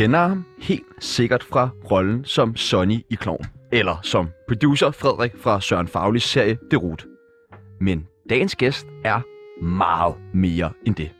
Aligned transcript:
kender 0.00 0.28
ham 0.28 0.44
helt 0.58 0.86
sikkert 0.98 1.42
fra 1.42 1.68
rollen 1.90 2.24
som 2.24 2.56
Sonny 2.56 3.00
i 3.10 3.14
Kloven. 3.14 3.46
Eller 3.72 4.00
som 4.02 4.28
producer 4.48 4.90
Frederik 4.90 5.36
fra 5.36 5.60
Søren 5.60 5.88
Faglis 5.88 6.22
serie 6.22 6.58
Derut. 6.70 7.06
Men 7.80 8.06
dagens 8.30 8.56
gæst 8.56 8.86
er 9.04 9.20
meget 9.64 10.14
mere 10.34 10.72
end 10.86 10.94
det. 10.94 11.10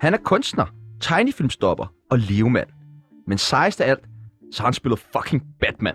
Han 0.00 0.14
er 0.14 0.18
kunstner, 0.18 0.66
tegnefilmstopper 1.00 1.92
og 2.10 2.18
levemand. 2.18 2.68
Men 3.26 3.38
sejst 3.38 3.80
af 3.80 3.90
alt, 3.90 4.04
så 4.52 4.62
har 4.62 4.66
han 4.66 4.74
spillet 4.74 4.98
fucking 4.98 5.42
Batman. 5.60 5.94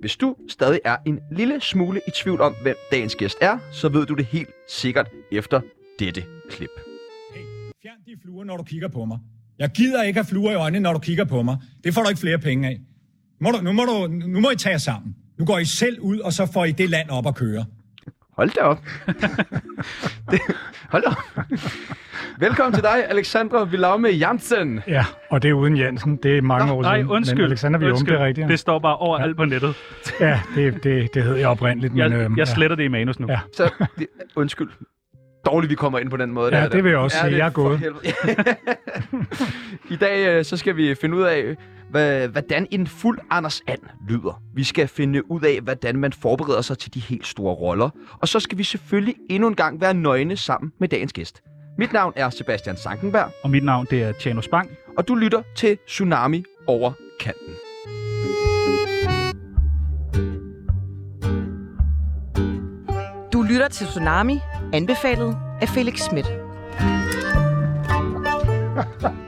Hvis 0.00 0.16
du 0.16 0.36
stadig 0.48 0.80
er 0.84 0.96
en 1.06 1.20
lille 1.32 1.60
smule 1.60 2.00
i 2.08 2.10
tvivl 2.22 2.40
om, 2.40 2.54
hvem 2.62 2.76
dagens 2.90 3.14
gæst 3.14 3.38
er, 3.40 3.58
så 3.72 3.88
ved 3.88 4.06
du 4.06 4.14
det 4.14 4.24
helt 4.24 4.50
sikkert 4.68 5.10
efter 5.32 5.60
dette 5.98 6.24
klip. 6.50 6.70
Hey, 7.34 7.42
fjern 7.82 7.98
de 8.06 8.16
fluer, 8.22 8.44
når 8.44 8.56
du 8.56 8.62
kigger 8.62 8.88
på 8.88 9.04
mig. 9.04 9.18
Jeg 9.58 9.70
gider 9.76 10.02
ikke 10.02 10.18
have 10.18 10.26
fluer 10.26 10.52
i 10.52 10.54
øjnene, 10.54 10.80
når 10.82 10.92
du 10.92 10.98
kigger 10.98 11.24
på 11.24 11.42
mig. 11.42 11.56
Det 11.84 11.94
får 11.94 12.02
du 12.02 12.08
ikke 12.08 12.20
flere 12.20 12.38
penge 12.38 12.68
af. 12.68 12.78
Må 13.40 13.50
du, 13.50 13.58
nu, 13.62 13.72
må 13.72 13.82
du, 13.82 14.06
nu 14.06 14.40
må 14.40 14.50
I 14.50 14.56
tage 14.56 14.72
jer 14.72 14.78
sammen. 14.78 15.14
Nu 15.38 15.44
går 15.44 15.58
I 15.58 15.64
selv 15.64 16.00
ud, 16.00 16.18
og 16.18 16.32
så 16.32 16.46
får 16.52 16.64
I 16.64 16.72
det 16.72 16.90
land 16.90 17.08
op 17.10 17.26
at 17.26 17.34
køre. 17.34 17.64
Hold 18.36 18.50
da 18.50 18.60
op. 18.60 18.78
det, 20.30 20.40
hold 20.90 21.02
da 21.02 21.08
op. 21.08 21.46
Velkommen 22.38 22.72
til 22.74 22.82
dig, 22.82 23.08
Alexandra 23.10 23.64
Villaume 23.64 24.08
Jansen. 24.08 24.80
Ja, 24.86 25.04
og 25.30 25.42
det 25.42 25.48
er 25.48 25.52
uden 25.52 25.76
Jensen. 25.78 26.16
Det 26.16 26.38
er 26.38 26.42
mange 26.42 26.72
år 26.72 26.82
Nej, 26.82 26.96
siden. 26.96 27.10
undskyld. 27.10 27.36
Men 27.38 27.44
Alexander 27.44 27.88
undskyld. 27.90 28.12
det 28.14 28.20
er 28.20 28.24
rigtigt. 28.26 28.48
Det 28.48 28.58
står 28.58 28.78
bare 28.78 28.96
overalt 28.96 29.36
på 29.36 29.44
nettet. 29.44 29.74
Ja, 30.20 30.40
det, 30.54 30.84
det, 30.84 31.14
det 31.14 31.22
hed 31.22 31.34
jeg 31.34 31.48
oprindeligt. 31.48 31.96
Jeg, 31.96 32.10
men, 32.10 32.20
øhm, 32.20 32.38
jeg 32.38 32.48
sletter 32.48 32.76
det 32.76 32.84
i 32.84 32.88
manus 32.88 33.20
nu. 33.20 33.26
Ja. 33.30 33.40
Så, 33.56 33.70
det, 33.98 34.06
undskyld. 34.36 34.68
Dårligt, 35.46 35.70
vi 35.70 35.74
kommer 35.74 35.98
ind 35.98 36.10
på 36.10 36.16
den 36.16 36.32
måde. 36.32 36.56
Ja, 36.56 36.62
der, 36.62 36.68
det 36.68 36.84
vil 36.84 36.90
jeg 36.90 36.98
også 36.98 37.16
sige. 37.16 37.36
Jeg 37.36 37.46
er 37.46 37.50
gået. 37.50 37.80
I 39.90 39.96
dag 39.96 40.28
øh, 40.28 40.44
så 40.44 40.56
skal 40.56 40.76
vi 40.76 40.94
finde 40.94 41.16
ud 41.16 41.22
af, 41.22 41.56
hvad, 41.90 42.28
hvordan 42.28 42.66
en 42.70 42.86
fuld 42.86 43.18
Anders 43.30 43.62
And 43.66 43.78
lyder. 44.08 44.42
Vi 44.54 44.64
skal 44.64 44.88
finde 44.88 45.30
ud 45.30 45.42
af, 45.42 45.60
hvordan 45.60 45.96
man 45.96 46.12
forbereder 46.12 46.62
sig 46.62 46.78
til 46.78 46.94
de 46.94 47.00
helt 47.00 47.26
store 47.26 47.54
roller. 47.54 47.90
Og 48.20 48.28
så 48.28 48.40
skal 48.40 48.58
vi 48.58 48.62
selvfølgelig 48.62 49.14
endnu 49.30 49.48
en 49.48 49.54
gang 49.54 49.80
være 49.80 49.94
nøgne 49.94 50.36
sammen 50.36 50.72
med 50.80 50.88
dagens 50.88 51.12
gæst. 51.12 51.42
Mit 51.78 51.92
navn 51.92 52.12
er 52.16 52.30
Sebastian 52.30 52.76
Sankenberg, 52.76 53.30
Og 53.42 53.50
mit 53.50 53.64
navn, 53.64 53.86
det 53.90 54.02
er 54.02 54.12
Tjano 54.12 54.40
Spang. 54.40 54.70
og 54.98 55.08
du 55.08 55.14
lytter 55.14 55.42
til 55.56 55.78
Tsunami 55.86 56.44
over 56.66 56.92
kanten. 57.20 57.54
Du 63.32 63.42
lytter 63.42 63.68
til 63.68 63.86
Tsunami, 63.86 64.38
anbefalet 64.74 65.36
af 65.60 65.68
Felix 65.68 66.00
Schmidt. 66.00 66.26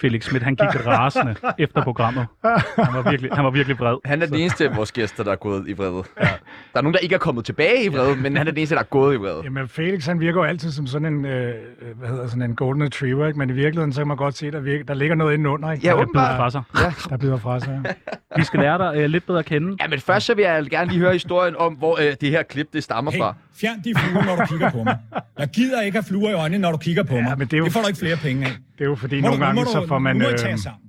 Felix 0.00 0.24
Schmidt, 0.24 0.42
han 0.44 0.54
gik 0.56 0.86
rasende 0.86 1.34
efter 1.58 1.82
programmet. 1.82 2.26
Han 2.44 2.94
var 2.94 3.10
virkelig, 3.10 3.30
han 3.32 3.44
var 3.44 3.50
virkelig 3.50 3.78
vred. 3.78 3.96
Han 4.04 4.22
er 4.22 4.26
den 4.26 4.34
eneste 4.34 4.68
af 4.68 4.76
vores 4.76 4.92
gæster, 4.92 5.24
der 5.24 5.32
er 5.32 5.36
gået 5.36 5.68
i 5.68 5.72
vrede. 5.72 6.02
Ja. 6.20 6.28
Der 6.72 6.78
er 6.78 6.82
nogen, 6.82 6.92
der 6.94 6.98
ikke 6.98 7.14
er 7.14 7.18
kommet 7.18 7.44
tilbage 7.44 7.84
i 7.84 7.88
vrede, 7.88 8.16
men 8.16 8.36
han 8.36 8.46
er 8.46 8.50
den 8.50 8.58
eneste, 8.58 8.74
der 8.74 8.80
er 8.80 8.84
gået 8.84 9.14
i 9.14 9.16
vrede. 9.18 9.40
Jamen, 9.44 9.68
Felix 9.68 10.06
han 10.06 10.20
virker 10.20 10.40
jo 10.40 10.44
altid 10.44 10.70
som 10.72 10.86
sådan 10.86 11.14
en, 11.14 11.24
øh, 11.24 11.54
hvad 11.96 12.08
hedder 12.08 12.26
sådan 12.26 12.42
en 12.42 12.56
golden 12.56 12.82
retriever, 12.84 13.26
ikke? 13.26 13.38
men 13.38 13.50
i 13.50 13.52
virkeligheden 13.52 13.92
så 13.92 14.00
kan 14.00 14.08
man 14.08 14.16
godt 14.16 14.36
se, 14.36 14.46
at 14.46 14.52
der, 14.52 14.60
virker, 14.60 14.84
der 14.84 14.94
ligger 14.94 15.14
noget 15.16 15.32
indenunder. 15.34 15.72
Ikke? 15.72 15.86
Ja, 15.86 15.92
der, 15.92 15.96
bider 16.14 16.36
fra 16.36 16.50
sig. 16.50 16.62
der 17.10 17.16
bider 17.16 17.36
fra 17.36 17.60
sig. 17.60 17.80
Ja. 17.84 17.90
Vi 18.36 18.44
skal 18.44 18.60
lære 18.60 18.78
dig 18.78 19.04
uh, 19.04 19.10
lidt 19.10 19.26
bedre 19.26 19.38
at 19.38 19.44
kende. 19.44 19.76
Ja, 19.80 19.88
men 19.88 20.00
først 20.00 20.26
så 20.26 20.34
vil 20.34 20.42
jeg 20.44 20.64
gerne 20.70 20.90
lige 20.90 21.00
høre 21.00 21.12
historien 21.12 21.54
om, 21.58 21.72
hvor 21.74 21.98
øh, 22.00 22.14
det 22.20 22.30
her 22.30 22.42
klip 22.42 22.72
det 22.72 22.82
stammer 22.84 23.10
Hey, 23.10 23.18
fra. 23.18 23.34
fjern 23.60 23.80
de 23.84 23.94
fluer, 23.98 24.24
når 24.24 24.36
du 24.36 24.46
kigger 24.46 24.70
på 24.70 24.82
mig. 24.84 24.96
Jeg 25.38 25.48
gider 25.54 25.80
ikke 25.82 25.96
have 25.98 26.04
fluer 26.08 26.30
i 26.30 26.34
øjnene, 26.34 26.58
når 26.62 26.72
du 26.72 26.78
kigger 26.78 27.02
på 27.02 27.14
mig. 27.14 27.34
men 27.38 27.46
det 27.48 27.52
er 27.52 27.58
jo- 27.58 27.64
det 27.64 27.72
får 27.72 27.80
du 27.80 27.86
ikke 27.86 27.98
flere 27.98 28.16
penge 28.16 28.46
af. 28.46 28.52
Det 28.78 28.84
er 28.84 28.88
jo 28.88 28.94
fordi, 28.94 29.20
Må 29.20 29.26
nogle 29.26 29.38
du, 29.40 29.44
gange 29.44 29.60
må 29.64 29.70
så 29.72 29.80
du, 29.80 29.86
får 29.86 29.98
man, 29.98 30.22
øh, 30.22 30.38
tage 30.38 30.48
jer 30.50 30.56
sammen. 30.56 30.82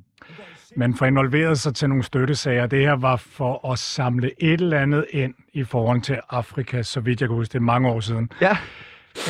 man 0.77 0.93
får 0.95 1.05
involveret 1.05 1.59
sig 1.59 1.75
til 1.75 1.89
nogle 1.89 2.03
støttesager. 2.03 2.65
Det 2.67 2.79
her 2.79 2.93
var 2.93 3.15
for 3.15 3.71
at 3.71 3.79
samle 3.79 4.31
et 4.43 4.61
eller 4.61 4.79
andet 4.79 5.05
ind 5.09 5.33
i 5.53 5.63
forhold 5.63 6.01
til 6.01 6.19
Afrika, 6.29 6.81
så 6.83 6.99
vidt 6.99 7.21
jeg 7.21 7.29
kan 7.29 7.35
huske. 7.35 7.51
Det 7.53 7.57
er 7.59 7.63
mange 7.63 7.89
år 7.89 7.99
siden. 7.99 8.29
Ja, 8.41 8.57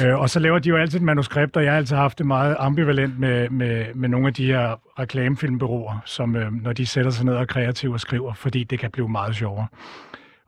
Øh, 0.06 0.20
og 0.20 0.30
så 0.30 0.40
laver 0.40 0.60
de 0.60 0.70
jo 0.70 0.78
altid 0.78 1.00
et 1.00 1.06
manuskript, 1.06 1.58
og 1.58 1.64
jeg 1.64 1.72
har 1.72 1.78
altid 1.78 1.96
haft 1.96 2.18
det 2.18 2.26
meget 2.26 2.56
ambivalent 2.60 3.20
med, 3.20 3.50
med, 3.50 3.86
med 3.96 4.10
nogle 4.10 4.28
af 4.28 4.34
de 4.34 4.46
her 4.46 4.76
reklamefilmbureauer, 5.00 6.00
som 6.06 6.36
øh, 6.36 6.52
når 6.64 6.74
de 6.74 6.86
sætter 6.86 7.12
sig 7.12 7.26
ned 7.26 7.34
og 7.34 7.42
er 7.42 7.46
kreative 7.46 7.94
og 7.94 8.00
skriver, 8.00 8.34
fordi 8.34 8.64
det 8.64 8.80
kan 8.80 8.92
blive 8.92 9.10
meget 9.10 9.36
sjovere. 9.36 9.68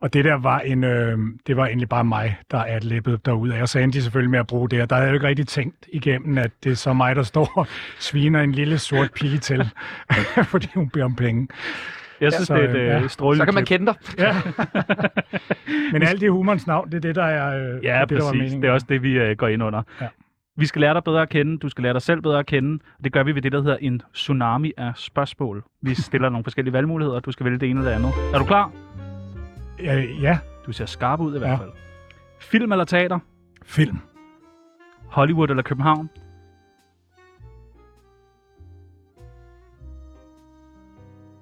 Og 0.02 0.12
det 0.12 0.24
der 0.24 0.34
var 0.34 0.60
en, 0.60 0.84
øh, 0.84 1.18
det 1.46 1.56
var 1.56 1.66
egentlig 1.66 1.88
bare 1.88 2.04
mig, 2.04 2.36
der 2.50 2.58
er 2.58 3.18
derude 3.24 3.54
af. 3.54 3.62
Og 3.62 3.68
så 3.68 3.78
endte 3.78 3.98
de 3.98 4.02
selvfølgelig 4.02 4.30
med 4.30 4.38
at 4.38 4.46
bruge 4.46 4.68
det, 4.68 4.82
og 4.82 4.90
der 4.90 4.96
havde 4.96 5.06
jeg 5.06 5.12
jo 5.12 5.16
ikke 5.16 5.26
rigtig 5.26 5.46
tænkt 5.46 5.86
igennem, 5.92 6.38
at 6.38 6.50
det 6.64 6.72
er 6.72 6.76
så 6.76 6.92
mig, 6.92 7.16
der 7.16 7.22
står 7.22 7.52
og 7.56 7.66
sviner 7.98 8.40
en 8.40 8.52
lille 8.52 8.78
sort 8.78 9.10
pige 9.14 9.38
til, 9.38 9.70
fordi 10.52 10.68
hun 10.74 10.90
beder 10.90 11.04
om 11.04 11.16
penge. 11.16 11.48
Jeg 12.20 12.32
synes, 12.32 12.46
så, 12.46 12.54
det 12.54 12.64
er 12.64 12.68
et 12.68 12.76
øh, 12.76 12.86
ja. 12.86 13.02
uh, 13.02 13.08
strålende 13.08 13.40
så 13.40 13.44
kan 13.44 13.54
man 13.54 13.64
kende 13.64 13.86
dig. 13.86 13.94
Ja. 14.18 14.36
Men 15.92 16.02
alt 16.02 16.22
i 16.22 16.26
humorens 16.26 16.66
navn, 16.66 16.90
det 16.90 16.96
er 16.96 17.00
det, 17.00 17.14
der 17.14 17.24
er, 17.24 17.74
øh, 17.74 17.84
Ja, 17.84 18.00
det, 18.00 18.08
der 18.08 18.16
var 18.16 18.22
præcis. 18.22 18.32
meningen. 18.32 18.62
Det 18.62 18.68
er 18.68 18.72
også 18.72 18.86
det, 18.88 19.02
vi 19.02 19.34
går 19.34 19.48
ind 19.48 19.62
under. 19.62 19.82
Ja. 20.00 20.06
Vi 20.56 20.66
skal 20.66 20.80
lære 20.80 20.94
dig 20.94 21.04
bedre 21.04 21.22
at 21.22 21.28
kende. 21.28 21.58
Du 21.58 21.68
skal 21.68 21.82
lære 21.82 21.92
dig 21.92 22.02
selv 22.02 22.20
bedre 22.20 22.38
at 22.38 22.46
kende. 22.46 22.78
Og 22.98 23.04
det 23.04 23.12
gør 23.12 23.22
vi 23.22 23.34
ved 23.34 23.42
det, 23.42 23.52
der 23.52 23.62
hedder 23.62 23.76
en 23.80 24.02
tsunami 24.14 24.72
af 24.76 24.92
spørgsmål. 24.96 25.64
Vi 25.82 25.94
stiller 25.94 26.28
nogle 26.28 26.44
forskellige 26.44 26.72
valgmuligheder, 26.72 27.16
og 27.16 27.24
du 27.24 27.32
skal 27.32 27.44
vælge 27.44 27.58
det 27.58 27.70
ene 27.70 27.80
eller 27.80 27.90
det 27.90 27.96
andet. 27.96 28.34
Er 28.34 28.38
du 28.38 28.44
klar? 28.44 28.72
Ja, 29.82 29.94
ja, 30.00 30.38
Du 30.66 30.72
ser 30.72 30.86
skarp 30.86 31.20
ud 31.20 31.34
i 31.34 31.38
hvert 31.38 31.50
Ja. 31.50 31.56
fald. 31.56 31.70
Film 32.40 32.72
eller 32.72 32.84
teater? 32.84 33.18
film. 33.64 33.98
Hollywood 35.10 35.48
eller 35.50 35.62
København? 35.62 36.10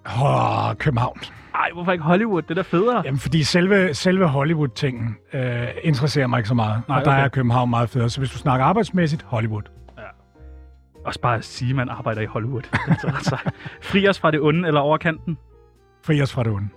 Åh, 0.06 0.74
København. 0.78 1.18
Ej, 1.54 1.70
hvorfor 1.74 1.92
ikke 1.92 2.04
Hollywood? 2.04 2.42
Det 2.42 2.50
er 2.50 2.54
da 2.54 2.60
federe. 2.62 3.02
Jamen, 3.04 3.18
fordi 3.18 3.42
selve, 3.42 3.94
selve 3.94 4.26
Hollywood-tingen 4.26 5.16
øh, 5.32 5.66
interesserer 5.82 6.26
mig 6.26 6.38
ikke 6.38 6.48
så 6.48 6.54
meget. 6.54 6.82
Nej, 6.88 6.98
og 6.98 7.04
der 7.04 7.10
okay. 7.10 7.24
er 7.24 7.28
København 7.28 7.70
meget 7.70 7.88
federe. 7.90 8.10
Så 8.10 8.20
hvis 8.20 8.30
du 8.30 8.38
snakker 8.38 8.66
arbejdsmæssigt, 8.66 9.22
Hollywood. 9.22 9.62
Også 11.04 11.20
bare 11.20 11.36
at 11.36 11.44
sige, 11.44 11.70
at 11.70 11.76
man 11.76 11.88
arbejder 11.88 12.20
i 12.20 12.26
Hollywood. 12.26 12.62
Det 12.62 12.70
er 12.88 12.94
så 13.00 13.06
ret 13.06 13.24
sejt. 13.24 13.54
Fri 13.82 14.08
os 14.08 14.20
fra 14.20 14.30
det 14.30 14.40
onde 14.40 14.68
eller 14.68 14.80
overkanten? 14.80 15.38
Fri 16.04 16.22
os 16.22 16.32
fra 16.32 16.42
det 16.42 16.52
onde. 16.52 16.68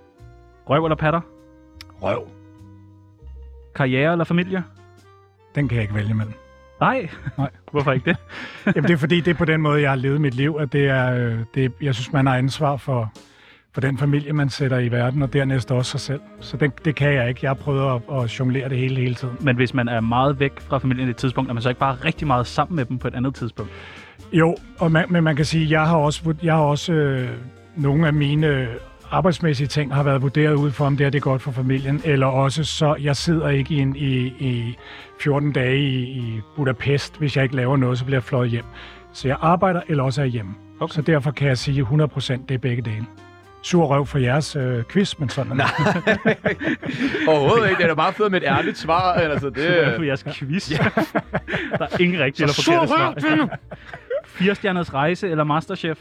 Røv 0.69 0.83
eller 0.85 0.95
patter? 0.95 1.21
Røv. 2.03 2.27
Karriere 3.75 4.11
eller 4.11 4.25
familie? 4.25 4.63
Den 5.55 5.67
kan 5.67 5.75
jeg 5.75 5.81
ikke 5.81 5.95
vælge 5.95 6.13
mellem. 6.13 6.33
Nej. 6.79 7.09
Nej. 7.37 7.49
Hvorfor 7.71 7.91
ikke 7.91 8.05
det? 8.05 8.17
Jamen, 8.75 8.83
det 8.83 8.93
er 8.93 8.97
fordi, 8.97 9.21
det 9.21 9.31
er 9.31 9.35
på 9.35 9.45
den 9.45 9.61
måde, 9.61 9.81
jeg 9.81 9.89
har 9.89 9.95
levet 9.95 10.21
mit 10.21 10.33
liv, 10.33 10.57
at 10.59 10.73
det 10.73 10.87
er, 10.87 11.13
øh, 11.13 11.39
det, 11.55 11.71
jeg 11.81 11.95
synes, 11.95 12.13
man 12.13 12.25
har 12.25 12.37
ansvar 12.37 12.77
for, 12.77 13.13
for 13.73 13.81
den 13.81 13.97
familie, 13.97 14.33
man 14.33 14.49
sætter 14.49 14.79
i 14.79 14.91
verden, 14.91 15.21
og 15.21 15.33
dernæst 15.33 15.71
også 15.71 15.91
sig 15.91 15.99
selv. 15.99 16.21
Så 16.39 16.57
det, 16.57 16.85
det 16.85 16.95
kan 16.95 17.13
jeg 17.13 17.29
ikke. 17.29 17.39
Jeg 17.43 17.49
har 17.49 17.55
prøvet 17.55 17.95
at, 17.95 18.23
at 18.23 18.39
jonglere 18.39 18.69
det 18.69 18.77
hele 18.77 18.95
hele 18.95 19.15
tiden. 19.15 19.37
Men 19.41 19.55
hvis 19.55 19.73
man 19.73 19.87
er 19.87 19.99
meget 19.99 20.39
væk 20.39 20.59
fra 20.59 20.77
familien 20.77 21.07
i 21.07 21.11
et 21.11 21.17
tidspunkt, 21.17 21.49
er 21.49 21.53
man 21.53 21.63
så 21.63 21.69
ikke 21.69 21.79
bare 21.79 21.95
rigtig 22.05 22.27
meget 22.27 22.47
sammen 22.47 22.75
med 22.75 22.85
dem 22.85 22.97
på 22.97 23.07
et 23.07 23.15
andet 23.15 23.35
tidspunkt? 23.35 23.71
Jo, 24.33 24.55
og 24.79 24.91
man, 24.91 25.05
men 25.09 25.23
man 25.23 25.35
kan 25.35 25.45
sige, 25.45 25.63
at 25.63 25.71
jeg 25.71 25.87
har 25.87 25.97
også, 25.97 26.33
jeg 26.43 26.53
har 26.53 26.63
også 26.63 26.93
øh, 26.93 27.29
nogle 27.75 28.07
af 28.07 28.13
mine 28.13 28.67
arbejdsmæssige 29.13 29.67
ting 29.67 29.93
har 29.93 30.03
været 30.03 30.21
vurderet 30.21 30.53
ud 30.53 30.71
for, 30.71 30.85
om 30.85 30.97
det 30.97 31.05
er 31.05 31.09
det 31.09 31.19
er 31.19 31.21
godt 31.21 31.41
for 31.41 31.51
familien, 31.51 32.01
eller 32.05 32.27
også 32.27 32.63
så, 32.63 32.95
jeg 33.01 33.15
sidder 33.15 33.49
ikke 33.49 33.73
i, 33.73 33.79
en, 33.79 33.95
i, 33.95 34.17
i 34.25 34.77
14 35.19 35.51
dage 35.51 35.77
i, 35.77 35.99
i 36.03 36.41
Budapest, 36.55 37.17
hvis 37.17 37.35
jeg 37.35 37.43
ikke 37.43 37.55
laver 37.55 37.77
noget, 37.77 37.97
så 37.97 38.05
bliver 38.05 38.15
jeg 38.15 38.23
fløjet 38.23 38.49
hjem. 38.49 38.65
Så 39.13 39.27
jeg 39.27 39.37
arbejder, 39.41 39.81
eller 39.87 40.03
også 40.03 40.21
er 40.21 40.25
hjemme. 40.25 40.53
Okay. 40.79 40.93
Så 40.93 41.01
derfor 41.01 41.31
kan 41.31 41.47
jeg 41.47 41.57
sige 41.57 41.81
100% 41.83 42.33
det 42.49 42.55
er 42.55 42.57
begge 42.57 42.81
dele. 42.81 43.05
Sur 43.61 43.85
røv 43.85 44.05
for 44.05 44.17
jeres 44.17 44.55
øh, 44.55 44.83
quiz, 44.83 45.19
men 45.19 45.29
sådan 45.29 45.59
er 45.59 45.65
det. 45.65 46.37
Overhovedet 47.27 47.69
ikke. 47.69 47.77
Det 47.77 47.83
er 47.83 47.87
da 47.87 47.93
bare 47.93 48.13
fedt 48.13 48.31
med 48.31 48.41
et 48.41 48.47
ærligt 48.47 48.77
svar. 48.77 49.13
Altså, 49.13 49.47
det, 49.49 49.55
Det 49.55 49.83
er 49.87 49.95
for 49.95 50.03
jeres 50.03 50.23
quiz. 50.33 50.69
der 51.79 51.85
er 51.91 51.99
ingen 51.99 52.19
rigtige 52.19 52.43
eller 52.43 52.53
forkerte 52.53 52.87
svar. 52.87 53.57
Fire 54.37 54.55
stjerners 54.55 54.93
rejse 54.93 55.29
eller 55.29 55.43
Masterchef? 55.43 55.99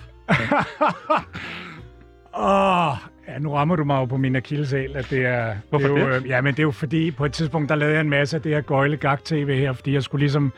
Åh, 2.38 2.93
ja, 3.29 3.38
nu 3.38 3.52
rammer 3.52 3.76
du 3.76 3.84
mig 3.84 3.96
jo 4.00 4.05
på 4.05 4.17
min 4.17 4.37
akillesæl, 4.37 4.96
at 4.96 5.11
det 5.11 5.26
er... 5.26 5.55
Hvorfor 5.70 5.88
det? 5.88 5.96
Er 5.96 6.00
jo, 6.06 6.11
det? 6.14 6.23
øh, 6.23 6.29
ja, 6.29 6.40
men 6.40 6.55
det 6.55 6.58
er 6.58 6.62
jo 6.62 6.70
fordi, 6.70 7.11
på 7.11 7.25
et 7.25 7.32
tidspunkt, 7.32 7.69
der 7.69 7.75
lavede 7.75 7.94
jeg 7.94 8.00
en 8.00 8.11
masse 8.11 8.37
af 8.37 8.43
det 8.43 8.52
her 8.52 8.61
gøjle 8.61 8.96
gag-tv 8.96 9.58
her, 9.58 9.73
fordi 9.73 9.93
jeg 9.94 10.02
skulle 10.02 10.20
ligesom... 10.20 10.52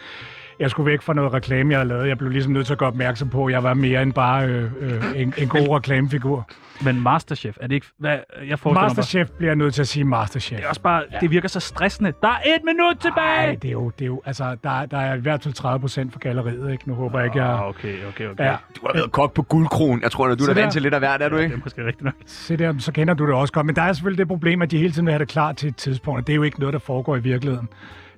Jeg 0.61 0.71
skulle 0.71 0.91
væk 0.91 1.03
fra 1.03 1.15
noget 1.15 1.33
reklame, 1.33 1.71
jeg 1.71 1.79
havde 1.79 1.89
lavet. 1.89 2.09
Jeg 2.09 2.19
blev 2.19 2.31
ligesom 2.31 2.53
nødt 2.53 2.67
til 2.67 2.73
at 2.73 2.79
gøre 2.79 2.89
opmærksom 2.89 3.29
på, 3.29 3.47
at 3.47 3.53
jeg 3.53 3.63
var 3.63 3.75
mere 3.75 4.03
end 4.03 4.13
bare 4.13 4.47
øh, 4.49 4.71
øh, 4.81 5.03
en, 5.17 5.35
en 5.39 5.49
god 5.49 5.69
reklamefigur. 5.77 6.49
Men 6.85 7.01
Masterchef, 7.03 7.57
er 7.61 7.67
det 7.67 7.75
ikke... 7.75 7.87
Hvad, 7.99 8.11
jeg 8.11 8.19
forestiller 8.59 8.71
mig 8.73 8.75
bare, 8.75 8.85
Masterchef 8.89 9.31
bliver 9.31 9.51
jeg 9.51 9.57
nødt 9.57 9.75
til 9.75 9.81
at 9.83 9.89
sige 9.89 10.05
Masterchef. 10.05 10.57
det 10.59 10.65
er 10.65 10.69
også 10.69 10.81
bare... 10.81 11.03
Ja. 11.13 11.19
Det 11.21 11.31
virker 11.31 11.49
så 11.49 11.61
stressende. 11.61 12.13
Der 12.23 12.29
er 12.29 12.33
et 12.57 12.65
minut 12.65 12.97
tilbage! 13.01 13.47
Nej, 13.47 13.55
det 13.63 13.69
er 13.69 13.73
jo, 13.73 13.91
det 13.99 14.05
er 14.05 14.07
jo, 14.07 14.23
altså, 14.25 14.57
der, 14.65 14.87
der 14.87 14.99
er 14.99 15.15
i 15.15 15.21
hvert 15.21 15.43
fald 15.43 15.55
30 15.55 15.81
procent 15.81 16.13
for 16.13 16.19
galleriet, 16.21 16.73
ikke? 16.73 16.89
Nu 16.89 16.95
håber 16.95 17.19
jeg 17.19 17.27
ikke, 17.27 17.39
jeg... 17.39 17.53
Ah, 17.53 17.69
okay, 17.69 17.95
okay, 18.09 18.29
okay. 18.29 18.45
Ja, 18.45 18.57
Du 18.77 18.87
har 18.87 18.93
været 18.95 19.13
kok 19.13 19.35
på 19.35 19.43
guldkron. 19.43 20.03
Jeg 20.03 20.11
tror, 20.11 20.29
at 20.29 20.39
du 20.39 20.45
er 20.45 20.55
vant 20.55 20.73
til 20.73 20.83
lidt 20.83 20.95
af 20.95 21.01
hvert, 21.01 21.23
er 21.23 21.29
du 21.29 21.37
Det 21.37 21.43
ikke? 21.43 21.55
er 21.55 21.59
måske 21.65 21.85
rigtigt 21.87 22.03
nok. 22.05 22.15
se 22.27 22.57
der, 22.57 22.75
så 22.79 22.93
kender 22.93 23.15
du 23.15 23.27
det 23.27 23.35
også 23.35 23.53
godt. 23.53 23.67
Men 23.67 23.77
der 23.77 23.83
er 23.83 23.93
selvfølgelig 23.93 24.19
det 24.19 24.29
problem, 24.29 24.63
at 24.63 24.71
de 24.71 24.79
hele 24.79 24.93
tiden 24.93 25.07
vil 25.07 25.13
have 25.13 25.19
det 25.19 25.29
klar 25.29 25.53
til 25.53 25.69
et 25.69 25.77
tidspunkt, 25.77 26.21
og 26.21 26.27
det 26.27 26.33
er 26.33 26.37
jo 26.37 26.43
ikke 26.43 26.61
noget, 26.61 26.73
der 26.73 26.79
foregår 26.79 27.17
i 27.17 27.21
virkeligheden. 27.21 27.69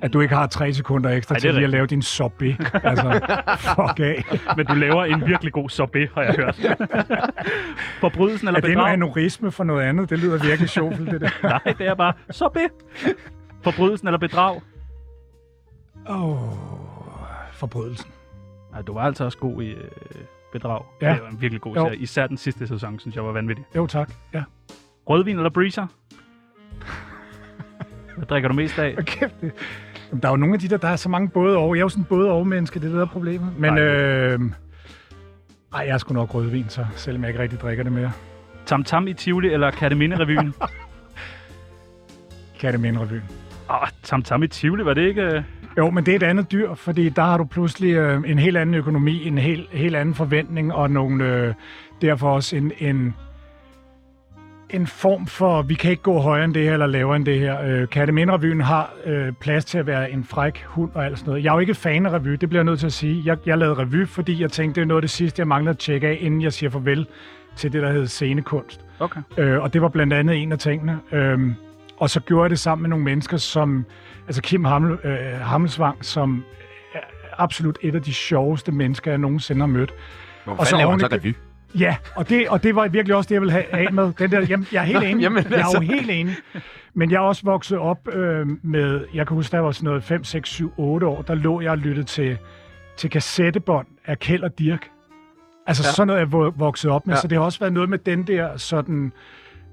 At 0.00 0.12
du 0.12 0.20
ikke 0.20 0.34
har 0.34 0.46
tre 0.46 0.72
sekunder 0.72 1.10
ekstra 1.10 1.34
Ej, 1.34 1.38
til 1.40 1.54
lige 1.54 1.64
at 1.64 1.70
lave 1.70 1.86
din 1.86 2.02
sorbet. 2.02 2.56
Altså, 2.84 3.10
fuck 3.58 4.00
af. 4.00 4.24
Men 4.56 4.66
du 4.66 4.74
laver 4.74 5.04
en 5.04 5.26
virkelig 5.26 5.52
god 5.52 5.68
sorbet, 5.68 6.08
har 6.14 6.22
jeg 6.22 6.34
hørt. 6.34 6.56
Forbrydelsen 8.00 8.48
eller 8.48 8.58
Er 8.60 8.60
det 8.66 8.70
bedrag? 8.76 8.92
anorisme 8.92 9.50
for 9.50 9.64
noget 9.64 9.82
andet? 9.82 10.10
Det 10.10 10.18
lyder 10.18 10.38
virkelig 10.44 10.68
sjovt, 10.70 10.98
det 10.98 11.20
der. 11.20 11.30
Nej, 11.66 11.74
det 11.78 11.86
er 11.86 11.94
bare 11.94 12.12
sorbet. 12.30 12.68
Forbrydelsen 13.62 14.08
eller 14.08 14.18
bedrag? 14.18 14.60
Åh, 16.08 16.42
oh, 16.42 16.48
forbrydelsen. 17.52 18.10
Nej, 18.72 18.82
du 18.82 18.94
var 18.94 19.00
altså 19.00 19.24
også 19.24 19.38
god 19.38 19.62
i 19.62 19.70
øh, 19.70 19.84
bedrag. 20.52 20.82
Ja. 21.02 21.12
Det 21.12 21.22
var 21.22 21.28
en 21.28 21.40
virkelig 21.40 21.60
god 21.60 21.74
Jo. 21.76 21.84
serie. 21.84 21.96
Især 21.96 22.26
den 22.26 22.36
sidste 22.36 22.66
sæson, 22.66 22.98
synes 22.98 23.16
jeg 23.16 23.24
var 23.24 23.32
vanvittig. 23.32 23.64
Jo, 23.76 23.86
tak. 23.86 24.12
Ja. 24.34 24.42
Rødvin 25.08 25.36
eller 25.36 25.50
breezer? 25.50 25.86
Hvad 28.16 28.26
drikker 28.26 28.48
du 28.48 28.54
mest 28.54 28.78
af? 28.78 28.96
Kæft, 28.96 29.40
det. 29.40 29.52
Jamen, 30.10 30.22
der 30.22 30.28
er 30.28 30.32
jo 30.32 30.36
nogle 30.36 30.54
af 30.54 30.60
de 30.60 30.68
der, 30.68 30.76
der 30.76 30.88
er 30.88 30.96
så 30.96 31.08
mange 31.08 31.28
både 31.28 31.56
og. 31.56 31.74
Jeg 31.76 31.80
er 31.80 31.84
jo 31.84 31.88
sådan 31.88 32.04
både 32.04 32.30
og 32.30 32.46
menneske, 32.46 32.78
det 32.80 32.84
er 32.84 32.88
det, 32.88 32.96
der 32.96 33.02
er 33.04 33.10
problemet. 33.10 33.48
Men, 33.58 33.72
Nej. 33.72 33.82
øh, 33.82 34.40
ej, 35.74 35.84
jeg 35.86 35.94
er 35.94 35.98
sgu 35.98 36.14
nok 36.14 36.34
rødvin, 36.34 36.64
så 36.68 36.86
selvom 36.96 37.22
jeg 37.22 37.30
ikke 37.30 37.42
rigtig 37.42 37.60
drikker 37.60 37.84
det 37.84 37.92
mere. 37.92 38.12
Tam 38.66 38.84
Tam 38.84 39.08
i 39.08 39.12
Tivoli 39.12 39.52
eller 39.52 39.70
Katteminde-revyen? 39.70 40.54
Kan 42.60 42.72
det 42.72 42.80
minde 42.80 43.00
revyen. 43.00 43.22
Åh, 43.70 43.88
Tam 44.02 44.22
Tam 44.22 44.42
i 44.42 44.48
Tivoli, 44.48 44.84
var 44.84 44.94
det 44.94 45.02
ikke... 45.08 45.22
øh, 45.22 45.42
Jo, 45.78 45.90
men 45.90 46.06
det 46.06 46.12
er 46.12 46.16
et 46.16 46.22
andet 46.22 46.52
dyr, 46.52 46.74
fordi 46.74 47.08
der 47.08 47.22
har 47.22 47.38
du 47.38 47.44
pludselig 47.44 47.94
øh, 47.94 48.22
en 48.26 48.38
helt 48.38 48.56
anden 48.56 48.74
økonomi, 48.74 49.26
en 49.26 49.38
helt, 49.38 49.68
helt 49.72 49.96
anden 49.96 50.14
forventning, 50.14 50.74
og 50.74 50.90
nogle, 50.90 51.24
øh, 51.24 51.54
derfor 52.02 52.30
også 52.30 52.56
en, 52.56 52.72
en, 52.78 53.14
en 54.70 54.86
form 54.86 55.26
for, 55.26 55.62
vi 55.62 55.74
kan 55.74 55.90
ikke 55.90 56.02
gå 56.02 56.18
højere 56.18 56.44
end 56.44 56.54
det 56.54 56.62
her, 56.62 56.72
eller 56.72 56.86
lavere 56.86 57.16
end 57.16 57.26
det 57.26 57.38
her. 57.38 57.62
Øh, 57.62 57.88
Katteminde-revyen 57.88 58.60
har 58.60 58.94
øh, 59.04 59.32
plads 59.32 59.64
til 59.64 59.78
at 59.78 59.86
være 59.86 60.10
en 60.10 60.24
fræk 60.24 60.64
hund 60.66 60.90
og 60.94 61.04
alt 61.04 61.18
sådan 61.18 61.30
noget. 61.30 61.44
Jeg 61.44 61.50
er 61.50 61.54
jo 61.54 61.60
ikke 61.60 61.74
fan 61.74 62.06
af 62.06 62.10
revy, 62.12 62.32
det 62.32 62.48
bliver 62.48 62.60
jeg 62.60 62.64
nødt 62.64 62.78
til 62.78 62.86
at 62.86 62.92
sige. 62.92 63.22
Jeg, 63.24 63.36
jeg 63.46 63.58
lavede 63.58 63.74
revy, 63.82 64.06
fordi 64.06 64.42
jeg 64.42 64.50
tænkte, 64.50 64.80
det 64.80 64.84
er 64.84 64.88
noget 64.88 64.98
af 64.98 65.02
det 65.02 65.10
sidste, 65.10 65.40
jeg 65.40 65.48
mangler 65.48 65.70
at 65.70 65.78
tjekke 65.78 66.08
af, 66.08 66.18
inden 66.20 66.42
jeg 66.42 66.52
siger 66.52 66.70
farvel 66.70 67.06
til 67.56 67.72
det, 67.72 67.82
der 67.82 67.92
hedder 67.92 68.06
scenekunst. 68.06 68.80
Okay. 68.98 69.20
Øh, 69.38 69.62
og 69.62 69.72
det 69.72 69.82
var 69.82 69.88
blandt 69.88 70.12
andet 70.12 70.42
en 70.42 70.52
af 70.52 70.58
tingene. 70.58 70.98
Øhm, 71.12 71.54
og 71.96 72.10
så 72.10 72.20
gjorde 72.20 72.42
jeg 72.42 72.50
det 72.50 72.58
sammen 72.58 72.82
med 72.82 72.90
nogle 72.90 73.04
mennesker, 73.04 73.36
som... 73.36 73.84
Altså 74.26 74.42
Kim 74.42 74.64
Hammel, 74.64 74.98
øh, 75.04 75.18
Hammelsvang, 75.40 76.04
som 76.04 76.44
er 76.94 76.98
absolut 77.38 77.78
et 77.82 77.94
af 77.94 78.02
de 78.02 78.14
sjoveste 78.14 78.72
mennesker, 78.72 79.10
jeg 79.10 79.18
nogensinde 79.18 79.60
har 79.60 79.66
mødt. 79.66 79.92
Hvor 80.44 80.56
Og 80.56 80.66
så 80.66 80.70
fanden 80.70 80.78
laver 80.78 80.90
han 80.90 81.00
så 81.00 81.06
revy? 81.06 81.34
Ja, 81.78 81.96
og 82.14 82.28
det, 82.28 82.48
og 82.48 82.62
det 82.62 82.74
var 82.74 82.88
virkelig 82.88 83.16
også 83.16 83.28
det, 83.28 83.34
jeg 83.34 83.40
ville 83.40 83.52
have 83.52 83.64
af 83.74 83.92
med. 83.92 84.12
Den 84.18 84.30
der, 84.30 84.40
jamen, 84.48 84.66
jeg 84.72 84.80
er 84.82 84.86
helt 84.86 85.04
enig. 85.04 85.22
jamen, 85.22 85.44
jeg 85.44 85.52
er 85.52 85.58
jo 85.58 85.78
altså. 85.78 85.80
helt 85.80 86.10
enig. 86.10 86.34
Men 86.94 87.10
jeg 87.10 87.16
er 87.16 87.20
også 87.20 87.42
vokset 87.44 87.78
op 87.78 88.08
øh, 88.12 88.46
med, 88.62 89.04
jeg 89.14 89.26
kan 89.26 89.34
huske, 89.34 89.56
jeg 89.56 89.64
var 89.64 89.70
sådan 89.72 89.84
noget 89.86 90.04
5, 90.04 90.24
6, 90.24 90.48
7, 90.50 90.72
8 90.76 91.06
år, 91.06 91.22
der 91.22 91.34
lå 91.34 91.60
jeg 91.60 91.70
og 91.70 91.78
lyttede 91.78 92.06
til, 92.06 92.38
til 92.96 93.10
kassettebånd 93.10 93.86
af 94.06 94.18
Kjeld 94.18 94.42
og 94.42 94.58
Dirk. 94.58 94.88
Altså 95.66 95.82
Ja. 95.86 95.90
sådan 95.92 96.06
noget, 96.06 96.20
jeg 96.20 96.26
vo- 96.28 96.54
vokset 96.58 96.90
op 96.90 97.06
med. 97.06 97.14
Ja. 97.14 97.20
Så 97.20 97.28
det 97.28 97.38
har 97.38 97.44
også 97.44 97.58
været 97.58 97.72
noget 97.72 97.88
med 97.88 97.98
den 97.98 98.22
der 98.22 98.56
sådan 98.56 99.12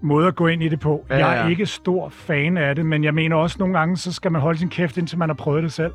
måde 0.01 0.27
at 0.27 0.35
gå 0.35 0.47
ind 0.47 0.63
i 0.63 0.67
det 0.69 0.79
på. 0.79 1.05
Ja, 1.09 1.15
Ja, 1.17 1.25
ja, 1.25 1.31
jeg 1.31 1.45
er 1.45 1.49
ikke 1.49 1.65
stor 1.65 2.09
fan 2.09 2.57
af 2.57 2.75
det, 2.75 2.85
men 2.85 3.03
jeg 3.03 3.13
mener 3.13 3.35
også 3.35 3.55
nogle 3.59 3.77
gange, 3.79 3.97
så 3.97 4.13
skal 4.13 4.31
man 4.31 4.41
holde 4.41 4.59
sin 4.59 4.69
kæft, 4.69 4.97
indtil 4.97 5.17
man 5.17 5.29
har 5.29 5.33
prøvet 5.33 5.63
det 5.63 5.73
selv. 5.73 5.91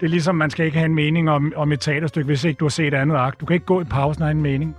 Det 0.00 0.06
er 0.06 0.10
ligesom, 0.10 0.34
man 0.34 0.50
skal 0.50 0.66
ikke 0.66 0.78
have 0.78 0.86
en 0.86 0.94
mening 0.94 1.30
om, 1.30 1.52
om 1.56 1.72
et 1.72 1.80
teaterstykke, 1.80 2.26
hvis 2.26 2.44
ikke 2.44 2.58
du 2.58 2.64
har 2.64 2.70
set 2.70 2.94
andet 2.94 3.16
akt. 3.16 3.40
Du 3.40 3.46
kan 3.46 3.54
ikke 3.54 3.66
gå 3.66 3.80
i 3.80 3.84
pausen 3.84 4.22
og 4.22 4.28
have 4.28 4.34
en 4.36 4.42
mening. 4.42 4.76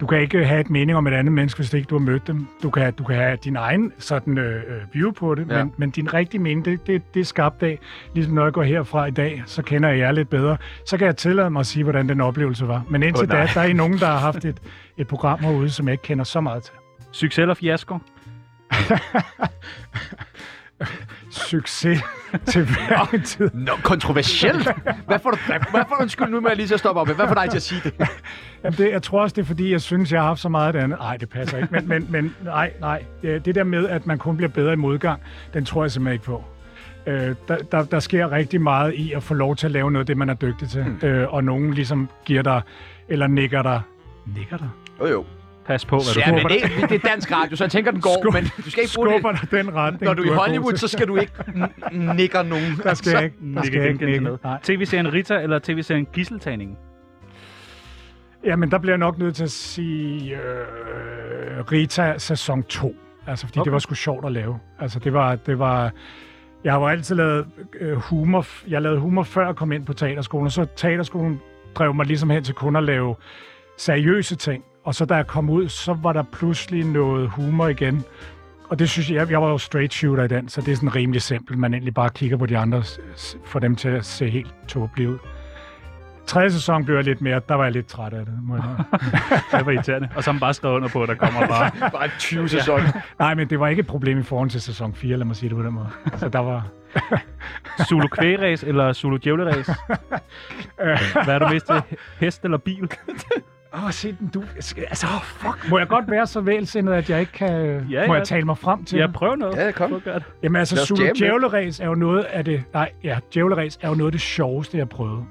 Du 0.00 0.06
kan 0.06 0.20
ikke 0.20 0.44
have 0.44 0.60
et 0.60 0.70
mening 0.70 0.98
om 0.98 1.06
et 1.06 1.12
andet 1.12 1.32
menneske, 1.32 1.58
hvis 1.58 1.72
ikke 1.72 1.86
du 1.86 1.98
har 1.98 2.04
mødt 2.04 2.26
dem. 2.26 2.46
Du 2.62 2.70
kan, 2.70 2.92
du 2.92 3.04
kan 3.04 3.16
have 3.16 3.38
din 3.44 3.56
egen 3.56 3.92
sådan, 3.98 4.38
øh, 4.38 4.54
øh, 4.56 4.62
view 4.94 5.12
på 5.12 5.34
det, 5.34 5.46
Ja. 5.50 5.64
men, 5.64 5.72
men 5.76 5.90
din 5.90 6.14
rigtige 6.14 6.40
mening, 6.40 6.64
det, 6.64 6.86
det, 6.86 7.14
det 7.14 7.20
er 7.20 7.24
skabt 7.24 7.62
af. 7.62 7.78
Ligesom 8.14 8.34
når 8.34 8.44
jeg 8.44 8.52
går 8.52 8.62
herfra 8.62 9.06
i 9.06 9.10
dag, 9.10 9.42
så 9.46 9.62
kender 9.62 9.88
jeg 9.88 9.98
jer 9.98 10.12
lidt 10.12 10.30
bedre. 10.30 10.56
Så 10.86 10.98
kan 10.98 11.06
jeg 11.06 11.16
tillade 11.16 11.50
mig 11.50 11.60
at 11.60 11.66
sige, 11.66 11.82
hvordan 11.82 12.08
den 12.08 12.20
oplevelse 12.20 12.68
var. 12.68 12.82
Men 12.90 13.02
indtil 13.02 13.28
nej. 13.28 13.40
da, 13.40 13.48
der 13.54 13.60
er 13.60 13.64
I 13.64 13.72
nogen, 13.72 13.98
der 13.98 14.06
har 14.06 14.18
haft 14.18 14.44
et, 14.44 14.60
et 14.96 15.06
program 15.06 15.38
herude, 15.38 15.70
som 15.70 15.86
jeg 15.88 15.92
ikke 15.92 16.02
kender 16.02 16.24
så 16.24 16.40
meget 16.40 16.62
til. 16.62 16.72
Succes 17.12 17.38
eller 17.38 17.54
fiasko? 17.54 17.98
Succes 21.30 22.02
til 22.46 22.64
hver 22.64 23.14
en 23.14 23.22
tid. 23.22 23.50
Nå, 23.54 23.72
kontroversielt. 23.82 24.68
Hvad 25.06 25.18
får 25.18 25.30
du, 25.30 25.36
hvad, 25.46 25.60
får 25.70 25.96
du 25.96 26.02
undskyld 26.02 26.28
nu 26.28 26.40
med 26.40 26.50
at 26.50 26.56
lige 26.56 26.74
at 26.74 26.80
stoppe 26.80 27.00
op? 27.00 27.06
Hvad 27.06 27.28
får 27.28 27.34
dig 27.34 27.50
til 27.50 27.56
at 27.56 27.62
sige 27.62 27.80
det? 27.84 27.94
Jamen 28.64 28.78
det, 28.78 28.90
jeg 28.90 29.02
tror 29.02 29.22
også, 29.22 29.34
det 29.34 29.42
er 29.42 29.46
fordi, 29.46 29.72
jeg 29.72 29.80
synes, 29.80 30.12
jeg 30.12 30.20
har 30.20 30.26
haft 30.26 30.40
så 30.40 30.48
meget 30.48 30.66
af 30.66 30.72
det 30.72 30.80
andet. 30.80 30.98
Nej, 30.98 31.16
det 31.16 31.28
passer 31.28 31.56
ikke. 31.56 31.68
Men, 31.70 31.88
men, 31.88 32.06
men 32.10 32.34
nej, 32.44 32.72
nej. 32.80 33.04
Det 33.22 33.44
det 33.44 33.54
der 33.54 33.64
med, 33.64 33.88
at 33.88 34.06
man 34.06 34.18
kun 34.18 34.36
bliver 34.36 34.50
bedre 34.50 34.72
i 34.72 34.76
modgang, 34.76 35.22
den 35.54 35.64
tror 35.64 35.84
jeg 35.84 35.90
simpelthen 35.90 36.12
ikke 36.12 36.24
på. 36.24 36.44
Øh, 37.06 37.34
der, 37.48 37.56
der, 37.72 37.84
der 37.84 38.00
sker 38.00 38.32
rigtig 38.32 38.60
meget 38.60 38.94
i 38.94 39.12
at 39.12 39.22
få 39.22 39.34
lov 39.34 39.56
til 39.56 39.66
at 39.66 39.72
lave 39.72 39.90
noget 39.90 40.02
af 40.02 40.06
det, 40.06 40.16
man 40.16 40.28
er 40.28 40.34
dygtig 40.34 40.68
til. 40.68 40.84
Mm. 41.02 41.08
Øh, 41.08 41.34
og 41.34 41.44
nogen 41.44 41.74
ligesom 41.74 42.08
giver 42.24 42.42
dig, 42.42 42.60
eller 43.08 43.26
nikker 43.26 43.62
dig. 43.62 43.80
Nikker 44.36 44.56
dig? 44.56 44.68
Jo, 45.00 45.06
jo. 45.06 45.24
Pas 45.66 45.84
på, 45.84 45.96
hvad 45.96 46.14
du 46.14 46.20
Ja, 46.20 46.32
men 46.32 46.44
det, 46.44 46.90
det 46.90 47.04
er 47.04 47.08
dansk 47.08 47.32
radio, 47.32 47.56
så 47.56 47.64
jeg 47.64 47.70
tænker, 47.70 47.90
den 47.90 48.00
går, 48.00 48.10
Skub- 48.10 48.32
men 48.32 48.44
du 48.64 48.70
skal 48.70 48.82
ikke 48.82 48.94
bruge 48.96 49.08
Skubber 49.10 49.32
det. 49.32 49.50
den 49.50 49.74
retning, 49.74 50.04
Når 50.04 50.14
du 50.14 50.22
er 50.22 50.26
i 50.26 50.34
Hollywood, 50.34 50.76
så 50.76 50.88
skal 50.88 51.08
du 51.08 51.16
ikke 51.16 51.32
nikker 51.92 52.42
nogen. 52.42 52.80
Der 52.82 52.94
skal 52.94 53.10
jeg 53.12 53.24
ikke, 53.24 53.36
der 53.54 53.62
skal 53.62 53.86
ikke 53.88 54.04
nikke. 54.06 54.20
med. 54.20 54.38
TV-serien 54.62 55.12
Rita 55.12 55.34
eller 55.42 55.58
TV-serien 55.58 56.06
Gisseltagningen? 56.12 56.76
Jamen, 58.44 58.70
der 58.70 58.78
bliver 58.78 58.92
jeg 58.92 58.98
nok 58.98 59.18
nødt 59.18 59.34
til 59.36 59.44
at 59.44 59.50
sige 59.50 60.34
øh, 60.34 60.40
Rita 61.72 62.18
sæson 62.18 62.62
2. 62.62 62.96
Altså, 63.26 63.46
fordi 63.46 63.58
Okay. 63.58 63.64
det 63.64 63.72
var 63.72 63.78
sgu 63.78 63.94
sjovt 63.94 64.24
at 64.26 64.32
lave. 64.32 64.58
Altså, 64.80 64.98
det 64.98 65.12
var... 65.12 65.34
Det 65.34 65.58
var 65.58 65.90
jeg 66.64 66.72
har 66.72 66.80
jo 66.80 66.86
altid 66.86 67.16
lavet 67.16 67.46
øh, 67.80 67.96
humor. 67.96 68.46
Jeg 68.68 68.82
lavede 68.82 69.00
humor 69.00 69.22
før 69.22 69.46
jeg 69.46 69.56
kom 69.56 69.72
ind 69.72 69.86
på 69.86 69.92
teaterskolen, 69.92 70.46
og 70.46 70.52
så 70.52 70.66
teaterskolen 70.76 71.40
drev 71.74 71.94
mig 71.94 72.06
ligesom 72.06 72.30
hen 72.30 72.44
til 72.44 72.54
kun 72.54 72.76
at 72.76 72.82
lave 72.84 73.14
seriøse 73.78 74.36
ting. 74.36 74.64
Og 74.86 74.94
så 74.94 75.04
da 75.04 75.14
jeg 75.14 75.26
kom 75.26 75.50
ud, 75.50 75.68
så 75.68 75.92
var 75.92 76.12
der 76.12 76.22
pludselig 76.22 76.84
noget 76.84 77.30
humor 77.30 77.68
igen. 77.68 78.04
Og 78.68 78.78
det 78.78 78.90
synes 78.90 79.10
jeg, 79.10 79.30
jeg 79.30 79.42
var 79.42 79.48
jo 79.48 79.58
straight 79.58 79.94
shooter 79.94 80.24
i 80.24 80.28
den, 80.28 80.48
så 80.48 80.60
det 80.60 80.72
er 80.72 80.76
sådan 80.76 80.94
rimelig 80.94 81.22
simpelt. 81.22 81.58
Man 81.58 81.74
egentlig 81.74 81.94
bare 81.94 82.10
kigger 82.10 82.36
på 82.36 82.46
de 82.46 82.58
andre, 82.58 82.82
får 83.44 83.60
dem 83.60 83.76
til 83.76 83.88
at 83.88 84.04
se 84.04 84.30
helt 84.30 84.54
tåbelige 84.68 85.10
ud. 85.10 85.18
Tredje 86.26 86.50
sæson 86.50 86.84
blev 86.84 86.96
jeg 86.96 87.04
lidt 87.04 87.20
mere, 87.20 87.40
der 87.48 87.54
var 87.54 87.64
jeg 87.64 87.72
lidt 87.72 87.86
træt 87.86 88.12
af 88.12 88.24
det. 88.26 88.34
Må 88.42 88.56
jeg. 88.56 88.64
Det 89.58 89.66
var 89.66 89.72
irriterende. 89.72 90.08
Og 90.16 90.24
så 90.24 90.32
man 90.32 90.40
bare 90.40 90.54
skrevet 90.54 90.74
under 90.74 90.88
på, 90.88 91.02
at 91.02 91.08
der 91.08 91.14
kommer 91.14 91.46
bare... 91.46 91.70
Bare 91.98 92.08
20 92.18 92.48
sæson. 92.48 92.80
Nej, 93.18 93.34
men 93.34 93.50
det 93.50 93.60
var 93.60 93.68
ikke 93.68 93.80
et 93.80 93.86
problem 93.86 94.18
i 94.18 94.22
forhold 94.22 94.50
til 94.50 94.60
sæson 94.60 94.94
4, 94.94 95.16
lad 95.16 95.26
mig 95.26 95.36
sige 95.36 95.48
det 95.48 95.56
på 95.56 95.62
den 95.62 95.72
måde. 95.72 95.88
Altså, 96.04 96.28
der 96.28 96.38
var... 96.38 96.66
Zulu 97.88 98.08
kvægræs 98.08 98.62
eller 98.62 98.92
Zulu 98.92 99.16
djævleræs? 99.16 99.70
Hvad 101.24 101.34
er 101.34 101.38
du 101.38 101.48
mest 101.48 101.66
til? 101.66 101.82
Hest 102.20 102.44
eller 102.44 102.58
bil? 102.58 102.90
Åh, 103.74 103.84
oh, 103.84 103.90
se 103.92 104.16
den, 104.20 104.28
du... 104.34 104.42
Altså, 104.76 105.06
oh, 105.06 105.24
fuck. 105.24 105.70
Må 105.70 105.78
jeg 105.78 105.88
godt 105.88 106.10
være 106.10 106.26
så 106.26 106.40
vælsindet, 106.40 106.92
at 106.92 107.10
jeg 107.10 107.20
ikke 107.20 107.32
kan... 107.32 107.86
Ja, 107.90 108.06
Må 108.06 108.12
ja. 108.12 108.18
jeg 108.18 108.26
tale 108.26 108.44
mig 108.44 108.58
frem 108.58 108.84
til 108.84 108.98
Ja, 108.98 109.06
prøv 109.06 109.36
noget. 109.36 109.56
Ja, 109.56 109.70
kom. 109.70 110.00
Det. 110.04 110.22
Jamen 110.42 110.56
altså, 110.56 110.86
Zulu. 110.86 111.06
Djævleræs 111.18 111.80
er 111.80 111.86
jo 111.86 111.94
noget 111.94 112.24
af 112.24 112.44
det... 112.44 112.64
Nej, 112.72 112.90
ja, 113.04 113.18
Djævleræs 113.34 113.78
er 113.82 113.88
jo 113.88 113.94
noget 113.94 114.08
af 114.08 114.12
det 114.12 114.20
sjoveste, 114.20 114.78
jeg 114.78 114.88
prøvede. 114.88 115.24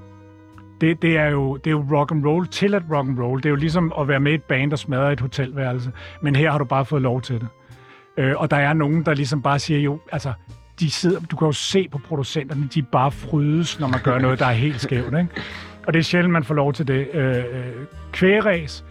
Det, 0.82 1.02
det, 1.02 1.18
er 1.18 1.30
jo, 1.30 1.56
det 1.56 1.68
er 1.68 1.72
jo 1.72 1.86
rock 1.92 2.12
and 2.12 2.26
roll 2.26 2.48
til 2.48 2.76
at 2.76 2.84
rock 2.92 3.08
and 3.10 3.20
roll. 3.20 3.38
Det 3.38 3.46
er 3.46 3.50
jo 3.50 3.56
ligesom 3.56 3.94
at 4.00 4.08
være 4.08 4.20
med 4.20 4.32
i 4.32 4.36
et 4.36 4.44
band, 4.44 4.72
der 4.72 4.78
smadrer 4.78 5.12
et 5.12 5.20
hotelværelse. 5.20 5.92
Men 6.22 6.36
her 6.36 6.52
har 6.52 6.58
du 6.58 6.66
bare 6.66 6.86
fået 6.86 7.02
lov 7.02 7.22
til 7.22 7.36
det. 7.40 7.48
Øh, 8.18 8.34
og 8.38 8.52
der 8.52 8.58
er 8.58 8.74
nogen, 8.74 9.06
der 9.06 9.14
ligesom 9.14 9.42
bare 9.42 9.60
siger, 9.60 9.80
jo, 9.80 10.00
altså, 10.12 10.34
de 10.80 10.92
sidder, 10.92 11.20
du 11.20 11.36
kan 11.36 11.46
jo 11.46 11.52
se 11.52 11.88
på 11.92 11.98
producenterne, 11.98 12.68
de 12.76 12.82
bare 12.82 13.12
frydes, 13.12 13.80
når 13.80 13.88
man 13.88 14.00
gør 14.04 14.20
noget, 14.20 14.40
der 14.40 14.46
er 14.46 14.52
helt 14.52 14.82
skævt. 14.82 15.06
Ikke? 15.06 15.28
Og 15.88 15.94
det 15.94 16.00
er 16.00 16.04
sjældent, 16.04 16.32
man 16.34 16.44
får 16.44 16.56
lov 16.56 16.74
til 16.74 16.88
det. 16.88 17.08
Øh, 17.14 17.36
øh, 17.38 17.44
kvægræs 18.12 18.84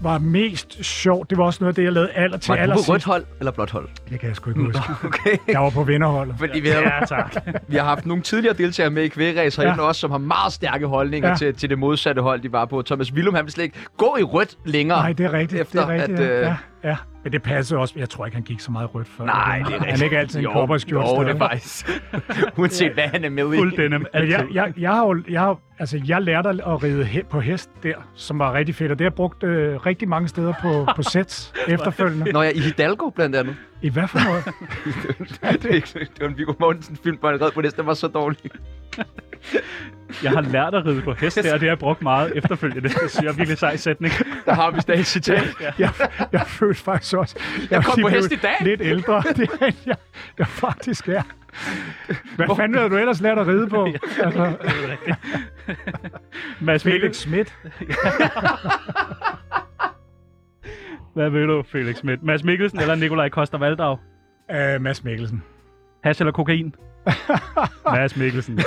var 0.00 0.18
mest 0.18 0.84
sjovt. 0.84 1.30
Det 1.30 1.38
var 1.38 1.44
også 1.44 1.58
noget 1.64 1.72
af 1.72 1.74
det, 1.74 1.84
jeg 1.84 1.92
lavede 1.92 2.10
aller 2.12 2.38
til 2.38 2.54
du 2.54 2.72
på 2.72 2.92
rødt 2.92 3.04
hold 3.04 3.24
eller 3.38 3.50
blåt 3.52 3.70
hold? 3.70 3.88
Det 4.10 4.20
kan 4.20 4.28
jeg 4.28 4.36
sgu 4.36 4.50
ikke 4.50 4.62
huske. 4.62 4.80
Okay. 5.04 5.36
Jeg 5.48 5.60
var 5.60 5.70
på 5.70 5.82
vinderholdet. 5.82 6.34
Fordi 6.38 6.60
vi 6.60 6.68
har, 6.68 6.80
Ja, 6.80 7.04
tak. 7.06 7.36
vi 7.68 7.76
har 7.76 7.84
haft 7.84 8.06
nogle 8.06 8.22
tidligere 8.22 8.54
deltagere 8.56 8.90
med 8.90 9.02
i 9.02 9.08
kvægræs 9.08 9.56
herinde 9.56 9.82
Ja. 9.82 9.88
også, 9.88 10.00
som 10.00 10.10
har 10.10 10.18
meget 10.18 10.52
stærke 10.52 10.86
holdninger 10.86 11.28
Ja. 11.28 11.34
til, 11.36 11.54
til 11.54 11.70
det 11.70 11.78
modsatte 11.78 12.22
hold, 12.22 12.40
de 12.40 12.52
var 12.52 12.64
på. 12.64 12.82
Thomas 12.82 13.12
Willum, 13.12 13.34
han 13.34 13.44
vil 13.44 13.52
slet 13.52 13.64
ikke 13.64 13.78
gå 13.96 14.16
i 14.20 14.22
rødt 14.22 14.56
længere. 14.64 14.98
Nej, 14.98 15.12
det 15.12 15.26
er 15.26 15.32
rigtigt. 15.32 15.60
Efter 15.60 15.86
det 15.86 15.94
er 15.96 16.02
rigtigt, 16.02 16.20
at, 16.20 16.26
ja. 16.28 16.34
øh, 16.40 16.42
ja. 16.42 16.56
Ja. 16.84 16.96
Men 17.24 17.32
det 17.32 17.42
passede 17.42 17.80
også. 17.80 17.94
Jeg 17.96 18.08
tror 18.10 18.24
ikke, 18.26 18.34
han 18.34 18.44
gik 18.44 18.60
så 18.60 18.70
meget 18.72 18.94
rødt 18.94 19.08
før. 19.08 19.24
Nej, 19.24 19.58
det 19.58 19.64
er 19.66 19.70
rigtigt. 19.72 19.90
Han 19.90 20.00
er 20.00 20.04
ikke 20.04 20.18
altid 20.18 20.38
en 20.38 20.44
Jo, 20.44 20.52
cowboyskjort. 20.52 21.18
Jo, 21.18 21.24
det 21.24 21.30
er 21.34 21.38
faktisk. 21.38 22.02
Uanset 22.58 22.92
hvad 22.92 23.04
han 23.04 23.24
er 23.24 23.28
med 23.30 23.54
i. 23.54 23.56
Fuld 23.56 23.76
denim, 23.76 24.06
Men 24.14 24.30
jeg, 24.30 24.46
jeg, 24.52 24.72
jeg, 24.78 24.90
har 24.90 25.06
jo, 25.06 25.22
jeg, 25.30 25.40
har, 25.40 25.58
altså, 25.78 26.00
jeg 26.06 26.22
lærte 26.22 26.48
at 26.48 26.82
ride 26.82 27.04
he- 27.04 27.26
på 27.28 27.40
hest 27.40 27.70
der, 27.82 27.94
som 28.14 28.38
var 28.38 28.52
rigtig 28.52 28.74
fedt, 28.74 28.92
og 28.92 28.98
det 28.98 29.04
har 29.04 29.10
jeg 29.10 29.14
brugt 29.14 29.42
øh, 29.42 29.76
rigtig 29.86 30.08
mange 30.08 30.28
steder 30.28 30.52
på, 30.62 30.86
på 30.96 31.02
sets 31.02 31.52
efterfølgende. 31.68 32.32
Når 32.32 32.42
jeg 32.42 32.56
i 32.56 32.60
Hidalgo 32.60 33.10
blandt 33.10 33.36
andet. 33.36 33.56
I 33.82 33.90
hvad 33.90 34.08
for 34.08 34.18
noget? 34.24 34.44
det, 35.62 35.70
er 35.70 35.74
ikke- 35.74 35.88
det 35.98 36.10
var 36.20 36.26
en 36.28 36.38
Viggo 36.38 36.52
Mortensen 36.60 36.98
film, 37.04 37.16
hvor 37.16 37.30
han 37.30 37.40
red 37.40 37.50
på 37.50 37.62
det, 37.62 37.76
den 37.76 37.86
var 37.86 37.94
så 37.94 38.08
dårlig. 38.08 38.38
Jeg 40.22 40.30
har 40.30 40.40
lært 40.40 40.74
at 40.74 40.86
ride 40.86 41.02
på 41.02 41.12
hest 41.12 41.36
der, 41.36 41.54
og 41.54 41.60
det 41.60 41.68
har 41.68 41.72
jeg 41.72 41.78
brugt 41.78 42.02
meget 42.02 42.36
efterfølgende. 42.36 42.82
Det 42.88 42.90
synes 42.98 43.14
jeg 43.16 43.24
er 43.26 43.32
virkelig 43.32 43.58
sej 43.58 43.76
sætning. 43.76 44.12
Der 44.46 44.54
har 44.54 44.70
vi 44.70 44.80
stadig 44.80 45.06
citat. 45.16 45.48
Jeg, 45.78 45.90
jeg 46.32 46.46
følte 46.46 46.80
faktisk 46.82 47.14
også... 47.16 47.36
Jeg 47.70 47.84
kom 47.84 47.92
lige 47.96 48.04
på 48.04 48.08
hest 48.08 48.32
i 48.32 48.36
dag. 48.36 48.54
Lidt 48.60 48.80
ældre, 48.80 49.22
det 49.36 49.50
er, 49.60 49.70
jeg, 49.86 49.96
jeg 50.38 50.46
faktisk 50.46 51.08
er. 51.08 51.22
Hvad 52.36 52.46
fanden 52.56 52.76
havde 52.78 52.90
du 52.90 52.96
ellers 52.96 53.20
lært 53.20 53.38
at 53.38 53.46
ride 53.46 53.68
på? 53.68 53.84
altså, 54.22 54.56
Mads 56.60 56.82
Felix. 56.82 57.16
Schmidt. 57.16 57.54
Hvad 61.18 61.30
vil 61.30 61.48
du, 61.48 61.62
Felix 61.62 61.96
Schmidt? 61.96 62.22
Mads 62.22 62.44
Mikkelsen 62.44 62.80
eller 62.80 62.94
Nikolaj 62.94 63.28
Koster 63.28 63.58
Valdau? 63.58 63.92
Uh, 63.92 64.82
Mads 64.82 65.04
Mikkelsen. 65.04 65.42
Hash 66.04 66.20
eller 66.22 66.32
kokain? 66.32 66.74
Mads 67.94 68.16
Mikkelsen. 68.16 68.58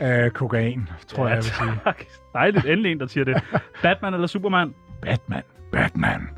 Uh, 0.00 0.28
kokain, 0.40 0.88
tror 1.08 1.26
jeg, 1.26 1.36
jeg 1.36 1.36
vil 1.36 1.44
sige. 1.44 1.80
tak. 1.84 2.02
Dejligt. 2.32 2.66
Endelig 2.66 2.92
en, 2.92 3.00
der 3.00 3.06
siger 3.06 3.24
det. 3.24 3.42
Batman 3.82 4.14
eller 4.14 4.26
Superman? 4.26 4.74
Batman. 5.02 5.42
Batman. 5.72 6.28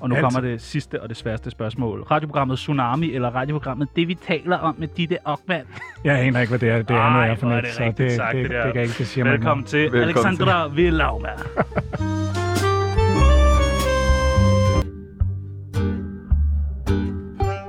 Og 0.00 0.08
nu 0.08 0.14
Altid. 0.14 0.22
kommer 0.22 0.40
det 0.40 0.60
sidste 0.60 1.02
og 1.02 1.08
det 1.08 1.16
sværeste 1.16 1.50
spørgsmål. 1.50 2.02
Radioprogrammet 2.02 2.58
Tsunami 2.58 3.12
eller 3.12 3.30
radioprogrammet 3.30 3.88
Det, 3.96 4.08
vi 4.08 4.14
taler 4.14 4.58
om 4.58 4.74
med 4.78 4.88
Ditte 4.88 5.18
Ockmann? 5.24 5.66
Jeg 6.04 6.18
aner 6.20 6.40
ikke, 6.40 6.50
hvad 6.50 6.58
det 6.58 6.68
er. 6.70 6.76
Det 6.76 6.90
er 6.90 7.34
for 7.34 7.46
hvor 7.46 7.56
er 7.56 7.60
net, 7.60 7.64
det 7.64 7.72
så 7.72 8.02
det, 8.02 8.12
sagt, 8.12 8.36
det, 8.36 8.42
det 8.42 8.50
det, 8.50 8.62
kan 8.62 8.74
jeg 8.74 8.82
ikke, 8.82 8.94
det 8.98 9.06
siger 9.06 9.24
mig 9.24 9.32
Velkommen 9.32 9.66
til 9.66 9.92
Velkommen 9.92 10.02
Alexandra 10.02 10.68
Villauma. 10.68 11.28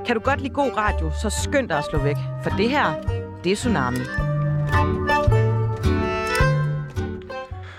Kan 0.08 0.16
du 0.16 0.22
godt 0.22 0.40
lide 0.40 0.54
god 0.54 0.76
radio, 0.76 1.10
så 1.22 1.30
skynd 1.30 1.68
dig 1.68 1.78
at 1.78 1.84
slå 1.90 1.98
væk. 1.98 2.16
For 2.42 2.50
det 2.50 2.70
her, 2.70 3.02
det 3.44 3.52
er 3.52 3.56
Tsunami. 3.56 3.98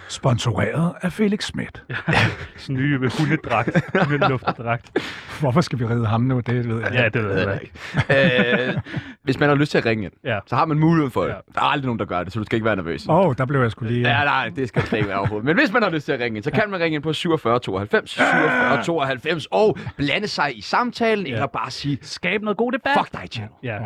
Sponsoreret 0.09 0.93
af 1.01 1.13
Felix 1.13 1.43
Schmidt. 1.43 1.83
Sådan 2.57 2.75
nye 2.75 2.97
hundedragt. 3.19 3.81
Hundeluftedragt. 4.09 4.91
Hvorfor 5.39 5.61
skal 5.61 5.79
vi 5.79 5.85
ride 5.85 6.05
ham 6.05 6.21
nu? 6.21 6.39
Det 6.39 6.69
ved 6.69 6.81
jeg 6.81 6.91
Ja, 6.93 7.09
det 7.09 7.23
ved 7.23 7.47
jeg 7.47 7.59
ikke. 7.61 8.67
øh, 8.69 8.77
hvis 9.23 9.39
man 9.39 9.49
har 9.49 9.55
lyst 9.55 9.71
til 9.71 9.77
at 9.77 9.85
ringe 9.85 10.03
ind, 10.05 10.13
Ja. 10.23 10.39
så 10.47 10.55
har 10.55 10.65
man 10.65 10.79
mulighed 10.79 11.09
for 11.11 11.21
det. 11.21 11.29
Ja. 11.29 11.33
Der 11.55 11.59
er 11.61 11.65
aldrig 11.65 11.85
nogen, 11.85 11.99
der 11.99 12.05
gør 12.05 12.23
det, 12.23 12.33
så 12.33 12.39
du 12.39 12.45
skal 12.45 12.55
ikke 12.55 12.65
være 12.65 12.75
nervøs. 12.75 13.05
Åh, 13.09 13.15
oh, 13.15 13.35
der 13.37 13.45
blev 13.45 13.61
jeg 13.61 13.71
skulle 13.71 13.93
lige... 13.93 14.07
Ja, 14.09 14.23
nej, 14.23 14.49
det 14.55 14.67
skal 14.67 14.83
ikke 14.97 15.07
være 15.09 15.17
overhovedet. 15.17 15.45
Men 15.45 15.57
hvis 15.57 15.71
man 15.73 15.83
har 15.83 15.89
lyst 15.89 16.05
til 16.05 16.11
at 16.11 16.19
ringe 16.19 16.37
ind, 16.37 16.43
så 16.43 16.51
kan 16.51 16.69
man 16.69 16.79
ringe 16.79 16.95
ind 16.95 17.03
på 17.03 17.13
47 17.13 17.59
92 17.59 18.09
47 18.09 18.83
92 18.83 19.45
og 19.45 19.77
blande 19.97 20.27
sig 20.27 20.57
i 20.57 20.61
samtalen, 20.61 21.27
eller 21.27 21.47
bare 21.47 21.71
sige, 21.71 21.97
Skab 22.01 22.41
noget 22.41 22.57
god 22.57 22.71
debat. 22.71 22.91
fuck 22.97 23.11
dig, 23.13 23.27
channel. 23.31 23.53
Ja. 23.63 23.77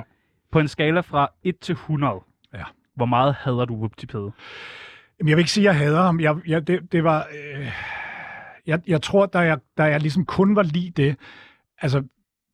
På 0.52 0.60
en 0.60 0.68
skala 0.68 1.00
fra 1.00 1.28
1 1.44 1.60
til 1.60 1.74
100. 1.74 2.14
Ja. 2.54 2.60
Hvor 2.96 3.06
meget 3.06 3.36
hader 3.40 3.66
du 3.66 3.76
Whoopty-pede? 3.86 4.32
Jamen, 5.24 5.30
jeg 5.30 5.38
vil 5.38 5.42
ikke 5.42 5.52
sige, 5.52 5.70
at 5.70 5.76
jeg 5.76 5.86
hader 5.86 6.02
ham. 6.02 6.20
Jeg, 6.20 6.36
jeg, 6.48 6.68
det, 6.68 6.92
det 6.92 7.04
var... 7.04 7.28
Øh, 7.32 7.72
jeg, 8.68 8.82
jeg 8.88 9.02
tror, 9.02 9.26
da 9.26 9.40
jeg, 9.40 9.60
da 9.78 9.84
jeg 9.84 10.00
ligesom 10.00 10.26
kun 10.26 10.56
var 10.56 10.64
lige 10.64 10.90
det... 10.90 11.16
Altså, 11.82 12.04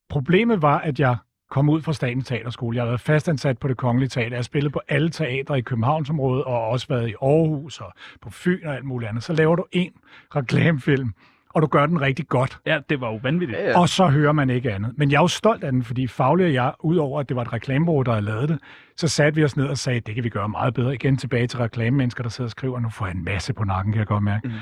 problemet 0.10 0.62
var, 0.62 0.80
at 0.80 1.00
jeg 1.00 1.18
kom 1.50 1.70
ud 1.70 1.82
fra 1.82 1.94
Statens 1.94 2.28
Teaterskole. 2.28 2.76
Jeg 2.76 2.82
har 2.82 2.88
været 2.88 3.02
fastansat 3.02 3.58
på 3.58 3.68
det 3.68 3.78
kongelige 3.78 4.10
teater. 4.10 4.30
Jeg 4.30 4.38
har 4.38 4.44
spillet 4.44 4.74
på 4.74 4.82
alle 4.88 5.10
teatre 5.10 5.58
i 5.58 5.62
Københavnsområdet, 5.62 6.44
og 6.44 6.68
også 6.68 6.88
været 6.88 7.10
i 7.10 7.14
Aarhus 7.22 7.80
og 7.80 7.94
på 8.22 8.30
Fyn 8.30 8.68
og 8.68 8.76
alt 8.76 8.86
muligt 8.86 9.10
andet. 9.10 9.24
Så 9.24 9.34
laver 9.34 9.56
du 9.56 9.66
en 9.72 9.92
reklamefilm, 10.36 11.14
og 11.54 11.62
du 11.62 11.68
gør 11.68 11.86
den 11.86 12.02
rigtig 12.02 12.28
godt. 12.28 12.60
Ja, 12.66 12.80
det 12.90 13.02
var 13.02 13.08
jo 13.08 13.20
vanvittigt. 13.24 13.60
Ja, 13.60 13.70
ja. 13.70 13.80
Og 13.80 13.90
så 13.90 14.08
hører 14.08 14.32
man 14.32 14.50
ikke 14.50 14.74
andet. 14.74 14.94
Men 14.98 15.12
jeg 15.12 15.18
er 15.18 15.22
jo 15.22 15.28
stolt 15.28 15.64
af 15.64 15.72
den, 15.72 15.84
fordi 15.84 16.08
Faglig 16.08 16.46
og 16.46 16.54
jeg, 16.54 16.74
udover 16.80 17.20
at 17.20 17.30
det 17.30 17.36
var 17.36 17.42
et 17.42 17.54
reklamebureau, 17.54 18.02
der 18.02 18.12
havde 18.12 18.26
lavet 18.26 18.50
det, 18.50 18.60
så 18.98 19.08
satte 19.08 19.36
vi 19.36 19.44
os 19.44 19.58
ned 19.58 19.66
og 19.66 19.78
sagde, 19.78 20.00
det 20.00 20.16
kan 20.16 20.24
vi 20.24 20.30
gøre 20.30 20.50
meget 20.50 20.74
bedre. 20.74 20.94
Igen 20.94 21.18
tilbage 21.18 21.48
til 21.48 21.60
reklamemennesker, 21.60 22.24
der 22.24 22.30
sidder 22.30 22.48
og 22.48 22.52
skriver, 22.52 22.80
nu 22.80 22.90
får 22.90 23.06
jeg 23.06 23.16
en 23.16 23.24
masse 23.24 23.54
på 23.54 23.64
nakken, 23.64 23.94
kan 23.94 24.00
jeg 24.00 24.08
godt 24.08 24.24
mærke. 24.24 24.48
Mm. 24.48 24.54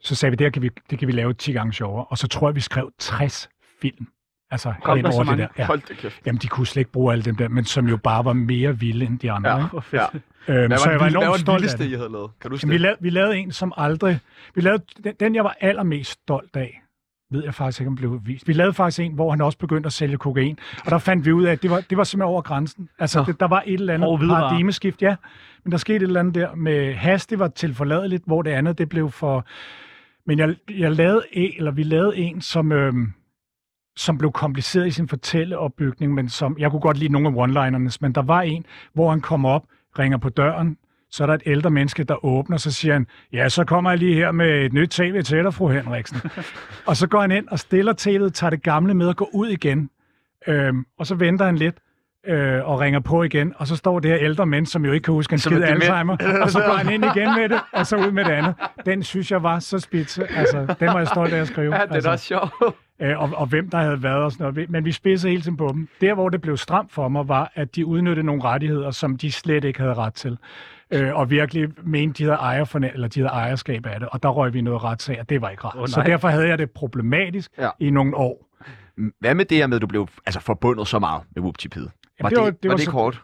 Så 0.00 0.14
sagde 0.14 0.30
vi, 0.30 0.36
det, 0.36 0.44
her 0.44 0.50
kan 0.50 0.62
vi, 0.62 0.70
det 0.90 0.98
kan 0.98 1.08
vi 1.08 1.12
lave 1.12 1.32
10 1.32 1.52
gange 1.52 1.72
sjovere. 1.72 2.04
Og 2.04 2.18
så 2.18 2.28
tror 2.28 2.48
jeg, 2.48 2.54
vi 2.54 2.60
skrev 2.60 2.90
60 2.98 3.48
film. 3.80 4.06
Altså 4.50 4.72
så 4.82 4.90
over 5.14 5.24
det 5.24 5.38
der. 5.38 5.48
Ja. 5.58 5.66
Hold 5.66 5.80
da 5.88 5.94
kæft. 5.94 6.20
Jamen, 6.26 6.38
de 6.38 6.48
kunne 6.48 6.66
slet 6.66 6.80
ikke 6.80 6.92
bruge 6.92 7.12
alle 7.12 7.24
dem 7.24 7.36
der, 7.36 7.48
men 7.48 7.64
som 7.64 7.88
jo 7.88 7.96
bare 7.96 8.24
var 8.24 8.32
mere 8.32 8.78
vilde 8.78 9.06
end 9.06 9.18
de 9.18 9.30
andre. 9.32 9.50
Ja. 9.50 9.56
Ja. 9.56 9.66
Hvor 9.66 9.80
fedt. 9.80 10.02
Ja. 10.48 10.54
Øhm, 10.54 10.66
Hvad 10.66 10.78
så 10.78 10.90
jeg 10.90 10.92
det, 10.92 11.00
var 11.00 11.06
enormt 11.08 11.26
var 11.26 11.32
det 11.32 11.40
stolt 11.40 11.56
af 11.56 11.60
vildeste, 11.60 11.84
det. 11.84 11.90
I 11.90 11.94
havde 11.94 12.12
lavet? 12.12 12.30
Kan 12.40 12.50
du 12.50 12.54
huske 12.54 12.64
Jamen, 12.66 12.70
vi, 12.72 12.74
det? 12.74 12.80
lavede, 12.80 12.98
vi 13.00 13.10
lavede 13.10 13.36
en, 13.36 13.52
som 13.52 13.72
aldrig... 13.76 14.18
Vi 14.54 14.60
lavede, 14.60 14.82
den, 15.04 15.14
den, 15.20 15.34
jeg 15.34 15.44
var 15.44 15.56
allermest 15.60 16.10
stolt 16.10 16.56
af, 16.56 16.82
ved 17.30 17.44
jeg 17.44 17.54
faktisk 17.54 17.80
ikke, 17.80 17.88
om 17.88 17.96
blev 17.96 18.20
vist. 18.24 18.48
Vi 18.48 18.52
lavede 18.52 18.72
faktisk 18.74 19.00
en, 19.00 19.12
hvor 19.12 19.30
han 19.30 19.40
også 19.40 19.58
begyndte 19.58 19.86
at 19.86 19.92
sælge 19.92 20.16
kokain. 20.16 20.58
Og 20.84 20.90
der 20.90 20.98
fandt 20.98 21.26
vi 21.26 21.32
ud 21.32 21.44
af, 21.44 21.52
at 21.52 21.62
det 21.62 21.70
var, 21.70 21.80
det 21.80 21.98
var 21.98 22.04
simpelthen 22.04 22.32
over 22.32 22.42
grænsen. 22.42 22.88
Altså, 22.98 23.24
det, 23.26 23.40
der 23.40 23.48
var 23.48 23.62
et 23.66 23.74
eller 23.80 23.94
andet 23.94 24.28
paradigmeskift, 24.28 25.02
ja. 25.02 25.16
Men 25.64 25.72
der 25.72 25.78
skete 25.78 25.96
et 25.96 26.02
eller 26.02 26.20
andet 26.20 26.34
der 26.34 26.54
med 26.54 26.94
has, 26.94 27.26
det 27.26 27.38
var 27.38 27.48
tilforladeligt, 27.48 28.22
hvor 28.26 28.42
det 28.42 28.50
andet, 28.50 28.78
det 28.78 28.88
blev 28.88 29.10
for... 29.10 29.46
Men 30.26 30.38
jeg, 30.38 30.54
jeg 30.70 30.92
lavede 30.92 31.22
en, 31.32 31.52
eller 31.56 31.70
vi 31.70 31.82
lavede 31.82 32.16
en, 32.16 32.40
som, 32.40 32.72
øhm, 32.72 33.12
som 33.98 34.18
blev 34.18 34.32
kompliceret 34.32 34.86
i 34.86 34.90
sin 34.90 35.08
fortælleopbygning, 35.08 36.14
men 36.14 36.28
som, 36.28 36.56
jeg 36.58 36.70
kunne 36.70 36.80
godt 36.80 36.96
lide 36.96 37.12
nogle 37.12 37.28
af 37.28 37.32
one-linernes, 37.32 37.98
men 38.00 38.12
der 38.12 38.22
var 38.22 38.42
en, 38.42 38.64
hvor 38.94 39.10
han 39.10 39.20
kommer 39.20 39.48
op, 39.48 39.62
ringer 39.98 40.18
på 40.18 40.28
døren, 40.28 40.76
så 41.10 41.22
er 41.22 41.26
der 41.26 41.34
et 41.34 41.42
ældre 41.46 41.70
menneske, 41.70 42.04
der 42.04 42.24
åbner, 42.24 42.56
så 42.56 42.72
siger 42.72 42.92
han, 42.92 43.06
ja, 43.32 43.48
så 43.48 43.64
kommer 43.64 43.90
jeg 43.90 43.98
lige 43.98 44.14
her 44.14 44.32
med 44.32 44.64
et 44.64 44.72
nyt 44.72 44.88
tv 44.88 45.22
til 45.22 45.44
dig, 45.44 45.54
fru 45.54 45.68
Henriksen. 45.68 46.20
og 46.86 46.96
så 46.96 47.06
går 47.06 47.20
han 47.20 47.30
ind 47.30 47.48
og 47.48 47.58
stiller 47.58 47.92
tv'et, 47.92 48.30
tager 48.30 48.50
det 48.50 48.62
gamle 48.62 48.94
med 48.94 49.06
og 49.06 49.16
går 49.16 49.30
ud 49.34 49.48
igen. 49.48 49.90
Øhm, 50.46 50.84
og 50.98 51.06
så 51.06 51.14
venter 51.14 51.44
han 51.44 51.56
lidt 51.56 51.76
øh, 52.26 52.68
og 52.68 52.80
ringer 52.80 53.00
på 53.00 53.22
igen, 53.22 53.54
og 53.56 53.66
så 53.66 53.76
står 53.76 54.00
det 54.00 54.10
her 54.10 54.18
ældre 54.18 54.46
menneske, 54.46 54.72
som 54.72 54.84
jo 54.84 54.92
ikke 54.92 55.04
kan 55.04 55.14
huske 55.14 55.32
en 55.32 55.38
skid 55.38 55.60
er. 55.60 55.66
Alzheimer, 55.66 56.16
og 56.42 56.50
så 56.50 56.60
går 56.60 56.72
han 56.72 56.92
ind 56.92 57.04
igen 57.04 57.34
med 57.34 57.48
det, 57.48 57.60
og 57.72 57.86
så 57.86 57.96
ud 57.96 58.10
med 58.10 58.24
det 58.24 58.30
andet. 58.30 58.54
Den 58.86 59.02
synes 59.02 59.30
jeg 59.30 59.42
var 59.42 59.58
så 59.58 59.78
spidse. 59.78 60.26
Altså, 60.26 60.74
den 60.80 60.88
var 60.88 60.98
jeg 60.98 61.08
stolt 61.08 61.32
af 61.32 61.40
at 61.40 61.48
skrive. 61.48 61.74
Ja, 61.76 61.82
det 61.82 61.90
er 61.90 61.94
altså, 61.94 62.10
da 62.10 62.16
sjovt. 62.16 62.74
Øh, 63.02 63.18
og, 63.22 63.30
og 63.36 63.46
hvem 63.46 63.70
der 63.70 63.78
havde 63.78 64.02
været 64.02 64.22
og 64.22 64.32
sådan 64.32 64.52
noget. 64.54 64.70
Men 64.70 64.84
vi 64.84 64.92
spidsede 64.92 65.30
hele 65.30 65.42
tiden 65.42 65.56
på 65.56 65.68
dem. 65.72 65.88
Der, 66.00 66.14
hvor 66.14 66.28
det 66.28 66.40
blev 66.40 66.56
stramt 66.56 66.92
for 66.92 67.08
mig, 67.08 67.28
var, 67.28 67.52
at 67.54 67.76
de 67.76 67.86
udnyttede 67.86 68.26
nogle 68.26 68.42
rettigheder, 68.44 68.90
som 68.90 69.16
de 69.16 69.32
slet 69.32 69.64
ikke 69.64 69.80
havde 69.80 69.94
ret 69.94 70.14
til. 70.14 70.38
Øh, 70.90 71.14
og 71.16 71.30
virkelig 71.30 71.68
mente, 71.84 72.18
de 72.18 72.24
havde, 72.24 72.36
ejer 72.36 72.64
for, 72.64 72.78
eller 72.78 73.08
de 73.08 73.20
havde 73.20 73.30
ejerskab 73.32 73.86
af 73.86 74.00
det. 74.00 74.08
Og 74.08 74.22
der 74.22 74.28
røg 74.28 74.54
vi 74.54 74.60
noget 74.60 74.84
retssag, 74.84 75.20
og 75.20 75.28
det 75.28 75.40
var 75.42 75.48
ikke 75.50 75.64
rart. 75.64 75.76
Åh, 75.78 75.86
så 75.88 76.02
derfor 76.06 76.28
havde 76.28 76.48
jeg 76.48 76.58
det 76.58 76.70
problematisk 76.70 77.50
Ja. 77.58 77.68
i 77.80 77.90
nogle 77.90 78.16
år. 78.16 78.44
Hvad 79.20 79.34
med 79.34 79.44
det 79.44 79.56
her 79.56 79.66
med, 79.66 79.76
at 79.76 79.82
du 79.82 79.86
blev 79.86 80.08
altså, 80.26 80.40
forbundet 80.40 80.88
så 80.88 80.98
meget 80.98 81.22
med 81.34 81.42
Whoopty-pide? 81.42 81.88
Var, 82.20 82.28
det 82.28 82.36
det, 82.36 82.38
var- 82.38 82.44
var, 82.44 82.50
det 82.50 82.58
var 82.62 82.68
var 82.68 82.76
det 82.76 82.84
så- 82.84 82.90
hårdt? 82.90 83.22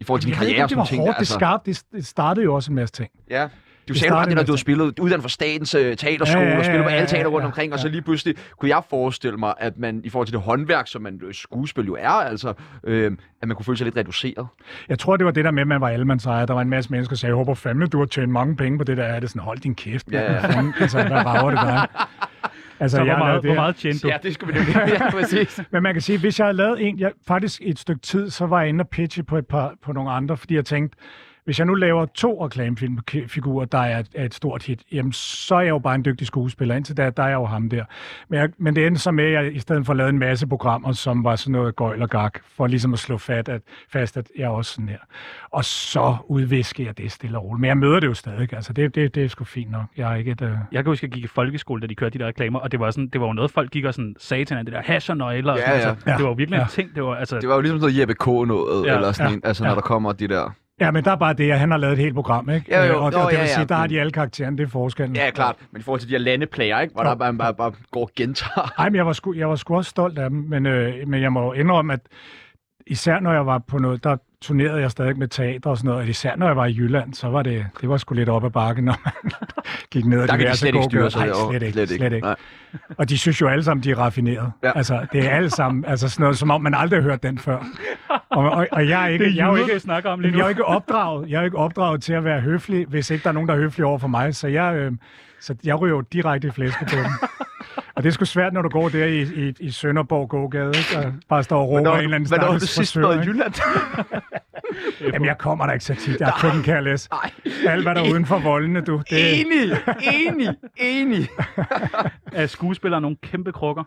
I 0.00 0.04
forhold 0.04 0.20
til 0.20 0.28
din 0.30 0.34
karriere 0.38 0.54
ikke, 0.56 0.68
det 0.68 0.76
var 0.76 0.96
hårdt, 0.96 1.18
det, 1.18 1.26
skabte, 1.28 1.70
det, 1.70 1.82
det 1.92 2.06
startede 2.06 2.44
jo 2.44 2.54
også 2.54 2.70
en 2.72 2.74
masse 2.74 2.92
ting. 2.94 3.10
Ja. 3.30 3.48
Du 3.88 3.92
Det 3.92 4.00
sagde 4.00 4.12
bare 4.12 4.26
det, 4.26 4.34
når 4.34 4.42
du 4.42 4.52
har 4.52 4.56
det. 4.56 4.60
spillet 4.60 4.98
uddannet 4.98 5.22
fra 5.22 5.28
statens 5.28 5.74
uh, 5.74 5.80
teaterskole, 5.80 6.44
Ja, 6.44 6.50
ja, 6.52 6.58
og 6.58 6.64
spillet 6.64 6.84
på 6.84 6.88
ja, 6.90 6.94
alle 6.96 7.00
ja, 7.10 7.16
teater 7.16 7.28
rundt 7.30 7.42
ja, 7.42 7.46
omkring, 7.46 7.72
og 7.72 7.78
så 7.78 7.86
ja. 7.86 7.92
lige 7.92 8.02
pludselig 8.02 8.34
kunne 8.58 8.68
jeg 8.68 8.82
forestille 8.90 9.36
mig, 9.38 9.54
at 9.58 9.78
man 9.78 10.00
i 10.04 10.08
forhold 10.10 10.26
til 10.26 10.32
det 10.34 10.42
håndværk, 10.42 10.86
som 10.88 11.02
man 11.02 11.20
øh, 11.24 11.34
skuespil 11.34 11.86
jo 11.86 11.96
er, 12.00 12.08
altså, 12.08 12.52
øh, 12.84 13.12
at 13.42 13.48
man 13.48 13.56
kunne 13.56 13.64
føle 13.64 13.78
sig 13.78 13.84
lidt 13.84 13.96
reduceret. 13.96 14.46
Jeg 14.88 14.98
tror, 14.98 15.16
det 15.16 15.26
var 15.26 15.32
det 15.32 15.44
der 15.44 15.50
med, 15.50 15.60
at 15.60 15.68
man 15.68 15.80
var 15.80 15.88
allemandsejer. 15.88 16.46
Der 16.46 16.54
var 16.54 16.62
en 16.62 16.70
masse 16.70 16.90
mennesker, 16.90 17.14
der 17.14 17.18
sagde, 17.18 17.30
jeg 17.30 17.36
håber 17.36 17.54
fandme, 17.54 17.86
du 17.86 17.98
har 17.98 18.06
tjent 18.06 18.32
mange 18.32 18.56
penge 18.56 18.78
på 18.78 18.84
det 18.84 18.96
der. 18.96 19.04
Er 19.04 19.20
det 19.20 19.30
sådan, 19.30 19.42
hold 19.42 19.58
din 19.58 19.74
kæft. 19.74 20.06
Ja, 20.12 20.32
ja. 20.32 20.40
Fanden? 20.46 20.74
Altså, 20.80 21.02
hvad 21.02 21.12
rager 21.26 21.50
det 21.50 21.58
der? 21.58 22.06
Altså, 22.80 22.96
Så 22.96 23.02
jeg 23.04 23.14
hvor 23.16 23.24
har 23.24 23.30
meget, 23.30 23.42
det 23.42 23.48
hvor 23.50 23.54
meget 23.54 23.76
tjente 23.76 23.98
du? 24.02 24.08
Ja, 24.08 24.16
det 24.22 24.34
skulle 24.34 24.52
vi 24.54 24.58
nemlig. 24.58 24.76
ja, 25.00 25.10
præcis. 25.10 25.60
Men 25.70 25.82
man 25.82 25.94
kan 25.94 26.00
sige, 26.02 26.18
hvis 26.18 26.38
jeg 26.38 26.46
havde 26.46 26.56
lavet 26.56 26.86
en, 26.88 26.98
jeg, 26.98 27.12
faktisk 27.28 27.60
et 27.64 27.78
stykke 27.78 28.00
tid, 28.00 28.30
så 28.30 28.46
var 28.46 28.60
jeg 28.60 28.68
inde 28.68 28.82
og 28.82 28.88
pitche 28.88 29.22
på, 29.22 29.38
et 29.38 29.46
par, 29.46 29.74
på 29.84 29.92
nogle 29.92 30.10
andre, 30.10 30.36
fordi 30.36 30.54
jeg 30.54 30.64
tænkte, 30.64 30.98
hvis 31.48 31.58
jeg 31.58 31.66
nu 31.66 31.74
laver 31.74 32.06
to 32.06 32.44
reklamefilmfigurer, 32.44 33.64
der 33.64 33.78
er 33.78 33.98
et, 33.98 34.06
er 34.14 34.24
et 34.24 34.34
stort 34.34 34.62
hit, 34.62 34.82
jamen 34.92 35.12
så 35.12 35.54
er 35.54 35.60
jeg 35.60 35.68
jo 35.68 35.78
bare 35.78 35.94
en 35.94 36.04
dygtig 36.04 36.26
skuespiller. 36.26 36.74
Indtil 36.74 36.96
da, 36.96 37.10
der 37.10 37.22
er 37.22 37.28
jeg 37.28 37.34
jo 37.34 37.44
ham 37.44 37.68
der. 37.68 37.84
Men, 38.28 38.40
jeg, 38.40 38.48
men 38.58 38.76
det 38.76 38.86
endte 38.86 39.00
så 39.00 39.10
med, 39.10 39.24
at 39.24 39.32
jeg 39.32 39.54
i 39.54 39.58
stedet 39.58 39.86
for 39.86 39.94
lavede 39.94 40.10
en 40.10 40.18
masse 40.18 40.46
programmer, 40.46 40.92
som 40.92 41.24
var 41.24 41.36
sådan 41.36 41.52
noget 41.52 41.76
gøjl 41.76 42.02
og 42.02 42.10
gak, 42.10 42.38
for 42.56 42.66
ligesom 42.66 42.92
at 42.92 42.98
slå 42.98 43.18
fat, 43.18 43.48
at, 43.48 43.60
fast, 43.92 44.16
at 44.16 44.30
jeg 44.38 44.44
er 44.44 44.48
også 44.48 44.72
sådan 44.72 44.88
her. 44.88 44.98
Og 45.50 45.64
så 45.64 46.16
udvisker 46.26 46.84
jeg 46.84 46.98
det 46.98 47.12
stille 47.12 47.38
og 47.38 47.44
roligt. 47.44 47.60
Men 47.60 47.68
jeg 47.68 47.76
møder 47.78 48.00
det 48.00 48.06
jo 48.06 48.14
stadig. 48.14 48.52
Altså, 48.54 48.72
det, 48.72 48.94
det, 48.94 49.14
det 49.14 49.24
er 49.24 49.28
sgu 49.28 49.44
fint 49.44 49.70
nok. 49.70 49.84
Jeg 49.96 50.12
er 50.12 50.16
ikke 50.16 50.30
et... 50.30 50.40
Uh... 50.40 50.48
Jeg 50.72 50.84
kan 50.84 50.90
huske, 50.90 51.04
at 51.04 51.08
jeg 51.08 51.14
gik 51.14 51.24
i 51.24 51.26
folkeskole, 51.26 51.80
da 51.80 51.86
de 51.86 51.94
kørte 51.94 52.18
de 52.18 52.22
der 52.22 52.28
reklamer, 52.28 52.58
og 52.58 52.72
det 52.72 52.80
var, 52.80 52.90
sådan, 52.90 53.08
det 53.08 53.20
var 53.20 53.26
jo 53.26 53.32
noget, 53.32 53.50
folk 53.50 53.70
gik 53.70 53.84
og 53.84 53.94
sådan 53.94 54.16
sagde 54.18 54.44
til 54.44 54.54
hinanden, 54.54 54.72
det 54.74 54.86
der 54.86 54.92
hash 54.92 55.10
og 55.10 55.16
nøgler. 55.16 55.52
Og 55.52 55.58
Ja, 55.58 55.64
sådan, 55.64 55.80
ja. 55.82 55.88
Altså, 55.90 56.04
det 56.16 56.22
var 56.24 56.28
jo 56.30 56.34
virkelig 56.34 56.56
en 56.56 56.62
Ja. 56.62 56.68
ting. 56.68 56.94
Det 56.94 57.02
var, 57.04 57.14
altså, 57.14 57.38
Det 57.40 57.48
var 57.48 57.54
jo 57.54 57.60
ligesom 57.60 57.78
noget 57.78 57.98
Jeppe 57.98 58.14
K. 58.14 58.26
noget, 58.26 58.84
Ja, 58.86 58.90
ja, 58.90 58.96
eller 58.96 59.12
sådan 59.12 59.30
ja, 59.30 59.36
en, 59.36 59.40
altså 59.44 59.62
når 59.64 59.70
ja. 59.70 59.74
der 59.74 59.80
kommer 59.82 60.12
de 60.12 60.28
der... 60.28 60.54
Ja, 60.80 60.90
men 60.90 61.04
der 61.04 61.10
er 61.10 61.16
bare 61.16 61.32
det, 61.34 61.50
at 61.50 61.58
han 61.58 61.70
har 61.70 61.78
lavet 61.78 61.92
et 61.92 61.98
helt 61.98 62.14
program, 62.14 62.50
ikke? 62.50 62.76
Jo, 62.76 62.82
jo, 62.82 62.92
Øh, 62.94 63.02
og, 63.02 63.12
jo, 63.12 63.18
og 63.20 63.30
det 63.30 63.38
vil 63.38 63.46
ja. 63.46 63.54
sige, 63.54 63.64
der 63.64 63.74
har 63.74 63.86
de 63.86 64.00
alle 64.00 64.12
karaktererne, 64.12 64.56
det 64.58 64.64
er 64.64 64.68
forskellen. 64.68 65.16
Ja, 65.16 65.30
klart. 65.30 65.56
Men 65.70 65.80
i 65.80 65.82
forhold 65.82 66.00
til 66.00 66.08
de 66.08 66.14
her 66.14 66.18
landeplager, 66.20 66.80
ikke? 66.80 66.94
Hvor 66.94 67.02
Jo. 67.04 67.08
der 67.10 67.14
bare, 67.16 67.34
bare, 67.34 67.54
bare 67.54 67.72
går 67.90 68.10
gentager. 68.16 68.72
Nej, 68.78 68.88
men 68.88 68.96
jeg 68.96 69.06
var, 69.06 69.12
sgu, 69.12 69.34
jeg 69.34 69.48
var 69.48 69.56
sgu 69.56 69.76
også 69.76 69.90
stolt 69.90 70.18
af 70.18 70.30
dem, 70.30 70.38
men, 70.48 70.66
øh, 70.66 70.94
men 71.08 71.22
jeg 71.22 71.32
må 71.32 71.52
indrømme, 71.52 71.92
at 71.92 72.00
især 72.88 73.20
når 73.20 73.32
jeg 73.32 73.46
var 73.46 73.58
på 73.58 73.78
noget, 73.78 74.04
der 74.04 74.16
turnerede 74.40 74.80
jeg 74.80 74.90
stadig 74.90 75.18
med 75.18 75.28
teater 75.28 75.70
og 75.70 75.76
sådan 75.76 75.88
noget, 75.88 76.02
og 76.02 76.08
især 76.08 76.36
når 76.36 76.46
jeg 76.46 76.56
var 76.56 76.66
i 76.66 76.74
Jylland, 76.78 77.14
så 77.14 77.28
var 77.28 77.42
det, 77.42 77.66
det 77.80 77.88
var 77.88 77.96
sgu 77.96 78.14
lidt 78.14 78.28
op 78.28 78.44
ad 78.44 78.50
bakken, 78.50 78.84
når 78.84 79.00
man 79.04 79.32
gik 79.92 80.04
ned 80.06 80.20
ad 80.22 80.26
Der 80.28 80.32
kan 80.36 80.38
de 80.38 80.42
diverse 80.44 80.60
slet 80.60 80.74
ikke 80.74 80.84
styre 80.84 81.00
gågader. 81.02 81.10
sig. 81.10 81.26
Nej, 81.26 81.50
slet 81.58 81.62
ikke, 81.62 81.72
slet 81.72 81.90
ikke. 81.90 81.96
Slet 82.02 82.12
ikke. 82.12 82.26
Nej. 82.26 82.36
Og 82.98 83.08
de 83.08 83.18
synes 83.18 83.40
jo 83.40 83.48
alle 83.48 83.64
sammen, 83.64 83.84
de 83.84 83.90
er 83.90 83.98
raffineret. 83.98 84.52
Ja. 84.62 84.72
Altså, 84.76 85.06
det 85.12 85.26
er 85.26 85.30
alle 85.30 85.50
sammen, 85.50 85.84
altså 85.84 86.08
sådan 86.08 86.22
noget, 86.22 86.38
som 86.38 86.50
om 86.50 86.62
man 86.62 86.74
aldrig 86.74 86.96
har 87.02 87.02
hørt 87.08 87.22
den 87.22 87.38
før. 87.38 87.58
Og, 88.30 88.50
og, 88.50 88.66
og 88.72 88.88
jeg 88.88 89.04
er 89.04 89.08
ikke, 89.08 89.24
det 89.24 89.30
er 89.32 89.36
jeg 89.36 89.44
er 89.44 89.58
jo 89.58 89.64
ikke, 89.64 89.80
snakker 89.80 90.10
om 90.10 90.20
lige 90.20 90.32
nu. 90.32 90.38
jeg 90.38 90.44
er 90.44 90.48
ikke 90.48 90.64
opdraget. 90.64 91.28
Jeg 91.30 91.40
er 91.40 91.44
ikke 91.44 91.56
opdraget 91.58 92.02
til 92.02 92.12
at 92.12 92.24
være 92.24 92.40
høflig, 92.40 92.86
hvis 92.86 93.10
ikke 93.10 93.22
der 93.22 93.28
er 93.28 93.34
nogen, 93.34 93.48
der 93.48 93.54
er 93.54 93.58
høflige 93.58 93.86
over 93.86 93.98
for 93.98 94.08
mig. 94.08 94.34
Så 94.34 94.48
jeg, 94.48 94.74
øh, 94.76 94.92
så 95.40 95.54
jeg 95.64 95.80
ryger 95.80 95.94
jo 95.96 96.00
direkte 96.00 96.48
i 96.48 96.50
flæske 96.50 96.84
på 96.84 96.90
dem. 96.96 97.04
Og 97.98 98.02
det 98.04 98.08
er 98.08 98.12
sgu 98.12 98.24
svært, 98.24 98.52
når 98.52 98.62
du 98.62 98.68
går 98.68 98.88
der 98.88 99.04
i, 99.04 99.22
i, 99.22 99.54
i 99.60 99.70
Sønderborg 99.70 100.28
gågade, 100.28 100.68
ikke? 100.78 101.06
Og 101.06 101.12
bare 101.28 101.42
står 101.42 101.60
og 101.62 101.68
råber 101.68 101.80
Hvornår, 101.80 101.94
en 101.96 102.02
eller 102.04 102.14
anden 102.16 102.28
hvornår 102.28 102.44
har 102.44 102.52
du 102.52 102.58
stakkels 102.58 102.70
sidst 102.70 102.96
været 102.98 103.24
i? 103.24 103.28
Jylland? 103.28 103.54
Jamen, 105.12 105.26
jeg 105.26 105.38
kommer 105.38 105.66
der 105.66 105.72
ikke 105.72 105.84
så 105.84 105.94
tit. 105.94 106.20
Jeg 106.20 106.28
er 106.28 106.32
køkken 106.40 106.62
kærlæs. 106.62 107.08
Nej. 107.10 107.30
Alt, 107.72 107.82
hvad 107.84 107.94
der 107.94 108.00
er 108.04 108.12
uden 108.12 108.26
for 108.26 108.38
voldene, 108.38 108.80
du. 108.80 109.02
Det, 109.10 109.40
Enig, 109.40 109.76
enig, 110.28 110.48
enig. 110.76 111.28
Er 112.32 112.46
skuespillere 112.46 113.00
nogle 113.00 113.16
kæmpe 113.22 113.52
krukker? 113.52 113.84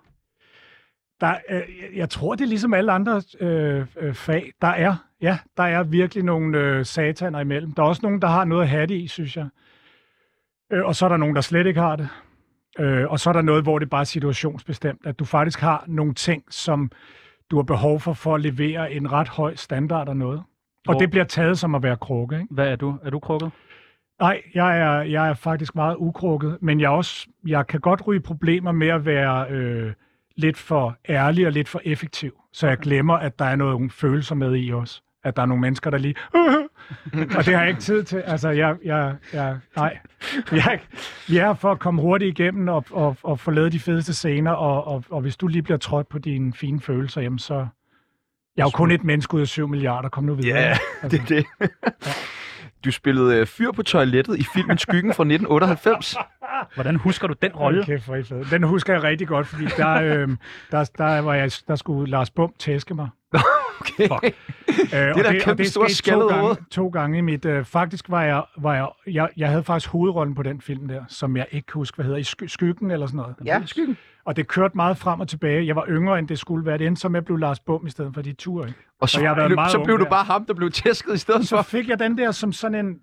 der, 1.21 1.33
øh, 1.49 1.55
jeg- 1.55 1.63
jeg 1.95 2.09
tror, 2.09 2.35
det 2.35 2.43
er 2.43 2.47
ligesom 2.47 2.73
alle 2.73 2.91
andre 2.91 3.21
øh, 3.39 3.85
øh, 4.01 4.13
fag. 4.13 4.51
Der 4.61 4.67
er, 4.67 4.95
ja, 5.21 5.37
der 5.57 5.63
er 5.63 5.83
virkelig 5.83 6.23
nogle 6.23 6.57
øh, 6.57 6.85
sataner 6.85 7.39
imellem. 7.39 7.71
Der 7.71 7.83
er 7.83 7.87
også 7.87 7.99
nogen, 8.03 8.21
der 8.21 8.27
har 8.27 8.45
noget 8.45 8.61
at 8.63 8.69
have 8.69 8.85
det 8.85 8.95
i, 8.95 9.07
synes 9.07 9.37
jeg. 9.37 9.47
Øh, 10.73 10.85
og 10.85 10.95
så 10.95 11.05
er 11.05 11.09
der 11.09 11.17
nogen, 11.17 11.35
der 11.35 11.41
slet 11.41 11.67
ikke 11.67 11.79
har 11.79 11.95
det. 11.95 12.09
Øh, 12.79 13.11
og 13.11 13.19
så 13.19 13.29
er 13.29 13.33
der 13.33 13.41
noget, 13.41 13.63
hvor 13.63 13.79
det 13.79 13.89
bare 13.89 14.01
er 14.01 14.05
situationsbestemt. 14.05 15.01
At 15.05 15.19
du 15.19 15.25
faktisk 15.25 15.59
har 15.59 15.83
nogle 15.87 16.13
ting, 16.13 16.43
som 16.49 16.91
du 17.51 17.55
har 17.55 17.63
behov 17.63 17.99
for, 17.99 18.13
for 18.13 18.35
at 18.35 18.41
levere 18.41 18.91
en 18.93 19.11
ret 19.11 19.27
høj 19.29 19.55
standard 19.55 20.09
af 20.09 20.17
noget. 20.17 20.37
Og 20.39 20.45
Hvor- 20.93 20.99
det 20.99 21.09
bliver 21.11 21.23
taget 21.25 21.59
som 21.59 21.75
at 21.75 21.83
være 21.83 21.97
krukke, 21.97 22.35
ikke? 22.35 22.47
Hvad 22.53 22.67
er 22.67 22.75
du? 22.75 22.97
Er 23.03 23.09
du 23.09 23.19
krukket? 23.19 23.51
Nej, 24.19 24.41
jeg 24.55 24.79
er, 24.79 25.01
jeg 25.01 25.29
er 25.29 25.33
faktisk 25.33 25.75
meget 25.75 25.95
ukrukket, 25.99 26.57
men 26.61 26.79
jeg, 26.81 26.89
også, 26.89 27.27
jeg 27.47 27.67
kan 27.67 27.79
godt 27.79 28.07
ryge 28.07 28.19
problemer 28.21 28.71
med 28.71 28.87
at 28.87 29.05
være 29.05 29.45
øh, 29.49 29.93
lidt 30.35 30.57
for 30.57 30.97
ærlig 31.09 31.45
og 31.45 31.51
lidt 31.51 31.69
for 31.69 31.81
effektiv. 31.85 32.31
Så 32.53 32.67
jeg 32.67 32.77
glemmer, 32.77 33.13
at 33.13 33.39
der 33.39 33.45
er 33.45 33.55
nogle 33.55 33.89
følelser 33.89 34.35
med 34.35 34.55
i 34.57 34.73
os. 34.73 35.03
At 35.23 35.35
der 35.35 35.41
er 35.41 35.45
nogle 35.45 35.61
mennesker, 35.61 35.89
der 35.89 35.97
lige... 35.97 36.15
og 37.37 37.45
det 37.45 37.53
har 37.53 37.61
jeg 37.61 37.69
ikke 37.69 37.81
tid 37.81 38.03
til. 38.03 38.17
Altså, 38.17 38.49
jeg... 38.49 38.75
jeg, 38.85 39.15
jeg 39.33 39.57
nej. 39.75 39.97
Jeg, 40.51 40.79
vi 41.27 41.37
er 41.37 41.53
for 41.53 41.71
at 41.71 41.79
komme 41.79 42.01
hurtigt 42.01 42.39
igennem 42.39 42.67
og, 42.67 42.85
og, 42.91 43.17
og 43.23 43.39
få 43.39 43.51
lavet 43.51 43.71
de 43.71 43.79
fedeste 43.79 44.13
scener, 44.13 44.51
og, 44.51 44.87
og, 44.87 45.03
og 45.09 45.21
hvis 45.21 45.37
du 45.37 45.47
lige 45.47 45.61
bliver 45.61 45.77
trådt 45.77 46.09
på 46.09 46.19
dine 46.19 46.53
fine 46.53 46.81
følelser, 46.81 47.21
jamen 47.21 47.39
så... 47.39 47.67
Jeg 48.57 48.63
er 48.63 48.65
jo 48.65 48.69
kun 48.69 48.91
et 48.91 49.03
menneske 49.03 49.33
ud 49.33 49.41
af 49.41 49.47
7 49.47 49.67
milliarder. 49.67 50.09
Kom 50.09 50.23
nu 50.23 50.33
videre. 50.33 50.59
Ja, 50.59 50.77
det 51.07 51.19
er 51.19 51.25
det. 51.25 51.45
Du 52.85 52.91
spillede 52.91 53.35
øh, 53.35 53.47
fyr 53.47 53.71
på 53.71 53.83
toilettet 53.83 54.39
i 54.39 54.43
filmen 54.53 54.77
Skyggen 54.77 55.13
fra 55.13 55.23
1998. 55.23 56.15
Hvordan 56.73 56.95
husker 56.95 57.27
du 57.27 57.33
den 57.41 57.51
rolle? 57.51 57.85
fede. 58.23 58.45
Den 58.51 58.63
husker 58.63 58.93
jeg 58.93 59.03
rigtig 59.03 59.27
godt, 59.27 59.47
fordi 59.47 59.65
der, 59.77 59.93
øhm, 59.93 60.37
der, 60.71 60.91
der, 60.97 61.19
var 61.19 61.33
jeg, 61.33 61.51
der 61.67 61.75
skulle 61.75 62.11
Lars 62.11 62.29
Bum 62.29 62.53
tæske 62.59 62.93
mig. 62.93 63.09
Okay. 64.09 64.31
Øh, 64.93 65.15
det 65.15 65.25
da 65.25 65.29
et 65.35 65.41
kæmpe 65.43 65.65
stort 65.65 65.91
skete 65.91 65.95
skaldet 65.97 66.29
to 66.29 66.37
gange, 66.37 66.55
to 66.71 66.87
gange 66.87 67.17
i 67.17 67.21
mit... 67.21 67.45
Øh, 67.45 67.65
faktisk 67.65 68.09
var 68.09 68.23
jeg, 68.23 68.43
var 68.57 68.73
jeg, 68.75 68.87
jeg... 69.07 69.29
Jeg 69.37 69.49
havde 69.49 69.63
faktisk 69.63 69.91
hovedrollen 69.91 70.35
på 70.35 70.43
den 70.43 70.61
film 70.61 70.87
der, 70.87 71.03
som 71.07 71.37
jeg 71.37 71.45
ikke 71.51 71.65
kan 71.65 71.73
huske, 71.79 71.95
hvad 71.95 72.05
hedder, 72.05 72.19
i 72.19 72.23
sky, 72.23 72.43
Skyggen 72.43 72.91
eller 72.91 73.05
sådan 73.07 73.17
noget. 73.17 73.35
Ja, 73.45 73.61
Skyggen. 73.65 73.97
Og 74.25 74.35
det 74.35 74.47
kørte 74.47 74.75
meget 74.77 74.97
frem 74.97 75.19
og 75.19 75.27
tilbage. 75.27 75.65
Jeg 75.67 75.75
var 75.75 75.85
yngre, 75.89 76.19
end 76.19 76.27
det 76.27 76.39
skulle 76.39 76.65
være. 76.65 76.77
Det 76.77 76.87
endte 76.87 76.99
som, 77.01 77.15
jeg 77.15 77.25
blev 77.25 77.37
Lars 77.37 77.59
Bum 77.59 77.87
i 77.87 77.89
stedet 77.89 78.13
for 78.13 78.21
de 78.21 78.33
ture. 78.33 78.67
Ikke? 78.67 78.79
Og 79.01 79.09
så, 79.09 79.17
Og 79.19 79.23
jeg 79.23 79.35
blev, 79.35 79.55
meget 79.55 79.71
så 79.71 79.83
blev 79.83 79.99
du 79.99 80.05
bare 80.05 80.23
ham, 80.23 80.45
der 80.45 80.53
blev 80.53 80.71
tæsket 80.71 81.13
i 81.13 81.17
stedet 81.17 81.47
Så 81.47 81.55
for. 81.55 81.63
fik 81.63 81.89
jeg 81.89 81.99
den 81.99 82.17
der 82.17 82.31
som 82.31 82.51
sådan 82.53 82.85
en 82.85 82.99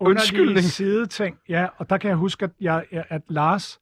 Undskyldning. 0.00 0.48
underlig 0.48 0.70
sideting. 0.70 1.36
Ja, 1.48 1.66
og 1.78 1.90
der 1.90 1.98
kan 1.98 2.08
jeg 2.08 2.16
huske, 2.16 2.44
at, 2.44 2.50
jeg- 2.60 2.84
at 2.90 3.22
Lars... 3.28 3.80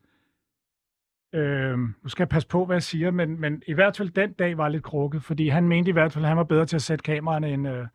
Øh, 1.34 1.78
nu 1.78 2.08
skal 2.08 2.22
jeg 2.22 2.28
passe 2.28 2.48
på, 2.48 2.64
hvad 2.64 2.76
jeg 2.76 2.82
siger, 2.82 3.10
men, 3.10 3.40
men 3.40 3.62
i 3.66 3.72
hvert 3.72 3.96
fald 3.96 4.10
den 4.10 4.32
dag 4.32 4.58
var 4.58 4.68
lidt 4.68 4.82
krukket, 4.82 5.22
fordi 5.22 5.48
han 5.48 5.68
mente 5.68 5.88
i 5.88 5.92
hvert 5.92 6.12
fald, 6.12 6.24
at 6.24 6.28
han 6.28 6.36
var 6.38 6.44
bedre 6.44 6.66
til 6.66 6.76
at 6.76 6.82
sætte 6.82 7.02
kameraerne 7.02 7.48
end, 7.48 7.68
øh, 7.68 7.86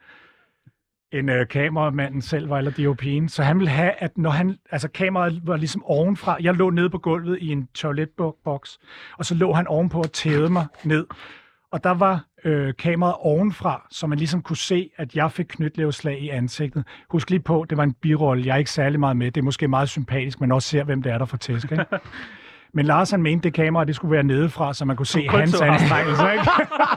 end 1.12 1.32
øh, 1.32 1.48
kameramanden 1.48 2.22
selv 2.22 2.50
var, 2.50 2.58
eller 2.58 2.72
DOP'en. 2.72 3.28
Så 3.28 3.44
han 3.44 3.58
ville 3.60 3.70
have, 3.70 3.92
at 3.92 4.18
når 4.18 4.30
han... 4.30 4.58
Altså 4.72 4.88
kameraet 4.90 5.42
var 5.48 5.58
ligesom 5.58 5.84
ovenfra. 5.86 6.38
Jeg 6.42 6.54
lå 6.54 6.70
nede 6.70 6.90
på 6.90 6.98
gulvet 6.98 7.38
i 7.42 7.48
en 7.48 7.68
toiletboks, 7.74 8.80
og 9.18 9.26
så 9.26 9.36
lå 9.36 9.54
han 9.54 9.68
ovenpå 9.68 10.00
og 10.00 10.12
tædede 10.12 10.50
mig 10.50 10.66
ned. 10.84 11.06
Og 11.72 11.84
der 11.84 11.94
var 11.94 12.26
øh, 12.44 12.74
kameraet 12.74 13.16
ovenfra, 13.20 13.88
så 13.92 14.08
man 14.08 14.18
ligesom 14.18 14.42
kunne 14.42 14.58
se, 14.58 14.90
at 14.98 15.16
jeg 15.16 15.32
fik 15.32 15.46
knytlevslag 15.50 16.22
i 16.22 16.30
ansigtet. 16.30 16.84
Husk 17.10 17.30
lige 17.30 17.40
på, 17.40 17.66
det 17.70 17.78
var 17.78 17.84
en 17.84 17.94
birolle. 17.94 18.46
Jeg 18.46 18.54
er 18.54 18.58
ikke 18.58 18.72
særlig 18.72 19.00
meget 19.00 19.18
med. 19.18 19.32
Det 19.32 19.42
er 19.42 19.46
måske 19.46 19.68
meget 19.68 19.90
sympatisk, 19.90 20.42
men 20.42 20.52
også 20.52 20.70
ser, 20.70 20.84
hvem 20.84 21.04
det 21.04 21.12
er, 21.12 21.18
der 21.18 21.26
får 21.26 21.38
tæsk. 21.38 21.72
Ikke? 21.72 21.86
Men 22.74 22.86
Lars 22.86 23.12
han 23.12 23.22
mente, 23.22 23.44
det 23.44 23.54
kamera 23.54 23.84
det 23.84 23.96
skulle 23.96 24.12
være 24.12 24.24
nedefra, 24.24 24.74
så 24.74 24.86
man 24.86 24.96
kunne 24.96 25.06
se 25.06 25.28
kun 25.30 25.40
hans 25.40 25.62
anstrengelser. 25.62 26.32
Ikke? 26.32 26.44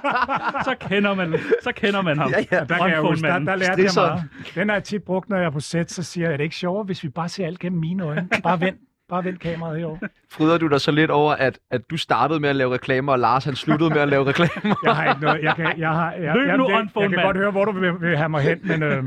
Så 0.65 0.75
kender 0.81 1.15
man, 1.15 1.35
så 1.63 1.73
kender 1.77 2.03
man 2.03 2.19
ham. 2.19 2.31
Ja, 2.31 2.45
ja. 2.59 2.65
Der, 2.65 2.77
kan 2.77 2.91
jeg 2.91 3.01
huske, 3.01 3.27
der, 3.27 3.39
der 3.39 3.57
lærte 3.57 3.73
Det 3.73 3.79
er 3.79 3.83
jeg 3.83 3.91
sådan. 3.91 4.11
meget. 4.11 4.55
Den 4.55 4.69
har 4.69 4.77
jeg 4.77 4.85
tit 4.85 5.03
brugt, 5.03 5.29
når 5.29 5.37
jeg 5.37 5.47
er 5.47 5.51
på 5.51 5.61
sæt, 5.61 5.91
så 5.93 6.03
siger 6.03 6.27
jeg, 6.27 6.33
er 6.33 6.37
det 6.37 6.45
ikke 6.45 6.57
sjovere, 6.57 6.85
hvis 6.85 7.03
vi 7.05 7.09
bare 7.09 7.29
ser 7.29 7.47
alt 7.47 7.59
gennem 7.59 7.81
mine 7.81 8.05
øjne? 8.05 8.29
Bare 8.43 8.61
vend, 8.61 8.77
bare 9.11 9.25
vend 9.25 9.39
kameraet 9.39 9.79
herovre. 9.79 10.09
Fryder 10.35 10.59
du 10.59 10.67
dig 10.67 10.81
så 10.81 10.91
lidt 10.91 11.11
over, 11.11 11.33
at, 11.33 11.59
at 11.71 11.91
du 11.91 11.97
startede 11.97 12.41
med 12.41 12.49
at 12.49 12.57
lave 12.57 12.75
reklamer, 12.75 13.13
og 13.13 13.19
Lars 13.19 13.45
han 13.45 13.57
sluttede 13.57 13.91
med 13.91 14.01
at 14.01 14.09
lave 14.09 14.25
reklamer? 14.25 14.77
Jeg 14.85 14.97
har 14.97 15.09
ikke 15.09 15.21
noget. 15.21 15.43
Jeg, 15.43 15.57
kan, 15.57 15.79
jeg, 15.79 15.91
har, 15.91 16.13
jeg, 16.13 16.35
Løb 16.35 16.47
jeg, 16.49 16.57
nu, 16.57 16.69
jeg, 16.69 16.79
unphone 16.79 17.05
jeg 17.05 17.11
kan 17.11 17.25
godt 17.25 17.37
høre, 17.37 17.51
hvor 17.51 17.65
du 17.65 17.73
vil, 17.73 18.01
vil 18.01 18.17
have 18.17 18.29
mig 18.29 18.43
hen, 18.43 18.61
men 18.65 18.83
øh, 18.83 19.07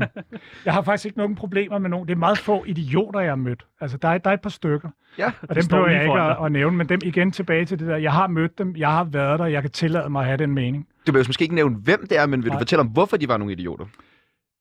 jeg 0.64 0.72
har 0.72 0.82
faktisk 0.82 1.06
ikke 1.06 1.18
nogen 1.18 1.34
problemer 1.34 1.78
med 1.78 1.90
nogen. 1.90 2.08
Det 2.08 2.14
er 2.14 2.18
meget 2.18 2.38
få 2.38 2.64
idioter, 2.66 3.20
jeg 3.20 3.30
har 3.30 3.36
mødt. 3.36 3.66
Altså, 3.80 3.96
der 3.96 4.08
er, 4.08 4.18
der 4.18 4.30
er 4.30 4.34
et 4.34 4.40
par 4.40 4.50
stykker, 4.50 4.88
ja. 5.18 5.32
og 5.42 5.54
dem 5.54 5.64
behøver 5.70 5.88
jeg 5.88 6.02
ikke 6.02 6.20
at, 6.20 6.36
at 6.44 6.52
nævne, 6.52 6.76
men 6.76 6.88
dem 6.88 7.00
igen 7.04 7.30
tilbage 7.32 7.64
til 7.64 7.78
det 7.78 7.86
der. 7.86 7.96
Jeg 7.96 8.12
har 8.12 8.26
mødt 8.26 8.58
dem, 8.58 8.76
jeg 8.76 8.90
har 8.90 9.04
været 9.04 9.38
der, 9.38 9.46
jeg 9.46 9.62
kan 9.62 9.70
tillade 9.70 10.10
mig 10.10 10.20
at 10.20 10.26
have 10.26 10.36
den 10.36 10.52
mening. 10.52 10.86
Du 11.06 11.12
vil 11.12 11.24
måske 11.28 11.42
ikke 11.42 11.54
nævne, 11.54 11.76
hvem 11.76 12.06
det 12.06 12.18
er, 12.18 12.26
men 12.26 12.42
vil 12.42 12.50
du 12.50 12.54
Nej. 12.54 12.60
fortælle 12.60 12.80
om, 12.80 12.86
hvorfor 12.86 13.16
de 13.16 13.28
var 13.28 13.36
nogle 13.36 13.52
idioter? 13.52 13.86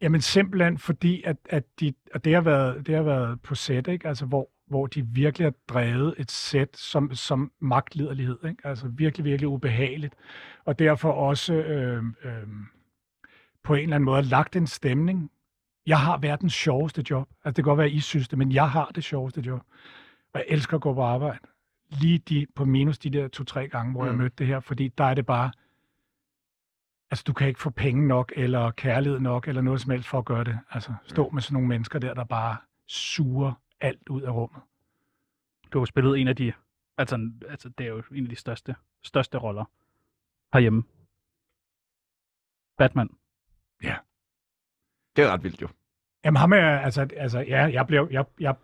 Jamen 0.04 0.22
simpelthen 0.22 0.78
fordi, 0.78 1.24
at, 1.26 1.38
at 1.50 1.64
de, 1.80 1.94
og 2.14 2.26
det 2.26 2.34
har 2.34 2.42
været, 2.42 2.88
det 2.88 2.96
har 2.96 3.04
været 3.04 3.42
på 3.42 3.56
sæt, 3.56 3.88
ikke? 3.88 4.08
Altså, 4.08 4.26
hvor, 4.26 4.50
hvor 4.74 4.88
de 4.88 5.08
virkelig 5.08 5.46
har 5.46 5.54
drevet 5.68 6.16
et 6.18 6.32
sæt 6.32 6.78
som, 6.78 7.16
som 7.16 7.52
magtliderlighed. 7.60 8.38
Ikke? 8.46 8.68
Altså 8.68 8.88
virkelig, 8.88 9.26
virkelig 9.26 9.48
ubehageligt. 9.48 10.16
Og 10.66 10.80
derfor 10.80 11.12
også 11.12 11.54
øh, 11.54 12.04
øh, 12.24 12.48
på 13.64 13.74
en 13.74 13.84
eller 13.84 13.96
anden 13.96 14.06
måde 14.06 14.22
lagt 14.22 14.56
en 14.56 14.68
stemning. 14.68 15.32
Jeg 15.86 16.00
har 16.00 16.18
verdens 16.18 16.54
sjoveste 16.54 17.04
job. 17.10 17.30
Altså 17.46 17.56
det 17.56 17.56
kan 17.56 17.64
godt 17.64 17.78
være, 17.78 17.88
at 17.88 17.94
I 17.94 18.00
synes 18.00 18.28
det, 18.28 18.38
men 18.38 18.52
jeg 18.52 18.70
har 18.70 18.92
det 18.96 19.04
sjoveste 19.04 19.42
job. 19.42 19.62
Og 20.34 20.40
jeg 20.40 20.46
elsker 20.50 20.76
at 20.78 20.82
gå 20.82 20.94
på 20.94 21.02
arbejde. 21.02 21.40
Lige 21.90 22.18
de, 22.18 22.46
på 22.56 22.66
minus 22.66 22.98
de 22.98 23.10
der 23.10 23.28
to-tre 23.28 23.68
gange, 23.68 23.92
hvor 23.92 24.02
mm. 24.02 24.08
jeg 24.08 24.14
Mm. 24.16 24.22
mødte 24.22 24.36
det 24.38 24.48
her, 24.48 24.60
fordi 24.60 24.88
der 24.98 25.04
er 25.04 25.14
det 25.14 25.26
bare, 25.26 25.52
Altså, 27.12 27.24
du 27.28 27.34
kan 27.34 27.48
ikke 27.48 27.60
få 27.60 27.70
penge 27.70 28.08
nok, 28.08 28.34
eller 28.36 28.72
kærlighed 28.72 29.20
nok, 29.20 29.48
eller 29.48 29.62
noget 29.62 29.82
som 29.82 29.92
helst 29.92 30.10
for 30.10 30.18
at 30.18 30.26
gøre 30.26 30.44
det. 30.44 30.60
Altså, 30.72 30.94
stå 31.06 31.30
med 31.30 31.42
sådan 31.42 31.54
nogle 31.54 31.68
mennesker 31.68 32.00
der, 32.00 32.14
der 32.14 32.24
bare 32.24 32.58
suger 32.88 33.54
alt 33.84 34.10
ud 34.10 34.22
af 34.22 34.32
rummet. 34.32 34.62
Du 35.74 35.80
har 35.80 35.86
spillet 35.86 36.20
en 36.20 36.28
af 36.28 36.36
de, 36.36 36.54
altså, 36.98 37.32
altså 37.50 37.70
det 37.70 37.86
er 37.86 37.90
jo 37.90 38.04
en 38.12 38.24
af 38.24 38.30
de 38.30 38.36
største, 38.36 38.76
største 39.04 39.38
roller 39.38 39.66
herhjemme. 40.54 40.84
Batman. 42.78 43.10
Det 45.16 45.24
er 45.24 45.32
ret 45.32 45.44
vildt 45.44 45.62
jo. 45.62 45.68
Jamen, 46.26 46.38
ham 46.38 46.54
er, 46.54 46.80
altså, 46.80 47.08
altså 47.18 47.40
ja, 47.40 47.64
jeg, 47.74 47.88
blev, 47.88 48.08
jeg, 48.12 48.26
jeg, 48.40 48.56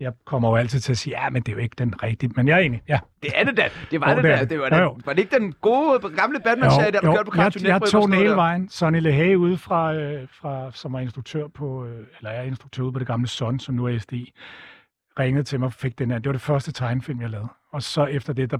jeg 0.00 0.12
kommer 0.26 0.48
jo 0.48 0.56
altid 0.56 0.80
til 0.80 0.92
at 0.92 0.98
sige, 0.98 1.20
ja, 1.22 1.30
men 1.30 1.42
det 1.42 1.48
er 1.52 1.56
jo 1.56 1.62
ikke 1.62 1.74
den 1.78 2.02
rigtige, 2.02 2.32
men 2.36 2.48
jeg 2.48 2.54
er 2.54 2.58
enig, 2.58 2.82
ja. 2.88 2.98
Det 3.22 3.30
er 3.34 3.44
det 3.44 3.56
da. 3.56 3.68
Det 3.90 4.00
var 4.00 4.10
Jo, 4.10 4.16
det 4.16 4.24
det 4.24 4.32
er 4.32 4.36
da. 4.36 4.44
det. 4.44 4.60
Var, 4.60 4.68
da. 4.68 4.76
jo. 4.82 4.98
var 5.04 5.12
det 5.12 5.18
ikke 5.22 5.38
den 5.38 5.52
gode, 5.52 6.00
gamle 6.16 6.40
Batman-serie, 6.40 6.90
der 6.90 7.00
du 7.00 7.06
kørte 7.12 7.24
på 7.24 7.30
Cartoon 7.30 7.62
jeg, 7.62 7.68
jeg 7.68 7.74
Network? 7.74 7.90
tog 7.90 8.02
og 8.02 8.08
den 8.08 8.16
hele 8.16 8.28
der? 8.28 8.34
vejen. 8.34 8.68
Sonny 8.68 9.00
LeHaye 9.00 9.38
ude 9.38 9.58
fra, 9.58 9.94
øh, 9.94 10.28
fra, 10.40 10.70
som 10.72 10.92
var 10.92 11.00
instruktør 11.00 11.46
på, 11.48 11.84
øh, 11.86 12.06
eller 12.18 12.30
er 12.30 12.42
instruktør 12.42 12.82
ude 12.82 12.92
på 12.92 12.98
det 12.98 13.06
gamle 13.06 13.28
Son, 13.28 13.58
som 13.58 13.74
nu 13.74 13.86
er 13.86 13.98
SDI, 13.98 14.32
ringede 15.18 15.44
til 15.44 15.58
mig 15.60 15.66
og 15.66 15.72
fik 15.72 15.98
den 15.98 16.10
her. 16.10 16.18
Det 16.18 16.26
var 16.26 16.32
det 16.32 16.40
første 16.42 16.72
tegnefilm, 16.72 17.20
jeg 17.20 17.30
lavede. 17.30 17.48
Og 17.72 17.82
så 17.82 18.04
efter 18.04 18.32
det, 18.32 18.50
der 18.50 18.58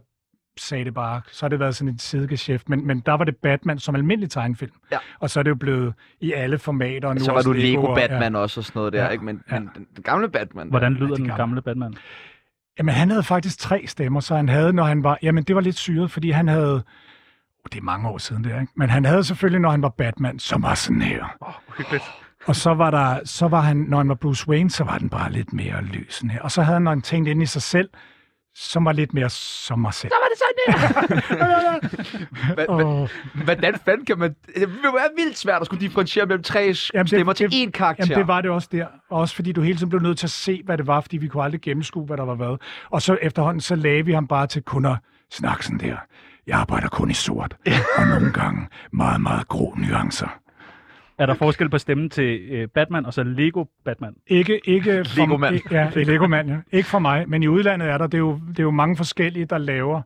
sagde 0.58 0.84
det 0.84 0.94
bare, 0.94 1.20
så 1.32 1.44
har 1.44 1.48
det 1.48 1.58
været 1.60 1.76
sådan 1.76 1.94
et 1.94 2.02
sidegeschæft, 2.02 2.68
men, 2.68 2.86
men 2.86 3.00
der 3.06 3.12
var 3.12 3.24
det 3.24 3.36
Batman 3.36 3.78
som 3.78 3.94
almindelig 3.94 4.30
tegnefilm. 4.30 4.72
Ja. 4.92 4.98
Og 5.20 5.30
så 5.30 5.38
er 5.38 5.42
det 5.42 5.50
jo 5.50 5.54
blevet 5.54 5.94
i 6.20 6.32
alle 6.32 6.58
formater. 6.58 7.08
Og 7.08 7.14
nu 7.14 7.20
Så 7.20 7.32
var 7.32 7.42
du 7.42 7.52
Lego 7.52 7.82
og- 7.82 7.96
Batman 7.96 8.36
også 8.36 8.60
og 8.60 8.64
sådan 8.64 8.78
noget 8.80 8.92
der, 8.92 9.04
Ja. 9.04 9.08
ikke? 9.08 9.24
Men, 9.24 9.42
Ja. 9.50 9.58
men 9.58 9.70
den, 9.76 9.86
den 9.96 10.02
gamle 10.02 10.28
Batman. 10.28 10.68
Hvordan 10.68 10.92
Ja, 10.92 10.98
lyder 10.98 11.08
de 11.14 11.16
den 11.16 11.26
gamle. 11.26 11.42
gamle 11.42 11.62
Batman? 11.62 11.94
Jamen, 12.78 12.94
han 12.94 13.10
havde 13.10 13.22
faktisk 13.22 13.58
tre 13.58 13.84
stemmer, 13.86 14.20
så 14.20 14.36
han 14.36 14.48
havde, 14.48 14.72
når 14.72 14.84
han 14.84 15.02
var... 15.04 15.18
Jamen, 15.22 15.44
det 15.44 15.54
var 15.56 15.60
lidt 15.62 15.76
syret, 15.78 16.10
fordi 16.10 16.30
han 16.30 16.48
havde... 16.48 16.74
Oh, 16.74 17.68
det 17.72 17.78
er 17.78 17.82
mange 17.82 18.08
år 18.08 18.18
siden, 18.18 18.44
det 18.44 18.52
er, 18.52 18.60
ikke? 18.60 18.72
Men 18.76 18.90
han 18.90 19.04
havde 19.04 19.24
selvfølgelig, 19.24 19.60
når 19.60 19.70
han 19.70 19.82
var 19.82 19.88
Batman, 19.88 20.38
som 20.38 20.62
var 20.62 20.74
sådan 20.74 21.02
her. 21.02 21.36
Åh, 21.42 21.48
oh, 21.48 21.54
hyggeligt. 21.78 22.04
Og 22.46 22.56
så 22.56 22.74
var 22.74 22.90
der, 22.90 23.20
så 23.24 23.48
var 23.48 23.60
han, 23.60 23.76
når 23.76 23.96
han 23.98 24.08
var 24.08 24.14
Bruce 24.14 24.48
Wayne, 24.48 24.70
så 24.70 24.84
var 24.84 24.98
den 24.98 25.08
bare 25.08 25.32
lidt 25.32 25.52
mere 25.52 25.82
her. 26.30 26.40
Og 26.42 26.50
så 26.50 26.62
havde 26.62 26.74
han, 26.74 26.82
når 26.82 26.90
han 26.90 27.02
tænkte 27.02 27.30
ind 27.30 27.42
i 27.42 27.46
sig 27.46 27.62
selv, 27.62 27.88
som 28.60 28.84
var 28.84 28.92
lidt 28.92 29.14
mere 29.14 29.30
som 29.30 29.78
mig 29.78 29.94
selv. 29.94 30.12
Hva- 30.68 32.60
hva- 32.60 32.66
Og, 32.68 33.08
Hvordan 33.44 33.74
fanden 33.84 34.06
kan 34.06 34.18
man... 34.18 34.34
Det 34.56 34.68
være 34.82 35.08
vildt 35.16 35.38
svært 35.38 35.60
at 35.60 35.66
skulle 35.66 35.80
differentiere 35.80 36.26
mellem 36.26 36.42
tre 36.42 36.60
Jamen, 36.60 36.74
det- 37.04 37.08
stemmer 37.08 37.32
til 37.32 37.50
det- 37.50 37.66
én 37.66 37.70
karakter. 37.70 38.04
jamen, 38.04 38.18
det 38.18 38.26
var 38.28 38.40
det 38.40 38.50
også 38.50 38.68
der. 38.72 38.86
Og 39.10 39.20
også 39.20 39.34
fordi 39.34 39.52
du 39.52 39.60
hele 39.62 39.76
tiden 39.78 39.88
blev 39.88 40.02
nødt 40.02 40.18
til 40.18 40.26
at 40.26 40.30
se, 40.30 40.62
hvad 40.64 40.78
det 40.78 40.86
var, 40.86 41.00
fordi 41.00 41.16
vi 41.16 41.28
kunne 41.28 41.42
aldrig 41.44 41.60
gennemskue, 41.60 42.06
hvad 42.06 42.16
der 42.16 42.24
var 42.24 42.34
hvad. 42.34 42.56
Og 42.90 43.02
så 43.02 43.18
efterhånden, 43.22 43.60
så 43.60 43.74
lagde 43.74 44.04
vi 44.04 44.12
ham 44.12 44.26
bare 44.26 44.46
til 44.46 44.62
kun 44.62 44.84
at 44.86 44.96
snakke 45.32 45.64
sådan 45.64 45.78
der. 45.80 45.96
Jeg 46.46 46.58
arbejder 46.58 46.88
kun 46.88 47.10
i 47.10 47.14
sort, 47.14 47.56
og 47.98 48.06
nogle 48.06 48.32
gange 48.32 48.66
meget, 48.92 49.20
meget 49.20 49.48
grå 49.48 49.74
nuancer. 49.78 50.38
Er 51.18 51.26
der 51.26 51.34
forskel 51.34 51.68
på 51.70 51.78
stemmen 51.78 52.10
til 52.10 52.40
øh, 52.50 52.68
Batman 52.68 53.06
og 53.06 53.14
så 53.14 53.22
Lego 53.22 53.64
Batman? 53.84 54.14
Ikke, 54.26 54.60
ikke 54.64 55.04
for, 55.04 55.20
Lego-mand. 55.20 55.56
i- 55.56 55.60
Ja, 55.70 55.90
Lego-mand, 56.10 56.50
ja. 56.50 56.56
Ikke 56.72 56.88
for 56.88 56.98
mig, 56.98 57.28
men 57.28 57.42
i 57.42 57.46
udlandet 57.46 57.88
er 57.88 57.98
der, 57.98 58.06
det 58.06 58.14
er 58.14 58.18
jo, 58.18 58.40
det 58.48 58.58
er 58.58 58.62
jo 58.62 58.70
mange 58.70 58.96
forskellige, 58.96 59.44
der 59.44 59.58
laver 59.58 60.02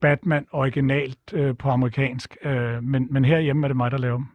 Batman 0.00 0.46
originalt 0.52 1.32
øh, 1.32 1.56
på 1.56 1.68
amerikansk. 1.70 2.36
Øh, 2.44 2.82
men, 2.82 3.08
men 3.10 3.24
herhjemme 3.24 3.66
er 3.66 3.68
det 3.68 3.76
mig, 3.76 3.90
der 3.90 3.98
laver 3.98 4.16
dem. 4.16 4.26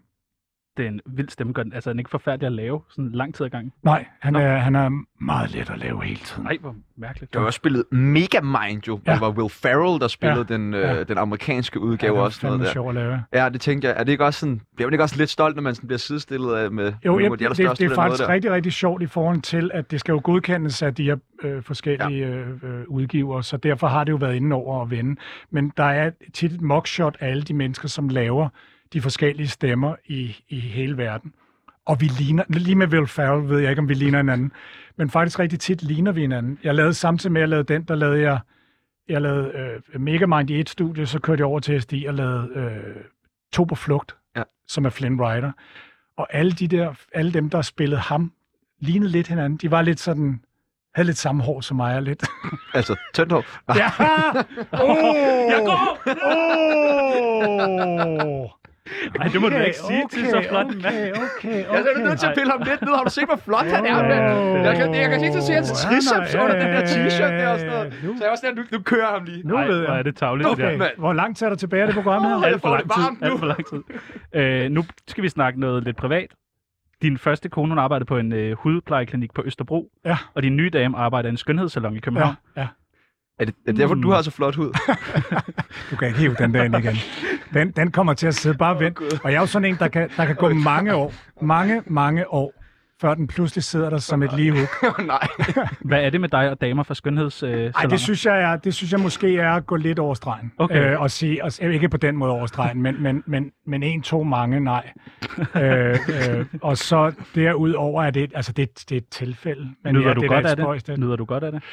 Det 0.77 0.85
er 0.85 0.89
en 0.89 0.99
vild 1.05 1.29
stemme. 1.29 1.53
Gør 1.53 1.63
den- 1.63 1.73
Altså, 1.73 1.89
er 1.89 1.93
den 1.93 1.99
ikke 1.99 2.09
forfærdelig 2.11 2.45
at 2.47 2.51
lave 2.51 2.81
sådan 2.89 3.11
lang 3.11 3.35
tid 3.35 3.45
ad 3.45 3.49
gangen? 3.49 3.71
Nej, 3.83 4.05
han 4.19 4.33
Nå. 4.33 4.39
er, 4.39 4.57
han 4.57 4.75
er 4.75 4.89
meget 5.23 5.51
let 5.51 5.69
at 5.69 5.77
lave 5.79 6.03
hele 6.03 6.19
tiden. 6.19 6.43
Nej, 6.43 6.57
hvor 6.61 6.75
mærkeligt. 6.97 7.33
Det 7.33 7.39
var 7.41 7.45
også 7.47 7.57
spillet 7.57 7.83
Megamind 7.91 8.87
jo, 8.87 8.95
hvor 8.97 9.11
Ja. 9.11 9.13
det 9.13 9.21
var 9.21 9.29
Will 9.31 9.49
Ferrell, 9.49 10.01
der 10.01 10.07
spillede 10.07 10.45
Ja. 10.49 10.53
den, 10.55 10.73
øh, 10.73 10.81
Ja. 10.81 11.03
den 11.03 11.17
amerikanske 11.17 11.79
Ja, 11.79 11.85
udgave 11.85 12.13
det 12.13 12.19
er 12.19 12.23
også. 12.23 12.39
Noget 12.43 12.53
fandme 12.53 12.65
der. 12.65 12.71
sjov 12.71 12.89
at 12.89 12.95
lave. 12.95 13.23
Ja, 13.33 13.49
det 13.49 13.61
tænkte 13.61 13.87
jeg. 13.87 13.95
Er 13.99 14.03
det 14.03 14.11
ikke 14.11 14.25
også 14.25 14.39
sådan, 14.39 14.61
bliver 14.75 14.87
man 14.87 14.93
ikke 14.93 15.03
også 15.03 15.17
lidt 15.17 15.29
stolt, 15.29 15.55
når 15.55 15.63
man 15.63 15.75
sådan 15.75 15.87
bliver 15.87 15.97
sidestillet 15.99 16.53
af 16.55 16.71
med 16.71 16.93
Jo, 17.05 17.19
ja, 17.19 17.25
af 17.25 17.37
de 17.37 17.45
det, 17.45 17.57
det 17.79 17.87
på 17.87 17.91
er 17.91 17.95
faktisk 17.95 18.23
der? 18.23 18.29
rigtig, 18.29 18.51
rigtig 18.51 18.73
sjovt 18.73 19.01
i 19.01 19.05
forhold 19.07 19.41
til, 19.41 19.71
at 19.73 19.91
det 19.91 19.99
skal 19.99 20.11
jo 20.11 20.21
godkendes 20.23 20.81
af 20.81 20.95
de 20.95 21.03
her 21.03 21.15
øh, 21.43 21.63
forskellige 21.63 22.25
øh, 22.27 22.47
øh, 22.63 22.83
udgiver, 22.87 23.41
så 23.41 23.57
derfor 23.57 23.87
har 23.87 24.03
det 24.03 24.11
jo 24.11 24.17
været 24.17 24.35
inde 24.35 24.55
over 24.55 24.81
at 24.81 24.91
vende. 24.91 25.15
Men 25.51 25.71
der 25.77 25.83
er 25.83 26.11
tit 26.33 26.51
et 26.51 26.61
mockshot 26.61 27.17
af 27.19 27.29
alle 27.29 27.43
de 27.43 27.53
mennesker, 27.53 27.87
som 27.87 28.09
laver 28.09 28.49
de 28.93 29.01
forskellige 29.01 29.47
stemmer 29.47 29.95
i, 30.05 30.35
i 30.49 30.59
hele 30.59 30.97
verden. 30.97 31.33
Og 31.85 32.01
vi 32.01 32.05
ligner, 32.05 32.43
lige 32.49 32.75
med 32.75 32.87
Will 32.87 33.07
Ferrell 33.07 33.49
ved 33.49 33.59
jeg 33.59 33.69
ikke, 33.69 33.79
om 33.79 33.89
vi 33.89 33.93
ligner 33.93 34.19
hinanden, 34.19 34.51
men 34.97 35.09
faktisk 35.09 35.39
rigtig 35.39 35.59
tit 35.59 35.83
ligner 35.83 36.11
vi 36.11 36.21
hinanden. 36.21 36.59
Jeg 36.63 36.75
lavede 36.75 36.93
samtidig 36.93 37.31
med, 37.31 37.41
at 37.41 37.43
jeg 37.43 37.49
lavede 37.49 37.73
den, 37.73 37.83
der 37.83 37.95
lavede 37.95 38.21
jeg, 38.21 38.39
jeg 39.09 39.21
lavede 39.21 39.51
øh, 39.93 40.01
Megamind 40.01 40.49
i 40.49 40.59
et 40.59 40.69
studie, 40.69 41.05
så 41.05 41.19
kørte 41.19 41.39
jeg 41.39 41.45
over 41.47 41.59
til 41.59 41.81
SD 41.81 41.93
og 42.07 42.13
lavede 42.13 42.49
øh, 42.55 42.95
To 43.53 43.63
på 43.63 43.75
flugt, 43.75 44.15
Ja. 44.35 44.43
som 44.67 44.85
er 44.85 44.89
Flynn 44.89 45.21
Rider. 45.21 45.51
Og 46.17 46.27
alle, 46.29 46.51
de 46.51 46.67
der, 46.67 46.93
alle 47.13 47.33
dem, 47.33 47.49
der 47.49 47.61
spillede 47.61 48.01
ham, 48.01 48.31
lignede 48.79 49.11
lidt 49.11 49.27
hinanden. 49.27 49.57
De 49.57 49.71
var 49.71 49.81
lidt 49.81 49.99
sådan, 49.99 50.41
havde 50.95 51.05
lidt 51.05 51.17
samme 51.17 51.43
hår 51.43 51.61
som 51.61 51.77
mig 51.77 51.95
og 51.95 52.03
lidt. 52.03 52.23
Altså, 52.73 52.95
tyndt 53.13 53.31
hår. 53.31 53.43
Ja! 53.75 53.89
Oh! 54.83 55.15
Jeg 55.51 55.61
går! 55.65 55.99
Oh! 58.43 58.49
Nej, 59.17 59.27
det 59.27 59.41
må 59.41 59.49
du 59.49 59.55
ikke 59.55 59.77
sige 59.77 60.03
til 60.11 60.25
så 60.29 60.45
flot 60.49 60.65
en 60.65 60.81
mand. 60.81 60.95
Okay, 60.95 61.11
okay, 61.11 61.65
okay. 61.69 61.73
Jeg 61.73 61.85
er 61.95 62.03
nødt 62.07 62.19
til 62.19 62.27
at 62.27 62.33
pille 62.37 62.51
ham 62.51 62.61
lidt 62.69 62.81
ned. 62.81 62.93
Har 62.95 63.03
du 63.03 63.09
set, 63.09 63.25
hvor 63.25 63.35
flot 63.35 63.65
han 63.65 63.85
er, 63.85 64.01
mand? 64.03 64.65
Jeg 64.67 64.75
kan, 64.77 64.95
jeg 64.95 65.09
kan 65.09 65.23
ikke 65.23 65.41
se 65.41 65.53
hans 65.53 65.71
triceps 65.71 66.33
er- 66.35 66.43
under 66.43 66.59
den 66.59 66.67
der 66.73 66.81
t-shirt 66.81 67.31
der 67.41 67.47
og 67.49 67.59
sådan 67.59 67.73
noget. 67.73 67.93
Så 68.17 68.23
jeg 68.23 68.29
var 68.29 68.35
sådan, 68.35 68.55
nu, 68.55 68.63
nu 68.71 68.79
kører 68.83 69.07
ham 69.13 69.23
lige. 69.23 69.47
Nu 69.47 69.57
ved 69.57 69.65
hvor 69.79 69.87
er 69.91 69.95
jeg. 69.95 70.05
det 70.05 70.15
tavligt, 70.17 70.45
det 70.45 70.53
Okay, 70.53 70.71
der. 70.71 70.77
mand. 70.77 70.91
hvor 70.97 71.13
langt 71.13 71.41
er 71.41 71.49
der 71.49 71.55
tilbage 71.55 71.81
af 71.81 71.87
det 71.87 71.95
program 71.95 72.23
her? 72.23 72.35
Alt 72.47 72.61
for 72.61 72.69
lang 72.69 72.91
tid. 72.93 73.01
nu. 73.21 73.31
Alt 73.31 73.39
for 73.39 73.45
lang 73.45 73.65
tid. 73.65 73.81
Øh, 74.41 74.71
nu 74.71 74.83
skal 75.07 75.23
vi 75.23 75.29
snakke 75.29 75.59
noget 75.59 75.83
lidt 75.83 75.97
privat. 75.97 76.27
Din 77.01 77.17
første 77.17 77.49
kone, 77.49 77.69
hun 77.69 77.79
arbejdede 77.79 78.05
på 78.07 78.17
en 78.17 78.33
øh, 78.33 78.57
hudplejeklinik 78.57 79.33
på 79.33 79.41
Østerbro, 79.45 79.89
Ja, 80.05 80.17
og 80.33 80.43
din 80.43 80.55
nye 80.57 80.69
dame 80.69 80.97
arbejder 80.97 81.29
i 81.29 81.31
en 81.31 81.37
skønhedssalon 81.37 81.95
i 81.95 81.99
København. 81.99 82.35
ja, 82.57 82.61
ja. 82.61 82.67
Er 83.39 83.45
det, 83.45 83.55
er 83.67 83.71
det 83.71 83.79
derfor, 83.79 83.95
du 83.95 84.11
har 84.11 84.21
så 84.21 84.31
flot 84.31 84.55
hud? 84.55 84.71
Du 85.91 85.95
kan 85.95 86.07
ikke 86.07 86.19
hive 86.19 86.35
den 86.39 86.53
der 86.53 86.63
ind 86.63 86.75
igen. 86.75 86.95
Den, 87.53 87.71
den 87.71 87.91
kommer 87.91 88.13
til 88.13 88.27
at 88.27 88.35
sidde 88.35 88.57
bare 88.57 88.79
vent. 88.79 88.99
Og 89.23 89.31
jeg 89.31 89.37
er 89.37 89.39
jo 89.39 89.45
sådan 89.45 89.69
en, 89.69 89.75
der 89.75 89.87
kan, 89.87 90.09
der 90.17 90.25
kan 90.25 90.35
gå 90.35 90.49
mange 90.73 90.95
år, 90.95 91.13
mange, 91.41 91.81
mange 91.85 92.33
år, 92.33 92.53
før 93.01 93.13
den 93.13 93.27
pludselig 93.27 93.63
sidder 93.63 93.89
der 93.89 93.97
som 93.97 94.23
et 94.23 94.33
ligehug. 94.33 94.67
Nej. 95.05 95.27
Hvad 95.89 96.03
er 96.03 96.09
det 96.09 96.21
med 96.21 96.29
dig 96.29 96.49
og 96.49 96.61
damer 96.61 96.83
fra 96.83 96.93
skønhedssaloner? 96.93 97.71
Ej, 97.75 97.85
det 97.85 97.99
synes 97.99 98.25
jeg 98.25 98.41
er, 98.41 98.55
det 98.55 98.73
synes 98.73 98.91
jeg 98.91 98.99
måske 98.99 99.37
er 99.37 99.51
at 99.51 99.65
gå 99.65 99.75
lidt 99.75 99.99
over 99.99 100.13
stregen. 100.13 100.51
Okay. 100.57 100.91
Øh, 100.91 101.01
og 101.01 101.11
sige, 101.11 101.43
og, 101.43 101.51
ikke 101.61 101.89
på 101.89 101.97
den 101.97 102.15
måde 102.17 102.31
over 102.31 102.45
stregen, 102.45 102.81
men, 102.81 103.03
men, 103.03 103.23
men, 103.25 103.51
men 103.67 103.83
en, 103.83 104.01
to, 104.01 104.23
mange, 104.23 104.59
nej. 104.59 104.91
øh, 105.61 105.97
øh, 106.29 106.45
og 106.61 106.77
så 106.77 107.11
derudover 107.35 108.03
er 108.03 108.11
det, 108.11 108.31
altså 108.35 108.51
det, 108.51 108.83
det 108.89 108.95
er 108.95 108.97
et 108.97 109.09
tilfælde. 109.09 109.69
Men 109.83 109.93
Nyder 109.93 110.07
ja, 110.07 110.13
du 110.13 110.21
det 110.21 110.29
godt 110.29 110.45
af 110.45 110.81
det? 110.85 110.99
Nyder 110.99 111.15
du 111.15 111.25
godt 111.25 111.43
af 111.43 111.51
det? 111.51 111.63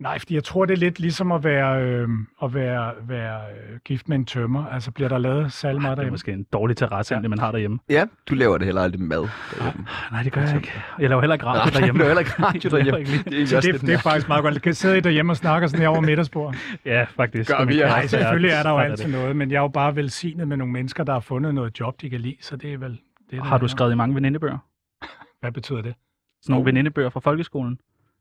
Nej, 0.00 0.18
fordi 0.18 0.34
jeg 0.34 0.44
tror, 0.44 0.64
det 0.64 0.72
er 0.72 0.76
lidt 0.78 1.00
ligesom 1.00 1.32
at 1.32 1.44
være, 1.44 1.82
øh, 1.82 2.08
at 2.42 2.54
være, 2.54 2.92
være 3.08 3.40
øh, 3.50 3.78
gift 3.84 4.08
med 4.08 4.16
en 4.16 4.24
tømmer. 4.24 4.66
Altså 4.66 4.90
bliver 4.90 5.08
der 5.08 5.18
lavet 5.18 5.52
særlig 5.52 5.82
meget 5.82 5.90
Det 5.90 5.92
er 5.92 5.94
derhjemme? 5.94 6.14
måske 6.14 6.32
en 6.32 6.46
dårlig 6.52 6.76
terrasse, 6.76 7.14
ja. 7.14 7.28
man 7.28 7.38
har 7.38 7.52
derhjemme. 7.52 7.78
Ja, 7.90 8.04
du 8.28 8.34
laver 8.34 8.58
det 8.58 8.64
heller 8.64 8.82
aldrig 8.82 9.00
med 9.00 9.08
mad. 9.08 9.28
derhjemme. 9.58 9.86
Nej, 10.12 10.22
det 10.22 10.32
gør 10.32 10.40
jeg 10.40 10.56
ikke. 10.56 10.69
Jeg 10.98 11.08
laver 11.08 11.20
heller 11.22 11.34
ikke 11.34 11.46
radio 11.46 11.64
Nej, 11.64 11.70
derhjemme. 11.80 11.98
du 11.98 12.04
laver 12.04 12.08
heller 12.08 12.20
ikke 12.20 12.42
radio 12.42 12.60
Jeg 12.64 12.70
derhjemme. 12.86 13.00
ikke 13.00 13.30
Det 13.30 13.52
er 13.52 13.56
også 13.56 13.66
det, 13.66 13.74
lidt 13.74 13.82
det 13.86 13.94
er 13.94 13.98
faktisk 13.98 14.28
meget 14.28 14.42
godt. 14.42 14.54
Jeg 14.54 14.62
kan 14.62 14.74
sidde 14.74 15.00
derhjemme 15.00 15.32
og 15.32 15.36
snakke 15.36 15.68
sådan 15.68 15.80
her 15.80 15.88
over 15.88 16.00
middagsbordet. 16.10 16.60
Ja, 16.84 17.02
faktisk. 17.16 17.50
Gør 17.50 17.64
vi, 17.64 17.76
ja. 17.76 17.86
Nej, 17.86 18.06
selvfølgelig 18.06 18.50
er 18.50 18.62
der 18.62 18.70
jo 18.70 18.78
altid 18.78 19.04
det. 19.04 19.12
noget, 19.12 19.36
men 19.36 19.50
jeg 19.50 19.56
er 19.56 19.60
jo 19.62 19.68
bare 19.68 19.96
velsignet 19.96 20.48
med 20.48 20.56
nogle 20.56 20.72
mennesker, 20.72 21.04
der 21.04 21.12
har 21.12 21.20
fundet 21.20 21.54
noget 21.54 21.80
job, 21.80 22.00
de 22.00 22.10
kan 22.10 22.20
lide, 22.20 22.36
så 22.40 22.56
det 22.56 22.72
er 22.72 22.78
vel 22.78 22.90
det. 22.90 23.00
der 23.38 23.42
Har 23.42 23.58
du 23.58 23.64
er. 23.64 23.68
skrevet 23.68 23.92
i 23.92 23.96
mange 23.96 24.14
venindebøger? 24.14 24.58
Hvad 25.40 25.52
betyder 25.52 25.82
det? 25.82 25.94
Sådan 26.42 26.52
nogle 26.52 26.66
venindebøger 26.66 27.08
fra 27.10 27.20
folkeskolen, 27.20 27.78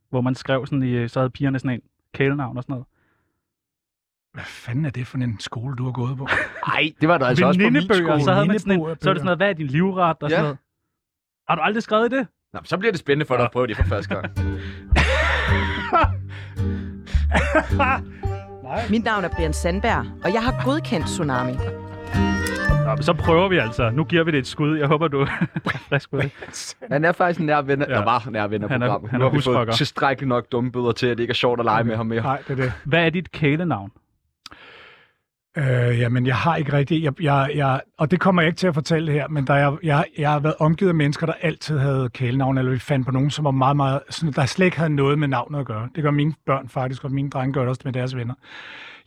hvor 0.10 0.22
man 0.22 0.36
skrev 0.36 0.66
sådan 0.66 0.84
i, 0.84 1.08
så 1.08 1.20
havde 1.20 1.30
pigerne 1.30 1.60
sådan 1.60 1.72
en 1.72 1.82
kælenavn 2.14 2.58
og 2.58 2.64
sådan 2.64 2.74
noget. 2.74 2.86
Hvad 4.34 4.44
fanden 4.44 4.86
er 4.86 4.90
det 4.90 5.08
for 5.08 5.18
en 5.18 5.40
skole, 5.40 5.76
du 5.76 5.84
har 5.86 5.92
gået 5.92 6.18
på? 6.18 6.28
Nej, 6.68 6.92
det 7.02 7.10
var 7.10 7.18
der 7.18 7.26
altså 7.26 7.46
også 7.46 7.60
på 7.60 7.70
min 7.70 7.82
skole. 7.82 8.22
så 8.24 8.34
havde 8.34 8.46
man 8.48 8.60
sådan 8.60 8.74
en, 8.80 8.80
så 8.86 8.86
er 8.90 8.94
det 8.94 9.02
sådan 9.02 9.24
noget, 9.24 9.38
hvad 9.40 9.50
er 9.50 9.54
din 9.54 9.68
livret 9.68 10.18
og 10.24 10.30
sådan 10.30 10.32
Ja. 10.38 10.42
noget. 10.42 10.58
Har 11.50 11.56
du 11.56 11.62
aldrig 11.62 11.84
skrevet 11.84 12.12
det? 12.12 12.28
Nå, 12.54 12.60
så 12.64 12.78
bliver 12.78 12.92
det 12.92 13.00
spændende 13.00 13.26
for 13.26 13.36
dig 13.36 13.46
at 13.46 13.52
prøve 13.52 13.68
det 13.68 13.78
for 13.78 13.84
første 13.84 14.16
gang. 14.16 14.26
Mit 18.90 19.04
navn 19.04 19.24
er 19.24 19.30
Brian 19.36 19.54
Sandberg, 19.54 20.06
og 20.24 20.34
jeg 20.34 20.44
har 20.44 20.62
godkendt 20.66 21.06
Tsunami. 21.06 21.52
Nå, 22.86 22.96
men 22.96 23.04
så 23.04 23.14
prøver 23.14 23.50
vi 23.50 23.58
altså. 23.58 23.90
Nu 23.90 24.04
giver 24.04 24.24
vi 24.24 24.32
det 24.32 24.38
et 24.38 24.48
skud. 24.48 24.78
Jeg 24.78 24.88
håber, 24.88 25.08
du 25.08 25.22
er 25.22 25.28
frisk 25.90 26.14
med 26.14 26.22
det. 26.22 26.76
Han 26.92 27.06
er 27.06 27.12
faktisk 27.12 27.40
en 27.40 27.46
nær 27.46 27.62
ven, 27.62 27.82
Ja. 27.90 27.98
ja. 27.98 28.04
var 28.04 28.28
nær 28.30 28.48
ven 28.48 28.64
af 28.64 28.70
Han 28.70 28.82
er- 28.82 28.88
programmet. 28.88 29.12
han 29.12 29.20
nu 29.20 29.26
er 29.26 29.30
har 29.30 29.38
vi 29.38 29.42
fået 29.44 29.70
tilstrækkeligt 29.72 30.30
nok 30.30 30.46
dumme 30.52 30.72
bøder 30.72 30.92
til, 30.92 31.08
at 31.08 31.18
det 31.18 31.24
ikke 31.24 31.32
er 31.32 31.36
sjovt 31.36 31.60
at 31.60 31.66
lege 31.66 31.84
med 31.84 31.96
ham 31.96 32.06
mere. 32.06 32.22
Nej, 32.22 32.42
det 32.48 32.60
er 32.60 32.64
det. 32.64 32.74
Hvad 32.86 33.06
er 33.06 33.10
dit 33.10 33.32
kælenavn? 33.32 33.92
Øh, 35.58 36.00
jamen, 36.00 36.28
jeg 36.28 36.36
har 36.36 36.56
ikke 36.56 36.74
rigtig... 36.74 37.04
Jeg, 37.04 37.22
jeg, 37.22 37.52
jeg, 37.56 37.82
og 37.98 38.12
det 38.12 38.20
kommer 38.20 38.42
jeg 38.42 38.48
ikke 38.48 38.58
til 38.58 38.68
at 38.68 38.74
fortælle 38.74 39.12
her, 39.12 39.28
men 39.28 39.48
der 39.48 39.54
er, 39.54 39.78
jeg, 39.84 40.06
jeg 40.18 40.32
har 40.32 40.40
været 40.40 40.56
omgivet 40.60 40.90
af 40.90 40.96
mennesker, 40.96 41.26
der 41.26 41.34
altid 41.42 41.78
havde 41.78 42.10
kælenavn, 42.14 42.58
eller 42.58 42.72
vi 42.72 42.80
fandt 42.80 43.06
på 43.06 43.12
nogen, 43.12 43.30
som 43.30 43.46
var 43.46 43.52
meget, 43.52 43.78
meget... 43.78 44.00
Sådan, 44.10 44.34
der 44.34 44.46
slet 44.46 44.66
ikke 44.66 44.78
havde 44.78 44.96
noget 44.96 45.20
med 45.20 45.28
navnet 45.28 45.60
at 45.60 45.66
gøre. 45.66 45.90
Det 45.96 46.04
gør 46.04 46.12
mine 46.12 46.34
børn 46.46 46.70
faktisk, 46.70 47.04
og 47.04 47.12
mine 47.12 47.30
drenge 47.30 47.54
gør 47.54 47.62
det 47.62 47.70
også 47.70 47.82
med 47.86 47.94
deres 47.94 48.16
venner. 48.16 48.34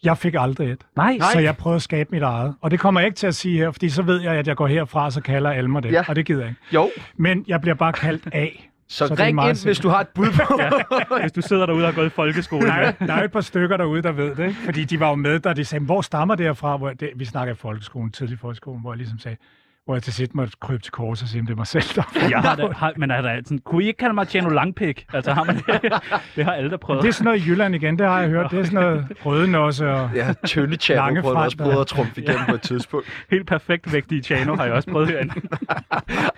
Jeg 0.05 0.19
fik 0.19 0.35
aldrig 0.39 0.71
et. 0.71 0.81
Nej. 0.97 1.19
Så 1.33 1.39
jeg 1.39 1.57
prøvede 1.57 1.77
at 1.77 1.83
skabe 1.83 2.09
mit 2.13 2.23
eget. 2.23 2.55
Og 2.61 2.71
det 2.71 2.81
kommer 2.81 3.01
jeg 3.01 3.07
ikke 3.07 3.17
til 3.17 3.27
at 3.27 3.35
sige 3.35 3.59
her, 3.59 3.71
fordi 3.71 3.89
så 3.89 4.03
ved 4.03 4.21
jeg, 4.21 4.35
at 4.35 4.49
jeg 4.49 4.57
går 4.57 4.67
herfra, 4.67 5.11
så 5.11 5.21
kalder 5.21 5.51
alle 5.51 5.71
mig 5.71 5.83
det. 5.83 5.93
Ja. 5.93 6.05
Og 6.09 6.17
det 6.17 6.27
gider 6.27 6.41
jeg 6.41 6.49
ikke. 6.49 6.61
Jo, 6.75 6.91
Men 7.17 7.45
jeg 7.49 7.61
bliver 7.61 7.75
bare 7.75 7.93
kaldt 7.93 8.29
A. 8.33 8.47
så, 8.93 9.07
Så 9.07 9.15
ring 9.19 9.49
ind, 9.49 9.65
hvis 9.65 9.79
du 9.79 9.89
har 9.89 10.01
et 10.01 10.09
bud 10.09 10.27
på. 10.27 10.61
Hvis 11.21 11.33
du 11.33 11.41
sidder 11.41 11.67
derude 11.67 11.85
og 11.85 11.89
har 11.89 11.95
gået 11.95 12.07
i 12.07 12.11
folkeskole. 12.11 12.67
Der 12.67 12.73
er, 12.73 12.93
der 12.93 13.13
er 13.13 13.25
et 13.25 13.33
par 13.33 13.41
stykker 13.41 13.77
derude, 13.77 14.03
der 14.03 14.13
ved 14.13 14.35
det, 14.35 14.49
ikke? 14.49 14.61
fordi 14.65 14.85
de 14.85 15.01
var 15.01 15.09
jo 15.09 15.15
med, 15.15 15.41
da 15.41 15.53
de 15.53 15.65
sagde, 15.65 15.85
hvor 15.85 16.01
stammer 16.01 16.35
det 16.35 16.47
herfra? 16.47 16.77
Hvor 16.77 16.91
det, 16.91 17.11
vi 17.17 17.25
snakker 17.25 17.55
i 17.55 17.57
folkeskolen, 17.57 18.11
tidlig 18.11 18.39
folkeskolen, 18.39 18.81
hvor 18.81 18.93
jeg 18.93 18.99
ligesom 18.99 19.19
sagde, 19.19 19.37
hvor 19.85 19.95
jeg 19.95 20.03
til 20.03 20.13
sidst 20.13 20.35
måtte 20.35 20.53
krybe 20.61 20.83
til 20.83 20.93
kors 20.93 21.23
og 21.23 21.29
sige, 21.29 21.41
om 21.41 21.47
det 21.47 21.59
var 21.59 21.65
selv, 21.65 21.83
der 21.95 22.03
Jeg 22.31 22.41
har 22.41 22.57
da, 22.57 22.67
har, 22.69 22.93
men 22.97 23.11
er 23.11 23.21
der 23.21 23.41
sådan, 23.45 23.59
kunne 23.59 23.85
I 23.85 23.87
ikke 23.87 23.99
kalde 23.99 24.15
mig 24.15 24.29
Tjano 24.29 24.49
Langpik? 24.49 25.07
Altså 25.13 25.33
har 25.33 25.45
man 25.45 25.57
det? 25.57 25.93
det 26.37 26.45
har 26.45 26.53
alle 26.53 26.71
der 26.71 26.77
prøvet. 26.77 27.03
Det 27.03 27.09
er 27.09 27.13
sådan 27.13 27.25
noget 27.25 27.47
i 27.47 27.51
Jylland 27.51 27.75
igen, 27.75 27.99
det 27.99 28.07
har 28.07 28.21
jeg 28.21 28.29
hørt. 28.29 28.51
Det 28.51 28.59
er 28.59 28.65
sådan 28.65 28.81
noget 28.81 29.07
rødenosse 29.27 29.91
og... 29.91 30.11
Ja, 30.15 30.35
tynde 30.47 30.77
chat, 30.77 30.97
Lange 30.97 31.23
prøvede 31.23 31.41
også 31.41 31.57
prøvet 31.57 31.81
at 31.81 31.87
trumfe 31.87 32.21
igennem 32.21 32.47
på 32.49 32.55
et 32.55 32.63
tidspunkt. 32.63 33.27
Helt 33.31 33.47
perfekt 33.47 33.93
vægtige 33.93 34.23
Tjano 34.23 34.55
har 34.57 34.65
jeg 34.65 34.73
også 34.73 34.91
prøvet 34.91 35.09
herinde. 35.09 35.35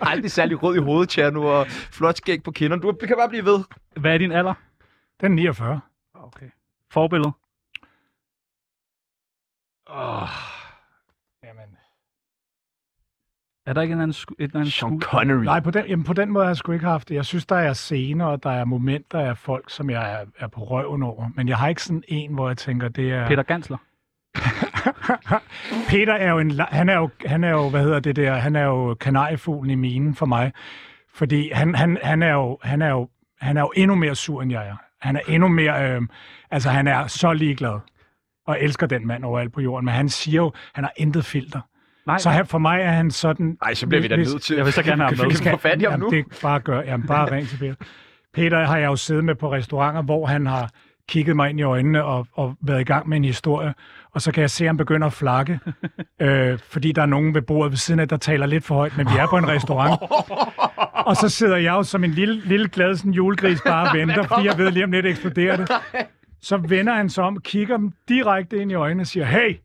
Aldrig 0.01 0.31
særlig 0.31 0.63
rød 0.63 0.75
i 0.75 0.79
hovedet, 0.79 1.09
Tjerno, 1.09 1.45
og 1.45 1.67
flot 1.67 2.17
skæg 2.17 2.43
på 2.43 2.51
kinderne. 2.51 2.81
Du 2.81 2.93
kan 3.07 3.15
bare 3.19 3.29
blive 3.29 3.45
ved. 3.45 3.59
Hvad 3.95 4.13
er 4.13 4.17
din 4.17 4.31
alder? 4.31 4.53
Den 5.21 5.31
er 5.31 5.35
49. 5.35 5.79
Okay. 6.13 6.45
Forbillede? 6.91 7.31
Oh. 9.87 10.27
Jamen. 11.43 11.77
Er 13.65 13.73
der 13.73 13.81
ikke 13.81 13.93
en 13.93 14.01
anden, 14.01 14.15
sku- 14.15 14.35
et 14.39 14.43
eller 14.43 14.59
andet 14.59 14.73
Sean? 14.73 15.01
Connery. 15.01 15.43
Nej, 15.43 15.59
på 15.59 15.71
den, 15.71 15.85
jamen, 15.85 16.03
på 16.05 16.13
den 16.13 16.31
måde 16.31 16.45
har 16.45 16.49
jeg 16.49 16.57
sgu 16.57 16.71
ikke 16.71 16.85
haft 16.85 17.09
det. 17.09 17.15
Jeg 17.15 17.25
synes, 17.25 17.45
der 17.45 17.55
er 17.55 17.73
scener, 17.73 18.25
og 18.25 18.43
der 18.43 18.49
er 18.49 18.65
momenter 18.65 19.19
af 19.19 19.37
folk, 19.37 19.69
som 19.69 19.89
jeg 19.89 20.11
er, 20.13 20.25
er 20.39 20.47
på 20.47 20.63
røven 20.63 21.03
over. 21.03 21.29
Men 21.35 21.47
jeg 21.47 21.57
har 21.57 21.67
ikke 21.67 21.83
sådan 21.83 22.03
en, 22.07 22.33
hvor 22.33 22.47
jeg 22.47 22.57
tænker, 22.57 22.87
det 22.87 23.11
er... 23.11 23.27
Peter 23.27 23.43
Gansler? 23.43 23.77
Peter 25.89 26.13
er 26.13 26.31
jo 26.31 26.39
en, 26.39 26.59
han 26.59 26.89
er 26.89 26.95
jo, 26.97 27.09
han 27.25 27.43
er 27.43 27.49
jo, 27.49 27.69
hvad 27.69 27.83
hedder 27.83 27.99
det 27.99 28.15
der, 28.15 28.33
han 28.35 28.55
er 28.55 28.63
jo 28.63 28.93
kanariefuglen 28.93 29.71
i 29.71 29.75
minen 29.75 30.15
for 30.15 30.25
mig. 30.25 30.51
Fordi 31.13 31.51
han, 31.53 31.75
han, 31.75 31.97
han, 32.03 32.23
er 32.23 32.33
jo, 32.33 32.57
han, 32.63 32.81
er 32.81 32.89
jo, 32.89 33.09
han 33.41 33.57
er 33.57 33.61
jo 33.61 33.71
endnu 33.75 33.95
mere 33.95 34.15
sur, 34.15 34.41
end 34.41 34.51
jeg 34.51 34.67
er. 34.67 34.75
Han 35.01 35.15
er 35.15 35.19
endnu 35.27 35.47
mere, 35.47 35.91
øh, 35.91 36.01
altså 36.51 36.69
han 36.69 36.87
er 36.87 37.07
så 37.07 37.33
ligeglad 37.33 37.79
og 38.47 38.57
elsker 38.61 38.87
den 38.87 39.07
mand 39.07 39.23
overalt 39.23 39.53
på 39.53 39.61
jorden. 39.61 39.85
Men 39.85 39.93
han 39.93 40.09
siger 40.09 40.35
jo, 40.41 40.51
han 40.73 40.83
har 40.83 40.93
intet 40.97 41.25
filter. 41.25 41.61
Nej, 42.07 42.17
Så 42.17 42.29
han, 42.29 42.45
for 42.45 42.57
mig 42.57 42.81
er 42.81 42.91
han 42.91 43.11
sådan... 43.11 43.57
Nej, 43.63 43.73
så 43.73 43.87
bliver 43.87 44.01
vi 44.01 44.07
da 44.07 44.15
nødt 44.15 44.41
til. 44.41 44.55
Jeg 44.55 44.65
vil 44.65 44.73
så 44.73 44.83
gerne 44.83 45.03
have 45.03 45.15
ham 45.15 45.27
med. 45.27 45.35
Skal 45.35 45.57
fat 45.57 45.81
i 45.81 45.85
ham 45.85 45.99
nu. 45.99 46.09
Det 46.09 46.25
bare 46.41 46.59
gør, 46.59 46.81
jamen, 46.81 47.07
bare 47.07 47.31
ring 47.31 47.47
til 47.47 47.57
Peter. 47.57 47.75
Peter 48.33 48.65
har 48.65 48.77
jeg 48.77 48.85
jo 48.85 48.95
siddet 48.95 49.23
med 49.23 49.35
på 49.35 49.51
restauranter, 49.51 50.01
hvor 50.01 50.25
han 50.25 50.45
har 50.45 50.69
kigget 51.09 51.35
mig 51.35 51.49
ind 51.49 51.59
i 51.59 51.63
øjnene 51.63 52.03
og, 52.03 52.27
og 52.33 52.55
været 52.61 52.81
i 52.81 52.83
gang 52.83 53.09
med 53.09 53.17
en 53.17 53.25
historie. 53.25 53.73
Og 54.13 54.21
så 54.21 54.31
kan 54.31 54.41
jeg 54.41 54.49
se, 54.49 54.63
at 54.63 54.69
han 54.69 54.77
begynder 54.77 55.07
at 55.07 55.13
flakke, 55.13 55.59
øh, 56.21 56.59
fordi 56.69 56.91
der 56.91 57.01
er 57.01 57.05
nogen 57.05 57.33
ved 57.35 57.41
bordet 57.41 57.71
ved 57.71 57.77
siden 57.77 57.99
af, 57.99 58.07
der 58.07 58.17
taler 58.17 58.45
lidt 58.45 58.63
for 58.63 58.75
højt, 58.75 58.97
men 58.97 59.05
vi 59.05 59.17
er 59.19 59.27
på 59.29 59.37
en 59.37 59.47
restaurant. 59.47 60.01
Og 61.09 61.15
så 61.15 61.29
sidder 61.29 61.57
jeg 61.57 61.71
jo 61.71 61.83
som 61.83 62.03
en 62.03 62.11
lille, 62.11 62.41
lille 62.45 62.69
glad 62.69 62.95
sådan 62.95 63.11
julegris 63.11 63.61
bare 63.61 63.89
og 63.89 63.97
venter, 63.97 64.23
fordi 64.23 64.47
jeg 64.47 64.57
ved 64.57 64.71
lige 64.71 64.83
om 64.83 64.91
lidt 64.91 65.05
eksploderer 65.05 65.57
det. 65.57 65.71
Så 66.41 66.57
vender 66.57 66.93
han 66.93 67.09
sig 67.09 67.23
om, 67.23 67.37
kigger 67.41 67.77
dem 67.77 67.91
direkte 68.09 68.57
ind 68.57 68.71
i 68.71 68.73
øjnene 68.73 69.03
og 69.03 69.07
siger, 69.07 69.25
hey! 69.25 69.55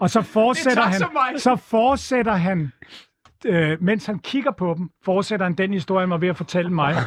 Og 0.00 0.10
så 0.10 0.22
fortsætter 0.36 0.82
han, 0.82 1.00
så 1.38 1.56
fortsætter 1.56 2.32
han, 2.32 2.72
øh, 3.46 3.82
mens 3.82 4.06
han 4.06 4.18
kigger 4.18 4.50
på 4.50 4.74
dem, 4.78 4.90
fortsætter 5.04 5.46
han 5.46 5.54
den 5.54 5.72
historie, 5.72 6.02
han 6.02 6.10
var 6.10 6.16
ved 6.18 6.28
at 6.28 6.36
fortælle 6.36 6.70
mig. 6.70 6.94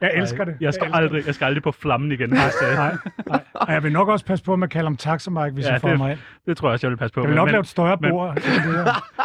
Jeg 0.00 0.10
elsker 0.14 0.44
det. 0.44 0.56
Jeg 0.60 0.74
skal, 0.74 0.86
elsker 0.86 0.96
aldrig, 0.96 1.26
jeg 1.26 1.34
skal 1.34 1.44
aldrig 1.44 1.62
på 1.62 1.72
flammen 1.72 2.12
igen. 2.12 2.30
det- 2.30 2.38
det. 2.60 2.74
Nej, 2.76 2.96
nej. 3.26 3.44
Og 3.54 3.72
jeg 3.72 3.82
vil 3.82 3.92
nok 3.92 4.08
også 4.08 4.24
passe 4.24 4.44
på 4.44 4.56
med 4.56 4.66
at 4.68 4.70
kalde 4.72 4.86
ham 4.86 4.96
taxamark, 4.96 5.52
hvis 5.52 5.66
Ja, 5.66 5.72
jeg 5.72 5.80
får 5.80 5.88
det- 5.88 5.98
mig 5.98 6.10
ind. 6.12 6.18
Det 6.46 6.56
tror 6.56 6.68
jeg 6.68 6.72
også, 6.72 6.86
jeg 6.86 6.90
vil 6.90 6.96
passe 6.96 7.14
på. 7.14 7.20
Jeg 7.20 7.28
vil 7.28 7.36
nok 7.36 7.46
men, 7.46 7.52
lave 7.52 7.60
et 7.60 7.66
større 7.68 7.96
men- 8.00 8.10
bord. 8.10 8.34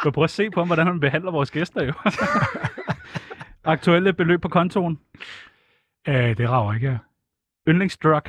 men 0.04 0.12
prøv 0.14 0.24
at 0.24 0.30
se 0.30 0.50
på 0.50 0.60
ham, 0.62 0.68
hvordan 0.68 0.88
han 0.88 1.00
behandler 1.00 1.32
vores 1.32 1.52
gæster 1.52 1.84
jo. 1.86 1.94
Aktuelle 3.64 4.14
beløb 4.14 4.42
på 4.42 4.50
kontoen. 4.50 5.00
øh, 6.08 6.38
det 6.38 6.50
rager 6.50 6.74
ikke, 6.74 6.88
ja. 6.92 6.98
Yndlingsdrug. 7.72 8.22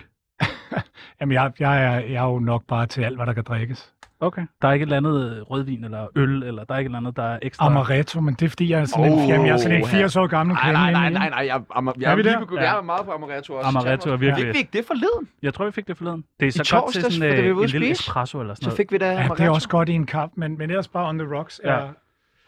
Jamen, 1.21 1.33
jeg, 1.33 1.53
jeg, 1.59 1.85
er, 1.85 1.91
jeg 2.01 2.15
er 2.15 2.29
jo 2.29 2.39
nok 2.39 2.63
bare 2.69 2.87
til 2.87 3.03
alt, 3.03 3.17
hvad 3.17 3.27
der 3.27 3.33
kan 3.33 3.45
drikkes. 3.45 3.91
Okay. 4.21 4.43
Der 4.63 4.69
er 4.69 4.73
ikke 4.73 4.83
et 4.83 4.87
eller 4.87 4.97
andet 4.97 5.51
rødvin 5.51 5.85
eller 5.85 6.07
øl, 6.17 6.43
eller 6.43 6.65
der 6.65 6.75
er 6.75 6.79
ikke 6.79 6.87
et 6.87 6.91
eller 6.91 6.99
andet, 6.99 7.17
der 7.17 7.23
er 7.23 7.39
ekstra... 7.43 7.67
Amaretto, 7.67 8.21
men 8.21 8.35
det 8.35 8.43
er 8.47 8.49
fordi, 8.49 8.71
jeg 8.71 8.81
er 8.81 8.85
sådan, 8.85 9.05
en, 9.05 9.13
Oh, 9.13 9.29
jamen, 9.29 9.47
jeg 9.47 9.53
er 9.53 9.57
sådan 9.57 9.77
en 9.77 9.83
ja. 9.83 9.89
80 9.89 10.17
år 10.17 10.27
gammel 10.27 10.55
Nej, 10.55 10.63
kvinde. 10.63 10.73
nej, 10.81 10.93
nej, 10.93 11.11
nej, 11.11 11.29
nej. 11.29 11.39
Jeg, 11.39 11.47
jeg, 11.47 11.61
jeg, 12.01 12.13
Er 12.13 12.17
vi 12.17 12.23
jeg, 12.23 12.25
der? 12.25 12.31
jeg, 12.41 12.53
Ja. 12.53 12.61
jeg 12.71 12.79
er 12.79 12.83
meget 12.83 13.05
på 13.07 13.13
Amaretto 13.13 13.55
også. 13.55 13.69
Amaretto 13.69 14.11
er 14.11 14.17
virkelig... 14.17 14.47
Fik 14.47 14.55
vi 14.55 14.59
ikke 14.59 14.71
det 14.73 14.85
forleden? 14.87 15.29
Jeg 15.43 15.55
tror, 15.55 15.65
vi 15.65 15.71
fik 15.71 15.89
det 15.89 15.97
forleden. 15.97 16.25
Det 16.41 16.49
er 16.49 16.53
så 16.53 16.63
I 16.77 16.81
godt 16.81 16.93
til 16.93 17.03
sådan 17.03 17.39
øh, 17.39 17.57
en 17.63 17.67
lille 17.67 17.91
espresso 17.91 18.41
eller 18.41 18.55
sådan 18.55 18.63
Så 18.63 18.69
noget. 18.69 18.77
fik 18.77 18.93
vi 18.93 18.99
da 18.99 19.07
Ja, 19.07 19.13
Amaretto. 19.13 19.35
det 19.35 19.45
er 19.45 19.51
også 19.51 19.69
godt 19.69 19.89
i 19.89 19.93
en 19.93 20.07
kamp, 20.07 20.33
men, 20.37 20.59
men 20.59 20.71
ellers 20.71 20.89
bare 20.89 21.09
on 21.09 21.19
the 21.19 21.37
rocks. 21.37 21.61
Ja. 21.65 21.71
Er, 21.71 21.89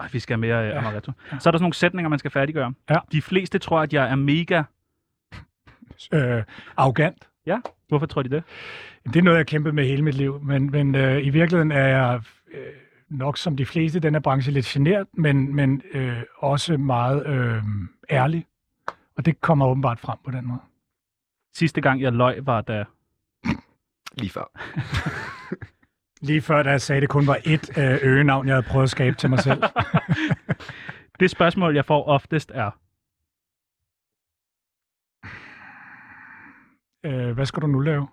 Ej, 0.01 0.09
vi 0.13 0.19
skal 0.19 0.35
have 0.35 0.41
mere 0.41 0.59
ja. 0.59 0.79
amaretto. 0.79 1.13
Så 1.29 1.33
er 1.33 1.35
der 1.35 1.41
sådan 1.41 1.61
nogle 1.61 1.75
sætninger, 1.75 2.09
man 2.09 2.19
skal 2.19 2.31
færdiggøre. 2.31 2.73
Ja. 2.91 2.97
De 3.13 3.23
fleste 3.23 3.59
tror, 3.59 3.81
at 3.81 3.93
jeg 3.93 4.11
er 4.11 4.15
mega... 4.17 4.63
øh, 6.13 6.43
arrogant. 6.77 7.29
Hvorfor 7.89 8.07
tror 8.07 8.23
de 8.23 8.29
det? 8.29 8.45
Det 9.05 9.17
er 9.17 9.23
noget, 9.23 9.37
jeg 9.37 9.41
har 9.41 9.45
kæmpet 9.45 9.75
med 9.75 9.87
hele 9.87 10.03
mit 10.03 10.15
liv, 10.15 10.41
men, 10.43 10.71
men 10.71 10.95
øh, 10.95 11.27
i 11.27 11.31
virkeligheden 11.31 11.73
er 11.73 11.87
jeg 11.87 12.21
øh, 12.53 12.73
nok 13.09 13.39
som 13.39 13.57
de 13.57 13.67
fleste 13.67 13.97
i 13.97 14.01
den 14.01 14.15
her 14.15 14.21
branche 14.21 14.53
lidt 14.53 14.67
genert, 14.67 15.07
men, 15.13 15.55
men 15.55 15.83
øh, 15.93 16.23
også 16.39 16.77
meget 16.77 17.27
øh, 17.27 17.63
ærlig. 18.11 18.47
Og 19.17 19.27
det 19.27 19.41
kommer 19.41 19.67
åbenbart 19.67 20.01
frem 20.01 20.19
på 20.25 20.31
den 20.31 20.47
måde. 20.47 20.61
Sidste 21.55 21.81
gang, 21.81 22.01
jeg 22.01 22.13
løg, 22.13 22.47
var 22.47 22.61
da... 22.61 22.85
Lige 24.21 24.31
før. 24.31 24.51
Lige 26.27 26.43
før, 26.43 26.63
da 26.63 26.71
jeg 26.71 26.81
sagde, 26.81 26.97
at 26.97 27.03
det 27.03 27.11
kun 27.11 27.27
var 27.27 27.37
ét 27.37 27.81
øh, 27.81 27.99
øgenavn, 28.03 28.47
jeg 28.47 28.55
havde 28.55 28.67
prøvet 28.69 28.85
at 28.85 28.91
skabe 28.91 29.17
til 29.17 29.31
mig 29.31 29.39
selv. 29.39 29.63
Det 31.21 31.31
spørgsmål, 31.31 31.75
jeg 31.75 31.85
får 31.85 32.05
oftest 32.05 32.53
er... 32.55 32.71
øh, 37.07 37.35
hvad 37.35 37.47
skal 37.47 37.63
du 37.63 37.67
nu 37.67 37.81
lave? 37.81 38.07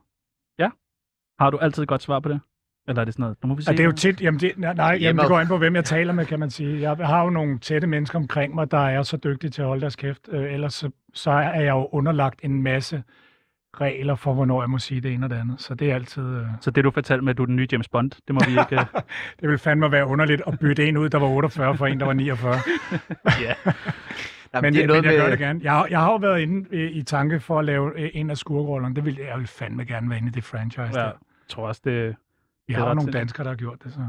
Har 1.40 1.50
du 1.50 1.58
altid 1.58 1.84
et 1.84 1.90
godt 1.90 2.02
svar 2.02 2.20
på 2.20 2.30
det? 2.30 2.40
Eller 2.88 3.02
er 3.02 3.06
det 3.06 3.14
sådan 3.14 3.24
noget? 3.24 3.38
Nu 3.44 3.48
må 3.48 3.56
vi 3.56 3.62
se. 3.62 3.72
Ja, 3.72 3.78
det 3.78 3.80
er 3.80 3.86
jo 3.86 3.92
tit, 3.92 4.22
jamen 4.22 4.40
det, 4.40 4.52
nej, 4.58 4.74
nej 4.74 4.98
jamen 5.02 5.20
det 5.20 5.28
går 5.28 5.40
an 5.40 5.48
på, 5.48 5.58
hvem 5.58 5.76
jeg 5.76 5.86
taler 5.86 6.14
med, 6.14 6.26
kan 6.26 6.40
man 6.40 6.50
sige. 6.50 6.82
Jeg 6.82 7.08
har 7.08 7.24
jo 7.24 7.30
nogle 7.30 7.60
tætte 7.60 7.88
mennesker 7.88 8.20
omkring 8.20 8.56
mig, 8.56 8.72
der 8.72 8.78
er 8.78 9.04
så 9.04 9.18
dygtige 9.18 9.52
til 9.52 9.62
at 9.62 9.68
holde 9.68 9.82
deres 9.82 9.96
kæft. 9.96 10.30
Øh, 10.32 10.54
ellers 10.54 10.74
så, 10.74 10.90
så 11.14 11.32
er 11.32 11.62
jeg 11.62 11.70
jo 11.70 11.90
underlagt 11.92 12.40
en 12.44 12.64
masse 12.64 13.04
regler 13.82 14.16
for, 14.16 14.34
hvornår 14.34 14.62
jeg 14.62 14.70
må 14.70 14.78
sige 14.80 15.02
det 15.02 15.14
ene 15.14 15.26
og 15.26 15.30
det 15.30 15.36
andet. 15.36 15.62
Så 15.62 15.76
det 15.76 15.92
er 15.92 15.96
altid... 15.96 16.24
Øh, 16.24 16.46
Så 16.62 16.72
det, 16.72 16.84
du 16.84 16.92
fortalte 16.92 17.24
med, 17.24 17.30
at 17.32 17.38
du 17.38 17.42
er 17.44 17.46
den 17.46 17.56
nye 17.56 17.68
James 17.72 17.90
Bond, 17.90 18.12
det 18.28 18.36
må 18.36 18.42
vi 18.46 18.52
ikke... 18.52 18.76
øh, 18.82 18.86
det 19.42 19.50
vil 19.50 19.58
fandme 19.58 19.92
være 19.92 20.06
underligt 20.08 20.42
at 20.48 20.60
bytte 20.60 20.88
en 20.88 20.98
ud, 20.98 21.10
der 21.10 21.18
var 21.20 21.28
48 21.28 21.78
for 21.78 21.88
en, 21.88 22.00
der 22.00 22.06
var 22.06 22.14
49. 22.14 22.56
Ja. 23.46 23.54
Jamen, 24.54 24.68
men, 24.68 24.74
det 24.74 24.84
er 24.84 24.88
noget 24.88 25.04
men 25.04 25.12
jeg 25.12 25.18
med... 25.20 25.26
gør 25.26 25.30
det 25.30 25.39
gerne. 25.39 25.60
Jeg, 25.63 25.72
har- 25.72 25.88
jeg 25.89 26.00
har 26.00 26.12
jo 26.12 26.18
været 26.18 26.42
inde 26.42 26.78
i, 26.78 26.86
i 26.92 27.04
tanke 27.04 27.39
for 27.39 27.60
at 27.60 27.66
lave 27.66 28.00
øh, 28.00 28.10
en 28.13 28.30
af 28.30 28.38
skurkerollerne. 28.38 28.96
Det 28.96 29.06
vil 29.06 29.16
jeg 29.30 29.39
vil 29.39 29.48
fandme 29.48 29.86
gerne 29.86 30.10
være 30.10 30.18
inde 30.20 30.28
i 30.30 30.32
det 30.32 30.44
franchise. 30.44 30.82
ja. 30.82 31.00
Der. 31.00 31.06
Jeg 31.06 31.13
tror 31.50 31.68
også, 31.68 31.82
det... 31.86 32.16
Vi 32.68 32.74
har 32.74 32.88
jo 32.88 32.94
nogle 32.94 33.12
danskere, 33.12 33.44
der 33.44 33.50
har 33.52 33.58
gjort 33.58 33.84
det, 33.84 33.94
så... 33.94 34.00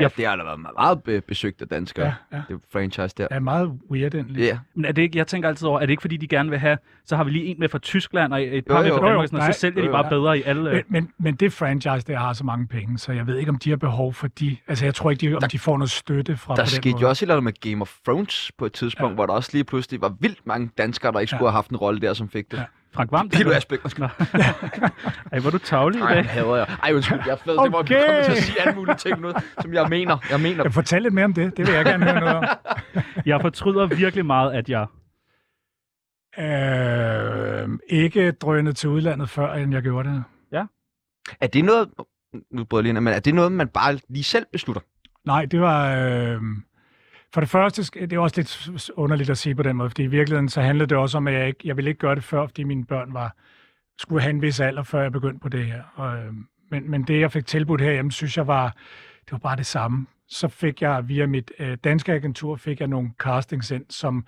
Ja, 0.00 0.08
det 0.16 0.26
har 0.26 0.36
da 0.36 0.42
været 0.44 0.60
meget 0.78 1.02
be- 1.02 1.20
besøgt 1.20 1.62
af 1.62 1.68
danskere. 1.68 2.06
Ja, 2.06 2.36
ja. 2.36 2.42
Det 2.48 2.60
franchise 2.72 3.14
der. 3.18 3.26
Er 3.30 3.38
meget 3.40 3.78
weird 3.90 4.14
endelig. 4.14 4.40
Ja. 4.42 4.58
Men 4.74 4.84
er 4.84 4.92
det 4.92 5.02
ikke, 5.02 5.18
jeg 5.18 5.26
tænker 5.26 5.48
altid 5.48 5.66
over, 5.68 5.80
er 5.80 5.86
det 5.86 5.90
ikke 5.90 6.00
fordi, 6.00 6.16
de 6.16 6.28
gerne 6.28 6.50
vil 6.50 6.58
have, 6.58 6.78
så 7.04 7.16
har 7.16 7.24
vi 7.24 7.30
lige 7.30 7.44
en 7.44 7.56
med 7.58 7.68
fra 7.68 7.78
Tyskland 7.78 8.32
og 8.32 8.42
et 8.42 8.64
par 8.66 8.74
Jo, 8.76 8.82
med 8.82 8.88
jo. 8.88 8.96
fra 8.96 9.00
Jo, 9.10 9.12
jo. 9.12 9.22
Danmark, 9.26 9.48
og 9.48 9.54
så 9.54 9.60
sælger 9.60 9.74
de 9.74 9.80
Jo, 9.80 9.86
jo. 9.86 9.92
bare 10.02 10.10
bedre 10.10 10.38
i 10.38 10.42
alle... 10.42 10.70
Men, 10.72 10.82
men, 10.88 11.10
men 11.18 11.34
det 11.34 11.52
franchise, 11.52 12.06
der 12.06 12.16
har 12.18 12.32
så 12.32 12.44
mange 12.44 12.66
penge, 12.66 12.98
så 12.98 13.12
jeg 13.12 13.26
ved 13.26 13.36
ikke, 13.38 13.48
om 13.50 13.58
de 13.58 13.70
har 13.70 13.76
behov 13.76 14.12
for 14.14 14.26
de... 14.28 14.56
Altså, 14.68 14.84
jeg 14.84 14.94
tror 14.94 15.10
ikke, 15.10 15.30
de, 15.30 15.36
om 15.36 15.42
de 15.52 15.58
får 15.58 15.76
noget 15.78 15.90
støtte 15.90 16.36
fra 16.36 16.56
Der 16.56 16.64
skete 16.64 16.90
måde. 16.90 17.02
jo 17.02 17.08
også 17.08 17.24
et 17.24 17.26
eller 17.26 17.34
andet 17.34 17.44
med 17.44 17.70
Game 17.72 17.82
of 17.82 17.94
Thrones 18.04 18.52
på 18.58 18.66
et 18.66 18.72
tidspunkt, 18.72 19.04
Ja. 19.04 19.08
ja. 19.10 19.14
hvor 19.14 19.26
der 19.26 19.32
også 19.32 19.50
lige 19.52 19.64
pludselig 19.64 20.00
var 20.00 20.14
vildt 20.20 20.46
mange 20.46 20.70
danskere, 20.78 21.12
der 21.12 21.20
ikke 21.20 21.30
Ja. 21.32 21.36
skulle 21.36 21.48
have 21.50 21.56
haft 21.56 21.70
en 21.70 21.76
rolle 21.76 22.00
der, 22.00 22.14
som 22.14 22.28
fik 22.28 22.50
det. 22.50 22.56
Ja. 22.58 22.64
Ja. 22.92 22.96
Frank 22.96 23.12
Vam, 23.12 23.28
Pilo 23.28 23.50
Asbæk. 23.52 23.98
Nå. 23.98 24.04
Ej, 25.32 25.38
hvor 25.40 25.46
er 25.46 25.50
du 25.50 25.58
tavlig 25.58 25.98
i 25.98 26.02
Ej, 26.02 26.14
dag. 26.14 26.24
hader 26.24 26.56
jeg. 26.56 26.66
Ej, 26.82 26.92
undskyld, 26.94 27.18
jeg 27.26 27.32
er 27.32 27.36
flad. 27.36 27.54
Det 27.64 27.72
var 27.72 27.78
Okay. 27.78 28.04
kommet 28.06 28.24
til 28.24 28.32
at 28.32 28.38
sige 28.38 28.60
alle 28.60 28.74
mulige 28.74 28.96
ting 28.96 29.20
nu, 29.20 29.32
som 29.60 29.74
jeg 29.74 29.86
mener. 29.88 30.18
Jeg 30.30 30.40
mener. 30.40 30.62
Jeg 30.64 30.72
fortæl 30.72 31.02
lidt 31.02 31.14
mere 31.14 31.24
om 31.24 31.32
det. 31.34 31.56
Det 31.56 31.66
vil 31.66 31.74
jeg 31.74 31.84
gerne 31.84 32.04
høre 32.04 32.20
noget 32.20 32.36
om. 32.36 32.44
Jeg 33.26 33.40
fortryder 33.40 33.86
virkelig 33.86 34.26
meget, 34.26 34.52
at 34.52 34.68
jeg... 34.68 34.86
Øh, 36.38 37.78
ikke 37.88 38.32
drønet 38.32 38.76
til 38.76 38.88
udlandet 38.88 39.30
før, 39.30 39.52
end 39.54 39.72
jeg 39.74 39.82
gjorde 39.82 40.08
det. 40.08 40.24
Er 41.40 41.46
det 41.46 41.64
noget... 41.64 41.88
Nu 42.50 42.64
bryder 42.64 42.82
lige 42.82 42.90
ind, 42.90 42.98
men 43.00 43.14
er 43.14 43.18
det 43.20 43.34
noget, 43.34 43.52
man 43.52 43.68
bare 43.68 43.98
lige 44.08 44.24
selv 44.24 44.46
beslutter? 44.52 44.82
Nej, 45.26 45.44
det 45.44 45.60
var... 45.60 45.96
Øh, 45.96 46.40
for 47.34 47.40
det 47.40 47.50
første, 47.50 47.82
det 48.00 48.12
er 48.12 48.18
også 48.18 48.36
lidt 48.36 48.90
underligt 48.96 49.30
at 49.30 49.38
sige 49.38 49.54
på 49.54 49.62
den 49.62 49.76
måde, 49.76 49.90
fordi 49.90 50.02
i 50.02 50.06
virkeligheden 50.06 50.48
så 50.48 50.60
handlede 50.60 50.88
det 50.88 50.98
også 50.98 51.16
om, 51.18 51.26
at 51.28 51.34
jeg, 51.34 51.46
ikke, 51.46 51.60
jeg 51.64 51.76
ville 51.76 51.90
ikke 51.90 51.98
gøre 52.00 52.14
det 52.14 52.24
før, 52.24 52.46
fordi 52.46 52.64
mine 52.64 52.84
børn 52.84 53.14
var, 53.14 53.36
skulle 53.98 54.22
have 54.22 54.30
en 54.30 54.42
vis 54.42 54.60
alder, 54.60 54.82
før 54.82 55.02
jeg 55.02 55.12
begyndte 55.12 55.40
på 55.40 55.48
det 55.48 55.64
her. 55.66 55.82
Og, 55.94 56.16
øh, 56.18 56.32
men, 56.70 56.90
men 56.90 57.02
det, 57.02 57.20
jeg 57.20 57.32
fik 57.32 57.46
tilbudt 57.46 57.80
herhjemme, 57.80 58.12
synes 58.12 58.36
jeg 58.36 58.46
var, 58.46 58.66
det 59.24 59.32
var 59.32 59.38
bare 59.38 59.56
det 59.56 59.66
samme. 59.66 60.06
Så 60.28 60.48
fik 60.48 60.82
jeg 60.82 61.08
via 61.08 61.26
mit 61.26 61.52
øh, 61.58 61.78
danske 61.84 62.12
agentur, 62.12 62.56
fik 62.56 62.80
jeg 62.80 62.88
nogle 62.88 63.10
castings 63.18 63.70
ind, 63.70 63.84
som 63.90 64.26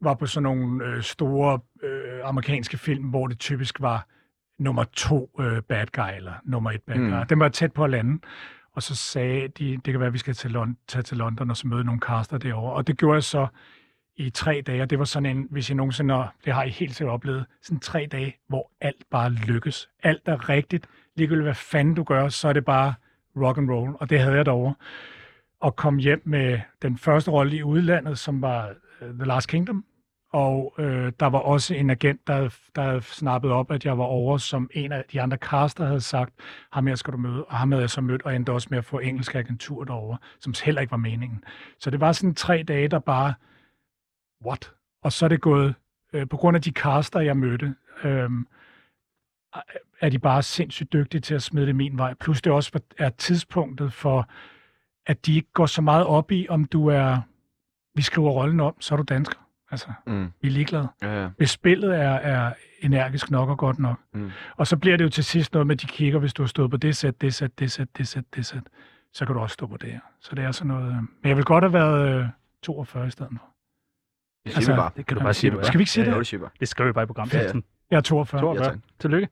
var 0.00 0.14
på 0.14 0.26
sådan 0.26 0.42
nogle 0.42 0.84
øh, 0.84 1.02
store 1.02 1.58
øh, 1.82 2.20
amerikanske 2.24 2.78
film, 2.78 3.04
hvor 3.04 3.26
det 3.26 3.38
typisk 3.38 3.80
var 3.80 4.06
nummer 4.58 4.84
to 4.84 5.30
øh, 5.40 5.62
bad 5.62 5.86
guy, 5.92 6.16
eller 6.16 6.32
nummer 6.44 6.70
et 6.70 6.80
bad 6.86 6.96
Mm. 6.96 7.10
guy. 7.10 7.18
Den 7.28 7.40
var 7.40 7.48
tæt 7.48 7.72
på 7.72 7.84
at 7.84 7.90
lande. 7.90 8.18
Og 8.74 8.82
så 8.82 8.94
sagde 8.96 9.48
de, 9.48 9.72
det 9.76 9.84
kan 9.84 10.00
være, 10.00 10.06
at 10.06 10.12
vi 10.12 10.18
skal 10.18 10.34
til 10.34 10.50
London, 10.50 10.76
tage 10.88 11.02
til 11.02 11.16
London 11.16 11.50
og 11.50 11.56
så 11.56 11.66
møde 11.68 11.84
nogle 11.84 12.00
caster 12.00 12.38
derovre. 12.38 12.72
Og 12.72 12.86
det 12.86 12.98
gjorde 12.98 13.14
jeg 13.14 13.22
så 13.22 13.46
i 14.16 14.30
tre 14.30 14.62
dage. 14.66 14.82
Og 14.82 14.90
det 14.90 14.98
var 14.98 15.04
sådan 15.04 15.36
en, 15.36 15.46
hvis 15.50 15.70
I 15.70 15.74
nogensinde, 15.74 16.14
har- 16.14 16.34
det 16.44 16.52
har 16.52 16.62
I 16.64 16.68
helt 16.68 16.94
sikkert 16.96 17.12
oplevet, 17.14 17.46
sådan 17.62 17.80
tre 17.80 18.08
dage, 18.12 18.36
hvor 18.48 18.70
alt 18.80 19.04
bare 19.10 19.30
lykkes. 19.30 19.88
Alt 20.02 20.22
er 20.26 20.48
rigtigt. 20.48 20.86
Ligegyldigt 21.16 21.44
hvad 21.44 21.54
fanden 21.54 21.94
du 21.94 22.02
gør, 22.04 22.28
så 22.28 22.48
er 22.48 22.52
det 22.52 22.64
bare 22.64 22.94
rock 23.36 23.58
and 23.58 23.70
roll. 23.70 23.96
Og 24.00 24.10
det 24.10 24.20
havde 24.20 24.36
jeg 24.36 24.46
derovre. 24.46 24.74
Og 25.60 25.76
kom 25.76 25.96
hjem 25.96 26.22
med 26.24 26.60
den 26.82 26.98
første 26.98 27.30
rolle 27.30 27.56
i 27.56 27.62
udlandet, 27.62 28.18
som 28.18 28.42
var 28.42 28.68
øh, 29.02 29.14
The 29.14 29.24
Last 29.24 29.48
Kingdom. 29.48 29.84
Og 30.34 30.74
øh, 30.78 31.12
der 31.20 31.26
var 31.26 31.38
også 31.38 31.74
en 31.74 31.90
agent, 31.90 32.26
der, 32.26 32.54
der 32.74 32.82
havde 32.82 33.02
snappet 33.02 33.50
op, 33.50 33.70
at 33.70 33.84
jeg 33.84 33.98
var 33.98 34.04
over, 34.04 34.38
som 34.38 34.70
en 34.72 34.92
af 34.92 35.04
de 35.12 35.22
andre 35.22 35.36
caster 35.36 35.86
havde 35.86 36.00
sagt, 36.00 36.34
ham 36.72 36.86
her 36.86 36.94
skal 36.94 37.12
du 37.12 37.18
møde, 37.18 37.44
og 37.44 37.56
ham 37.56 37.72
havde 37.72 37.82
jeg 37.82 37.90
så 37.90 38.00
mødt, 38.00 38.22
og 38.22 38.36
endte 38.36 38.52
også 38.52 38.68
med 38.70 38.78
at 38.78 38.84
få 38.84 38.98
engelsk 38.98 39.34
agentur 39.34 39.84
derovre, 39.84 40.18
som 40.40 40.54
heller 40.64 40.80
ikke 40.80 40.90
var 40.90 40.96
meningen. 40.96 41.44
Så 41.78 41.90
det 41.90 42.00
var 42.00 42.12
sådan 42.12 42.34
tre 42.34 42.62
dage, 42.68 42.88
der 42.88 42.98
bare, 42.98 43.34
what? 44.46 44.72
Og 45.02 45.12
så 45.12 45.24
er 45.24 45.28
det 45.28 45.40
gået, 45.40 45.74
øh, 46.12 46.28
på 46.28 46.36
grund 46.36 46.56
af 46.56 46.62
de 46.62 46.70
caster, 46.70 47.20
jeg 47.20 47.36
mødte, 47.36 47.74
øh, 48.04 48.30
er 50.00 50.08
de 50.08 50.18
bare 50.18 50.42
sindssygt 50.42 50.92
dygtige 50.92 51.20
til 51.20 51.34
at 51.34 51.42
smide 51.42 51.66
det 51.66 51.76
min 51.76 51.98
vej. 51.98 52.14
Plus 52.14 52.42
det 52.42 52.52
også 52.52 52.80
er 52.98 53.08
tidspunktet 53.08 53.92
for, 53.92 54.28
at 55.06 55.26
de 55.26 55.34
ikke 55.34 55.52
går 55.52 55.66
så 55.66 55.82
meget 55.82 56.06
op 56.06 56.30
i, 56.30 56.46
om 56.48 56.64
du 56.64 56.88
er, 56.88 57.20
vi 57.94 58.02
skriver 58.02 58.30
rollen 58.30 58.60
om, 58.60 58.80
så 58.80 58.94
er 58.94 58.96
du 58.96 59.02
dansker. 59.02 59.43
Altså, 59.74 59.92
Mm. 60.06 60.32
vi 60.40 60.48
er 60.48 60.52
ligeglade 60.52 60.88
Ja, 61.02 61.22
ja. 61.22 61.28
hvis 61.36 61.50
spillet 61.50 61.96
er, 62.00 62.10
er 62.14 62.52
energisk 62.80 63.30
nok 63.30 63.48
og 63.48 63.58
godt 63.58 63.78
nok. 63.78 63.96
Mm. 64.14 64.30
Og 64.56 64.66
så 64.66 64.76
bliver 64.76 64.96
det 64.96 65.04
jo 65.04 65.08
til 65.08 65.24
sidst 65.24 65.52
noget 65.52 65.66
med, 65.66 65.76
at 65.76 65.80
de 65.82 65.86
kigger, 65.86 66.18
hvis 66.18 66.34
du 66.34 66.42
har 66.42 66.46
stået 66.46 66.70
på 66.70 66.76
det 66.76 66.96
sæt, 66.96 67.20
det 67.20 67.34
sæt, 67.34 67.58
det 67.58 67.72
sæt, 67.72 67.88
det 67.98 68.08
sæt, 68.08 68.24
det 68.36 68.46
sæt, 68.46 68.62
så 69.12 69.26
kan 69.26 69.34
du 69.34 69.40
også 69.40 69.54
stå 69.54 69.66
på 69.66 69.76
det 69.76 69.90
her. 69.92 70.00
Så 70.20 70.34
det 70.34 70.44
er 70.44 70.52
sådan 70.52 70.68
noget... 70.68 70.88
øh, 70.88 70.94
Men 70.96 71.08
jeg 71.24 71.36
vil 71.36 71.44
godt 71.44 71.64
have 71.64 71.72
været 71.72 72.20
øh, 72.20 72.26
42 72.62 73.06
i 73.06 73.10
stedet 73.10 73.32
for. 73.38 73.46
Det 74.44 74.52
siger 74.52 74.56
Altså, 74.58 74.72
vi 74.72 74.76
bare. 74.76 74.90
Det 74.96 75.06
kan 75.06 75.16
du 75.16 75.22
bare 75.22 75.34
sige. 75.34 75.52
Skal 75.62 75.78
vi 75.78 75.82
ikke 75.82 75.90
sige 75.92 76.04
Ja, 76.04 76.10
det? 76.18 76.26
det 76.26 76.32
vi 76.32 76.38
bare. 76.38 76.50
Det 76.60 76.68
skriver 76.68 76.88
vi 76.88 76.92
bare 76.92 77.04
i 77.04 77.06
programteksten. 77.06 77.64
Jeg 77.90 77.96
er 77.96 78.00
42. 78.00 78.40
42. 78.40 78.64
Ja, 78.64 78.70
tak. 78.70 78.78
Tillykke. 79.00 79.28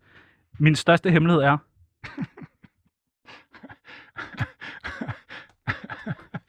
Min 0.59 0.75
største 0.77 1.11
hemmelighed 1.11 1.43
er... 1.43 1.57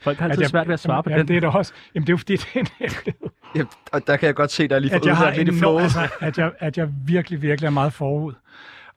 Folk 0.03 0.17
har 0.17 0.25
altid 0.29 0.41
jeg- 0.41 0.49
svært 0.49 0.67
ved 0.67 0.73
at 0.73 0.79
svare 0.79 1.03
på 1.03 1.09
ja, 1.09 1.17
den. 1.17 1.27
det 1.27 1.35
er 1.35 1.39
det 1.39 1.49
også. 1.49 1.73
Jamen, 1.95 2.07
det 2.07 2.09
er 2.09 2.13
jo 2.13 2.17
fordi, 2.17 2.35
det 2.35 2.47
er 2.55 2.59
en 2.59 2.67
hemmelighed. 2.79 3.29
Ja, 3.55 3.63
og 3.91 4.07
der 4.07 4.17
kan 4.17 4.27
jeg 4.27 4.35
godt 4.35 4.51
se, 4.51 4.67
der 4.67 4.75
er 4.75 4.79
lige 4.79 4.93
at 4.93 5.01
for 5.01 5.07
jeg 5.07 5.17
har 5.17 5.31
lidt 5.31 5.49
i 5.49 5.59
flowet. 5.59 5.83
altså, 5.83 6.09
at, 6.19 6.37
jeg, 6.37 6.51
at 6.59 6.77
jeg 6.77 6.89
virkelig, 7.05 7.41
virkelig 7.41 7.67
er 7.67 7.71
meget 7.71 7.93
forud. 7.93 8.33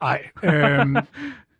Ej, 0.03 0.23
øhm, 0.43 0.97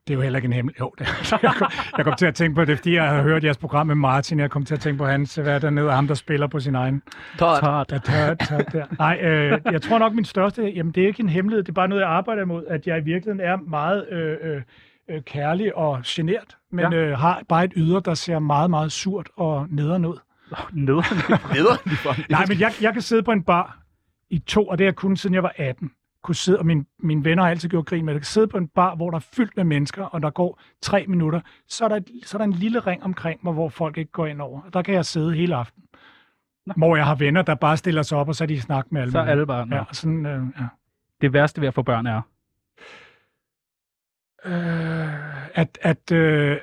det 0.07 0.13
er 0.13 0.15
jo 0.15 0.21
heller 0.21 0.37
ikke 0.37 0.47
en 0.47 0.53
hemmelig. 0.53 0.81
Jo, 0.81 0.93
det, 0.99 1.07
jeg, 1.43 1.55
kom, 1.59 1.71
jeg 1.97 2.05
kom 2.05 2.15
til 2.19 2.27
at 2.27 2.35
tænke 2.35 2.55
på 2.55 2.65
det, 2.65 2.79
fordi 2.79 2.95
jeg 2.95 3.09
har 3.09 3.23
hørt 3.23 3.45
jeres 3.45 3.57
program 3.57 3.87
med 3.87 3.95
Martin. 3.95 4.41
Jeg 4.41 4.51
kom 4.51 4.65
til 4.65 4.75
at 4.75 4.81
tænke 4.81 4.99
på 4.99 5.07
hans, 5.07 5.35
hvad 5.35 5.55
er 5.55 5.59
dernede, 5.59 5.91
ham 5.91 6.07
der 6.07 6.15
spiller 6.15 6.47
på 6.47 6.61
sin 6.61 6.75
egen. 6.75 7.03
Todd. 7.39 7.61
Todd. 7.61 7.87
Der 7.91 7.99
tør, 7.99 8.35
tør, 8.35 8.59
der. 8.59 8.85
Nej, 8.99 9.19
øh, 9.23 9.61
jeg 9.73 9.83
tror 9.83 9.99
nok 9.99 10.13
min 10.13 10.25
største, 10.25 10.63
jamen 10.63 10.93
det 10.93 11.03
er 11.03 11.07
ikke 11.07 11.23
en 11.23 11.29
hemmelighed, 11.29 11.63
det 11.63 11.69
er 11.69 11.75
bare 11.75 11.89
noget, 11.89 12.03
jeg 12.03 12.11
arbejder 12.11 12.43
imod, 12.43 12.65
at 12.67 12.87
jeg 12.87 12.99
i 12.99 13.05
virkeligheden 13.05 13.41
er 13.41 13.57
meget 13.57 14.09
øh, 14.11 14.37
øh, 14.43 14.63
øh, 15.11 15.23
kærlig 15.23 15.77
og 15.77 16.01
genert, 16.07 16.57
men 16.73 16.93
ja. 16.93 16.99
øh, 16.99 17.19
har 17.19 17.43
bare 17.49 17.65
et 17.65 17.73
yder, 17.77 18.01
der 18.01 18.15
ser 18.15 18.39
meget, 18.39 18.71
meget 18.71 18.93
surt 18.93 19.29
og 19.37 19.67
nederen 19.71 20.05
ud. 20.05 20.17
Nederen. 20.73 21.19
For. 21.97 22.31
Nej, 22.31 22.45
men 22.49 22.61
jeg, 22.61 22.73
jeg 22.81 22.93
kan 22.93 23.03
sidde 23.03 23.23
på 23.23 23.33
en 23.33 23.43
bar 23.43 23.79
i 24.31 24.39
to, 24.39 24.67
og 24.67 24.79
det 24.79 24.85
har 24.85 24.89
jeg 24.89 24.97
kun 24.97 25.17
siden 25.17 25.35
jeg 25.35 25.43
var 25.43 25.53
18. 25.57 25.91
Kunne 26.23 26.35
sidde, 26.35 26.59
og 26.59 26.67
mine, 26.67 26.85
mine 26.99 27.25
venner 27.25 27.43
har 27.43 27.51
altid 27.51 27.69
gjort 27.69 27.87
grin 27.87 28.05
med 28.05 28.15
det. 28.15 28.19
Jeg 28.19 28.23
kan 28.23 28.27
sidde 28.27 28.49
på 28.49 28.59
en 28.59 28.69
bar, 28.69 28.95
hvor 28.95 29.11
der 29.11 29.17
er 29.17 29.27
fyldt 29.37 29.57
med 29.57 29.65
mennesker, 29.65 30.05
og 30.05 30.23
der 30.23 30.31
går 30.31 30.61
tre 30.83 31.07
minutter, 31.09 31.41
så 31.69 31.85
er 31.85 31.89
der, 31.89 31.97
et- 31.97 32.11
så 32.25 32.37
er 32.37 32.39
der 32.39 32.45
en 32.45 32.53
lille 32.53 32.79
ring 32.81 33.03
omkring 33.05 33.41
mig, 33.43 33.53
hvor 33.53 33.69
folk 33.69 33.99
ikke 33.99 34.11
går 34.13 34.27
ind 34.27 34.41
over. 34.41 34.63
Og 34.63 34.73
der 34.73 34.83
kan 34.83 34.95
jeg 34.95 35.05
sidde 35.07 35.35
hele 35.35 35.55
aften. 35.57 35.83
Hvor 36.77 36.97
jeg 36.97 37.07
har 37.07 37.15
venner, 37.15 37.43
der 37.43 37.55
bare 37.55 37.77
stiller 37.77 38.03
sig 38.03 38.19
op, 38.19 38.29
og 38.29 38.35
så 38.35 38.45
er 38.45 38.49
de 38.49 38.55
i 38.55 38.59
snak 38.61 38.87
med 38.93 39.01
alle. 39.01 39.13
Så 39.13 39.19
er 39.19 39.25
alle 39.25 39.47
bare, 39.47 39.67
nå. 39.67 39.77
Ja, 39.77 39.83
sådan, 39.93 40.27
øh, 40.27 40.43
ja. 40.61 40.65
Det 41.21 41.33
værste 41.33 41.61
ved 41.61 41.69
at 41.69 41.75
få 41.75 41.83
børn 41.83 42.07
er, 42.07 42.23
Øh, 44.45 45.59
at, 45.59 45.79
at, 45.83 46.13
øh, 46.13 46.57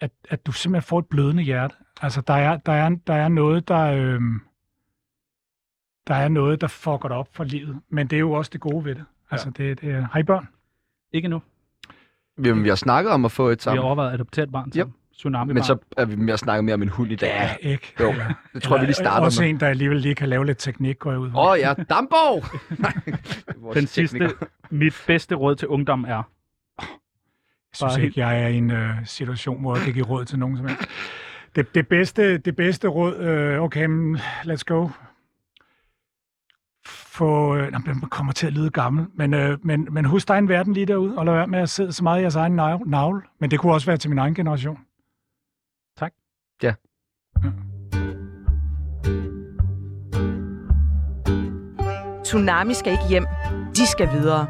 at, 0.00 0.10
at 0.28 0.46
du 0.46 0.52
simpelthen 0.52 0.88
får 0.88 0.98
et 0.98 1.06
blødende 1.06 1.42
hjerte. 1.42 1.74
Altså, 2.02 2.20
der 2.20 2.34
er, 2.34 2.56
der 2.56 2.72
er, 2.72 2.96
der 3.06 3.14
er 3.14 3.28
noget, 3.28 3.68
der... 3.68 3.80
Øh, 3.92 4.20
der 6.06 6.14
er 6.14 6.28
noget, 6.28 6.60
der 6.60 6.66
fucker 6.66 7.08
dig 7.08 7.16
op 7.16 7.28
for 7.32 7.44
livet. 7.44 7.80
Men 7.88 8.06
det 8.06 8.16
er 8.16 8.20
jo 8.20 8.32
også 8.32 8.50
det 8.52 8.60
gode 8.60 8.84
ved 8.84 8.94
det. 8.94 9.04
Altså, 9.30 9.50
det, 9.50 9.80
det 9.80 9.90
er... 9.90 10.08
Har 10.12 10.20
I 10.20 10.22
børn? 10.22 10.48
ikke 11.12 11.28
nu. 11.28 11.42
Jamen, 12.44 12.64
vi 12.64 12.68
har 12.68 12.76
snakket 12.76 13.12
om 13.12 13.24
at 13.24 13.32
få 13.32 13.48
et 13.48 13.48
Vi 13.48 13.52
har 13.52 13.58
sammen. 13.58 13.84
overvejet 13.84 14.08
at 14.08 14.14
adoptere 14.14 14.44
et 14.44 14.52
barn 14.52 14.72
som 14.72 14.92
tsunami 15.14 15.52
Men 15.52 15.62
så 15.62 15.76
er 15.96 16.04
vi 16.04 16.16
mere 16.16 16.38
snakket 16.38 16.64
mere 16.64 16.74
om 16.74 16.82
en 16.82 16.88
hund 16.88 17.12
i 17.12 17.16
dag. 17.16 17.28
Ja, 17.28 17.68
ikke? 17.70 17.94
Jo, 18.00 18.14
det 18.54 18.62
tror 18.62 18.76
jeg, 18.76 18.80
vi 18.80 18.86
lige 18.86 18.94
starter 18.94 19.24
Også 19.24 19.42
med. 19.42 19.50
en, 19.50 19.60
der 19.60 19.66
alligevel 19.68 20.00
lige 20.00 20.14
kan 20.14 20.28
lave 20.28 20.46
lidt 20.46 20.58
teknik, 20.58 20.98
går 20.98 21.10
jeg 21.10 21.20
ud. 21.20 21.28
Åh 21.28 21.50
oh, 21.50 21.58
ja, 21.58 21.74
Damborg! 21.74 22.44
Den 23.74 23.86
sidste, 23.86 24.30
mit 24.70 25.04
bedste 25.06 25.34
råd 25.34 25.56
til 25.56 25.68
ungdom 25.68 26.04
er, 26.04 26.08
Jeg 26.08 26.22
synes 27.74 27.94
Bare 27.94 28.04
ikke, 28.04 28.20
jeg 28.20 28.42
er 28.42 28.48
i 28.48 28.56
en 28.56 28.70
øh, 28.70 28.94
situation, 29.04 29.60
hvor 29.60 29.76
jeg 29.76 29.84
kan 29.84 29.94
give 29.94 30.06
råd 30.06 30.24
til 30.24 30.38
nogen 30.38 30.56
som 30.56 30.66
helst. 30.66 30.88
Det, 31.56 31.74
det, 31.74 31.88
bedste, 31.88 32.38
det 32.38 32.56
bedste 32.56 32.88
råd, 32.88 33.16
øh, 33.16 33.62
okay, 33.62 33.84
men 33.84 34.16
let's 34.44 34.62
go. 34.66 34.88
Få, 36.86 37.56
øh, 37.56 37.72
man 37.72 38.00
kommer 38.00 38.32
til 38.32 38.46
at 38.46 38.52
lyde 38.52 38.70
gammel, 38.70 39.06
men, 39.14 39.34
øh, 39.34 39.58
men, 39.62 39.88
men 39.90 40.04
husk 40.04 40.28
dig 40.28 40.38
en 40.38 40.48
verden 40.48 40.72
lige 40.72 40.86
derude, 40.86 41.18
og 41.18 41.26
lad 41.26 41.34
være 41.34 41.46
med 41.46 41.58
at 41.58 41.68
sidde 41.68 41.92
så 41.92 42.02
meget 42.04 42.18
i 42.18 42.22
jeres 42.22 42.36
egen 42.36 42.60
nav- 42.60 42.90
navl. 42.90 43.28
Men 43.38 43.50
det 43.50 43.58
kunne 43.60 43.72
også 43.72 43.86
være 43.86 43.96
til 43.96 44.10
min 44.10 44.18
egen 44.18 44.34
generation. 44.34 44.78
Tak. 45.98 46.12
Ja. 46.62 46.74
Tsunami 52.24 52.74
skal 52.74 52.92
ikke 52.92 53.08
hjem. 53.08 53.26
De 53.76 53.86
skal 53.86 54.12
videre. 54.12 54.46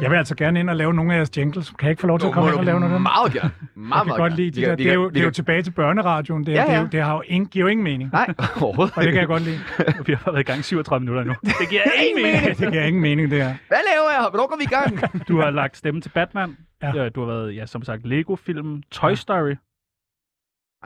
Jeg 0.00 0.10
vil 0.10 0.16
altså 0.16 0.34
gerne 0.34 0.60
ind 0.60 0.70
og 0.70 0.76
lave 0.76 0.94
nogle 0.94 1.12
af 1.12 1.16
jeres 1.16 1.36
jingles. 1.36 1.70
Kan 1.70 1.76
jeg 1.86 1.90
ikke 1.90 2.00
få 2.00 2.06
lov 2.06 2.18
til 2.18 2.26
at 2.26 2.32
komme 2.32 2.50
ind 2.50 2.58
og 2.58 2.64
lave 2.64 2.80
noget 2.80 2.92
af 2.92 2.96
dem? 2.96 3.02
Meget 3.02 3.32
gerne. 3.32 3.50
Meget, 3.74 4.06
Jeg 4.06 4.14
kan 4.14 4.16
godt 4.16 4.36
lide 4.36 4.50
de 4.60 4.66
der. 4.66 4.74
Det 4.76 4.86
er 4.86 4.94
jo, 4.94 5.08
det 5.08 5.20
er 5.20 5.24
jo 5.24 5.30
tilbage 5.30 5.62
til 5.62 5.70
børneradioen. 5.70 6.46
Det, 6.46 6.52
Ja, 6.52 6.62
ja, 6.62 6.62
ja. 6.62 6.68
det, 6.70 6.76
er 6.76 6.80
jo, 6.80 6.88
det 6.92 7.02
har 7.02 7.14
jo 7.14 7.22
ingen, 7.26 7.48
giver 7.48 7.64
jo 7.64 7.68
ingen 7.68 7.84
mening. 7.84 8.10
Nej, 8.12 8.34
overhovedet 8.62 8.96
Og 8.96 9.02
det 9.02 9.12
kan 9.12 9.20
jeg 9.20 9.26
godt 9.26 9.42
lide. 9.42 9.58
vi 10.06 10.12
har 10.14 10.30
været 10.32 10.40
i 10.40 10.42
gang 10.42 10.58
i 10.60 10.62
37 10.62 11.00
minutter 11.00 11.24
nu. 11.24 11.34
Det 11.42 11.68
giver 11.70 11.82
ingen 12.08 12.22
mening. 12.22 12.56
Det 12.60 12.72
giver 12.72 12.84
ingen 12.84 13.02
mening, 13.02 13.30
det 13.30 13.42
her. 13.42 13.54
Hvad 13.68 13.78
laver 13.94 14.10
jeg? 14.10 14.26
Hvornår 14.30 14.48
går 14.48 14.56
vi 14.56 14.64
i 14.64 14.66
gang? 14.66 15.00
Du 15.28 15.40
har 15.40 15.50
lagt 15.50 15.76
stemme 15.76 16.00
til 16.00 16.08
Batman. 16.10 16.56
Ja. 16.82 17.08
Du 17.08 17.20
har 17.20 17.26
været, 17.26 17.56
ja, 17.56 17.66
som 17.66 17.82
sagt, 17.82 18.06
Lego-filmen, 18.06 18.82
Toy 18.90 19.14
Story. 19.14 19.54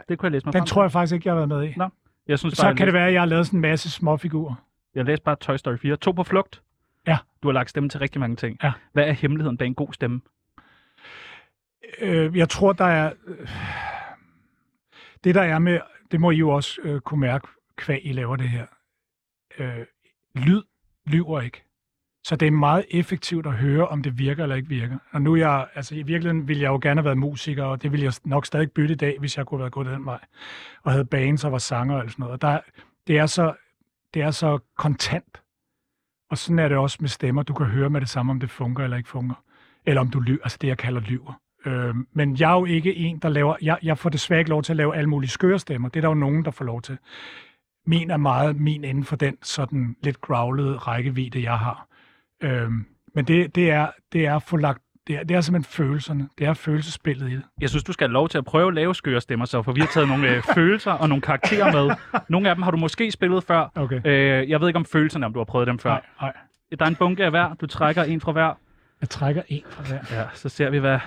Det 0.08 0.18
kunne 0.18 0.26
jeg 0.26 0.32
læse 0.32 0.46
mig 0.46 0.52
Den 0.52 0.60
frem 0.60 0.66
tror 0.66 0.82
jeg 0.82 0.92
faktisk 0.92 1.14
ikke, 1.14 1.28
jeg 1.28 1.32
har 1.36 1.46
været 1.46 1.48
med 1.62 1.68
i. 1.70 1.74
Nå. 1.76 1.88
Jeg 2.28 2.38
synes 2.38 2.54
Så 2.54 2.62
bare, 2.62 2.74
kan 2.74 2.86
det 2.86 2.94
være, 2.94 3.06
at 3.06 3.12
jeg 3.12 3.20
har 3.20 3.26
lavet 3.26 3.46
sådan 3.46 3.56
en 3.56 3.60
masse 3.60 3.90
småfigurer. 3.90 4.54
Jeg 4.94 5.04
læste 5.04 5.24
bare 5.24 5.36
Toy 5.36 5.56
Story 5.56 5.76
4. 5.78 5.96
To 5.96 6.12
på 6.12 6.22
flugt. 6.22 6.62
Ja. 7.06 7.18
Du 7.42 7.48
har 7.48 7.52
lagt 7.52 7.70
stemme 7.70 7.88
til 7.88 8.00
rigtig 8.00 8.20
mange 8.20 8.36
ting. 8.36 8.58
Ja. 8.62 8.72
Hvad 8.92 9.08
er 9.08 9.12
hemmeligheden 9.12 9.58
bag 9.58 9.66
en 9.66 9.74
god 9.74 9.92
stemme? 9.92 10.20
Øh, 12.00 12.36
jeg 12.36 12.48
tror, 12.48 12.72
der 12.72 12.84
er... 12.84 13.12
Øh, 13.26 13.48
det 15.24 15.34
der 15.34 15.42
er 15.42 15.58
med... 15.58 15.80
Det 16.10 16.20
må 16.20 16.30
I 16.30 16.36
jo 16.36 16.50
også 16.50 16.80
øh, 16.82 17.00
kunne 17.00 17.20
mærke, 17.20 17.48
kvæg 17.76 18.00
I 18.06 18.12
laver 18.12 18.36
det 18.36 18.48
her. 18.48 18.66
Øh, 19.58 19.86
lyd 20.34 20.62
lyver 21.06 21.40
ikke. 21.40 21.64
Så 22.26 22.36
det 22.36 22.46
er 22.46 22.50
meget 22.50 22.84
effektivt 22.90 23.46
at 23.46 23.52
høre, 23.52 23.88
om 23.88 24.02
det 24.02 24.18
virker 24.18 24.42
eller 24.42 24.56
ikke 24.56 24.68
virker. 24.68 24.98
Og 25.10 25.22
nu 25.22 25.36
jeg... 25.36 25.68
Altså 25.74 25.94
i 25.94 26.02
virkeligheden 26.02 26.48
ville 26.48 26.62
jeg 26.62 26.68
jo 26.68 26.78
gerne 26.82 27.00
have 27.00 27.04
været 27.04 27.18
musiker, 27.18 27.64
og 27.64 27.82
det 27.82 27.92
ville 27.92 28.04
jeg 28.04 28.12
nok 28.24 28.46
stadig 28.46 28.72
bytte 28.72 28.92
i 28.92 28.96
dag, 28.96 29.16
hvis 29.18 29.36
jeg 29.36 29.46
kunne 29.46 29.58
have 29.58 29.62
været 29.62 29.72
gået 29.72 29.86
den 29.86 30.06
vej. 30.06 30.20
Og 30.82 30.92
havde 30.92 31.04
bands 31.04 31.44
og 31.44 31.52
var 31.52 31.58
sanger 31.58 32.02
og 32.02 32.10
sådan 32.10 32.22
noget. 32.22 32.32
Og 32.32 32.42
der, 32.42 32.60
det, 33.06 33.18
er 33.18 33.26
så, 33.26 33.54
det 34.14 34.22
er 34.22 34.30
så 34.30 34.58
kontant. 34.76 35.43
Og 36.30 36.38
sådan 36.38 36.58
er 36.58 36.68
det 36.68 36.76
også 36.76 36.98
med 37.00 37.08
stemmer. 37.08 37.42
Du 37.42 37.54
kan 37.54 37.66
høre 37.66 37.90
med 37.90 38.00
det 38.00 38.08
samme, 38.08 38.32
om 38.32 38.40
det 38.40 38.50
fungerer 38.50 38.84
eller 38.84 38.96
ikke 38.96 39.08
fungerer. 39.08 39.42
Eller 39.86 40.00
om 40.00 40.10
du 40.10 40.20
lyver. 40.20 40.38
Altså 40.42 40.58
det, 40.60 40.68
jeg 40.68 40.78
kalder 40.78 41.00
lyver. 41.00 41.40
Øh, 41.66 41.94
men 42.12 42.36
jeg 42.36 42.50
er 42.50 42.58
jo 42.58 42.64
ikke 42.64 42.96
en, 42.96 43.18
der 43.18 43.28
laver... 43.28 43.56
Jeg, 43.62 43.78
jeg 43.82 43.98
får 43.98 44.10
desværre 44.10 44.40
ikke 44.40 44.50
lov 44.50 44.62
til 44.62 44.72
at 44.72 44.76
lave 44.76 44.96
alle 44.96 45.10
mulige 45.10 45.30
skøre 45.30 45.58
stemmer. 45.58 45.88
Det 45.88 45.96
er 45.96 46.00
der 46.00 46.08
jo 46.08 46.14
nogen, 46.14 46.44
der 46.44 46.50
får 46.50 46.64
lov 46.64 46.82
til. 46.82 46.98
Min 47.86 48.10
er 48.10 48.16
meget 48.16 48.56
min 48.56 48.84
inden 48.84 49.04
for 49.04 49.16
den 49.16 49.36
sådan 49.42 49.96
lidt 50.02 50.20
growlede 50.20 50.76
rækkevidde, 50.76 51.42
jeg 51.42 51.58
har. 51.58 51.86
Øh, 52.42 52.70
men 53.14 53.24
det, 53.24 53.54
det, 53.54 53.70
er, 53.70 53.90
det 54.12 54.26
er 54.26 54.36
at 54.36 54.42
få 54.42 54.56
lagt... 54.56 54.83
Det 55.06 55.16
er, 55.16 55.24
det 55.24 55.36
er 55.36 55.40
simpelthen 55.40 55.72
følelserne. 55.72 56.28
Det 56.38 56.46
er 56.46 56.54
følelsespillet 56.54 57.30
i 57.30 57.34
det. 57.34 57.42
Jeg 57.60 57.68
synes, 57.70 57.84
du 57.84 57.92
skal 57.92 58.06
have 58.08 58.12
lov 58.12 58.28
til 58.28 58.38
at 58.38 58.44
prøve 58.44 58.68
at 58.68 58.74
lave 58.74 58.94
skøre 58.94 59.20
stemmer, 59.20 59.46
så, 59.46 59.62
for 59.62 59.72
vi 59.72 59.80
har 59.80 59.86
taget 59.86 60.08
nogle 60.08 60.28
øh, 60.28 60.42
følelser 60.54 60.92
og 60.92 61.08
nogle 61.08 61.22
karakterer 61.22 61.72
med. 61.72 61.96
Nogle 62.28 62.48
af 62.48 62.54
dem 62.56 62.62
har 62.62 62.70
du 62.70 62.76
måske 62.76 63.10
spillet 63.10 63.44
før. 63.44 63.68
Okay. 63.74 64.00
Øh, 64.04 64.50
jeg 64.50 64.60
ved 64.60 64.68
ikke 64.68 64.76
om 64.78 64.84
følelserne, 64.84 65.26
om 65.26 65.32
du 65.32 65.38
har 65.40 65.44
prøvet 65.44 65.66
dem 65.66 65.78
før. 65.78 65.90
Nej, 65.90 66.02
nej. 66.20 66.32
Der 66.78 66.84
er 66.84 66.88
en 66.88 66.94
bunke 66.94 67.24
af 67.24 67.30
hver. 67.30 67.54
Du 67.54 67.66
trækker 67.66 68.02
en 68.02 68.20
fra 68.20 68.32
hver. 68.32 68.52
Jeg 69.00 69.08
trækker 69.10 69.42
en 69.48 69.62
fra 69.68 69.82
hver. 69.82 70.18
Ja, 70.18 70.24
så 70.34 70.48
ser 70.48 70.70
vi, 70.70 70.78
hvad, 70.78 70.98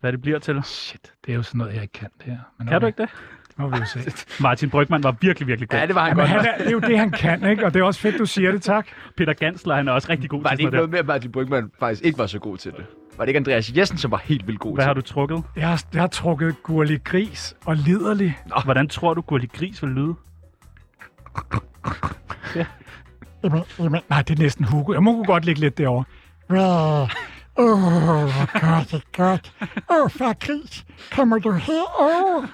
hvad 0.00 0.12
det 0.12 0.22
bliver 0.22 0.38
til. 0.38 0.62
Shit, 0.62 1.12
det 1.26 1.32
er 1.32 1.36
jo 1.36 1.42
sådan 1.42 1.58
noget, 1.58 1.74
jeg 1.74 1.82
ikke 1.82 1.92
kan 1.92 2.08
det 2.18 2.26
her. 2.26 2.38
Men 2.58 2.66
Kan 2.68 2.80
du 2.80 2.86
ikke 2.86 3.02
det? 3.02 3.10
Det 3.48 3.58
må 3.58 3.68
vi 3.68 3.76
jo 3.76 3.84
se. 3.84 4.00
Martin 4.42 4.70
Brygman 4.70 5.02
var 5.02 5.16
virkelig, 5.20 5.46
virkelig 5.46 5.68
god. 5.68 5.78
Ja, 5.78 5.86
det 5.86 5.94
var 5.94 6.00
han 6.00 6.10
Jamen, 6.10 6.20
godt. 6.22 6.30
han 6.30 6.54
er, 6.54 6.58
det 6.58 6.66
er 6.66 6.70
jo 6.70 6.80
det, 6.80 6.98
han 6.98 7.10
kan, 7.10 7.50
ikke? 7.50 7.66
Og 7.66 7.74
det 7.74 7.80
er 7.80 7.84
også 7.84 8.00
fedt, 8.00 8.18
du 8.18 8.26
siger 8.26 8.52
det, 8.52 8.62
tak. 8.62 8.86
Peter 9.16 9.32
Gansler, 9.32 9.74
han 9.74 9.88
er 9.88 9.92
også 9.92 10.08
rigtig 10.10 10.30
god 10.30 10.42
Var 10.42 10.48
til 10.50 10.56
det 10.56 10.62
ikke 10.62 10.66
sådan 10.66 10.76
noget 10.76 10.90
noget 10.90 10.90
med, 10.90 10.98
at 10.98 11.06
Martin 11.06 11.32
Brygman 11.32 11.70
faktisk 11.78 12.04
ikke 12.04 12.18
var 12.18 12.26
så 12.26 12.38
god 12.38 12.56
til 12.56 12.72
det? 12.72 12.86
Var 13.16 13.24
det 13.24 13.28
ikke 13.28 13.38
Andreas 13.38 13.72
Jessen, 13.76 13.98
som 13.98 14.10
var 14.10 14.22
helt 14.24 14.46
vildt 14.46 14.60
god. 14.60 14.74
Hvad 14.74 14.84
til 14.84 14.86
har 14.86 14.94
du 14.94 15.00
trukket? 15.00 15.42
Jeg 15.56 15.68
har, 15.68 15.84
jeg 15.92 16.02
har 16.02 16.06
trukket 16.06 16.62
gurlig 16.62 17.04
gris 17.04 17.56
og 17.66 17.76
liderlig. 17.76 18.38
Hvordan 18.64 18.88
tror 18.88 19.14
du, 19.14 19.20
Gurli 19.20 19.46
Gris 19.46 19.82
vil 19.82 19.90
lyde? 19.90 20.14
Jamen, 23.44 23.62
jamen, 23.78 24.00
nej, 24.10 24.22
det 24.22 24.38
er 24.38 24.42
næsten 24.42 24.64
Hugo. 24.64 24.92
Jeg 24.92 25.02
må 25.02 25.12
kunne 25.12 25.24
godt 25.24 25.44
ligge 25.44 25.60
lidt 25.60 25.78
derovre. 25.78 26.04
Åh, 26.50 27.02
oh, 27.56 27.80
hvor 27.80 28.60
godt 28.60 28.90
det 28.90 29.12
godt. 29.12 29.52
Åh, 29.90 30.04
oh, 30.04 30.10
far 30.10 30.32
gris, 30.32 30.84
kommer 31.12 31.38
du 31.38 31.52
her? 31.52 32.00
Åh, 32.00 32.36
oh. 32.36 32.44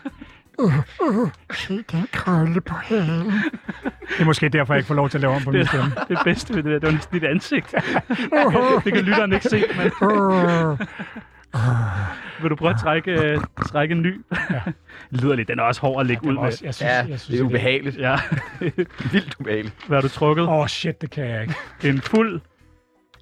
Uh, 0.61 0.73
uh, 1.19 1.29
se 1.53 1.83
den 1.93 2.07
krølle 2.13 2.61
på 2.61 2.75
halen. 2.75 3.27
Det 4.09 4.21
er 4.21 4.25
måske 4.25 4.49
derfor, 4.49 4.75
jeg 4.75 4.79
ikke 4.79 4.89
får 4.89 4.95
lov 4.95 5.09
til 5.09 5.19
at 5.19 5.23
lave 5.23 5.35
om 5.35 5.43
på 5.43 5.51
min 5.51 5.67
stemme. 5.67 5.93
Det 6.09 6.19
bedste 6.25 6.55
ved 6.55 6.63
det 6.63 6.73
der, 6.73 6.79
det 6.79 6.87
var 6.87 6.93
næsten 6.93 7.21
dit 7.21 7.29
ansigt. 7.29 7.75
det 8.85 8.93
kan 8.93 9.03
lytteren 9.05 9.33
ikke 9.33 9.49
se, 9.49 9.65
men 9.77 9.91
Uh, 10.03 10.79
vil 12.43 12.51
du 12.51 12.57
prøve 12.57 12.71
at 12.71 12.81
trække, 12.81 13.11
øh, 13.11 13.39
trække 13.69 13.93
en 13.93 14.03
ny? 14.03 14.25
Ja. 14.51 14.61
lyder 15.11 15.35
lidt, 15.35 15.49
den 15.49 15.59
er 15.59 15.63
også 15.63 15.81
hård 15.81 16.01
at 16.01 16.07
lægge 16.07 16.27
ud 16.29 16.33
med. 16.35 16.43
også, 16.43 16.61
jeg 16.65 16.75
synes, 16.75 16.91
Ja, 16.91 16.97
jeg 16.97 17.09
det 17.09 17.21
synes, 17.21 17.41
er 17.41 17.45
ubehageligt. 17.45 17.97
Ja. 17.99 18.17
Vildt 19.13 19.37
ubehageligt. 19.41 19.75
Hvad 19.87 19.97
har 19.97 20.03
du 20.03 20.09
trukket? 20.09 20.43
Åh, 20.45 20.53
oh, 20.53 20.67
shit, 20.67 21.01
det 21.01 21.11
kan 21.11 21.27
jeg 21.27 21.43
ikke. 21.43 21.55
En 21.85 22.01
fuld. 22.01 22.41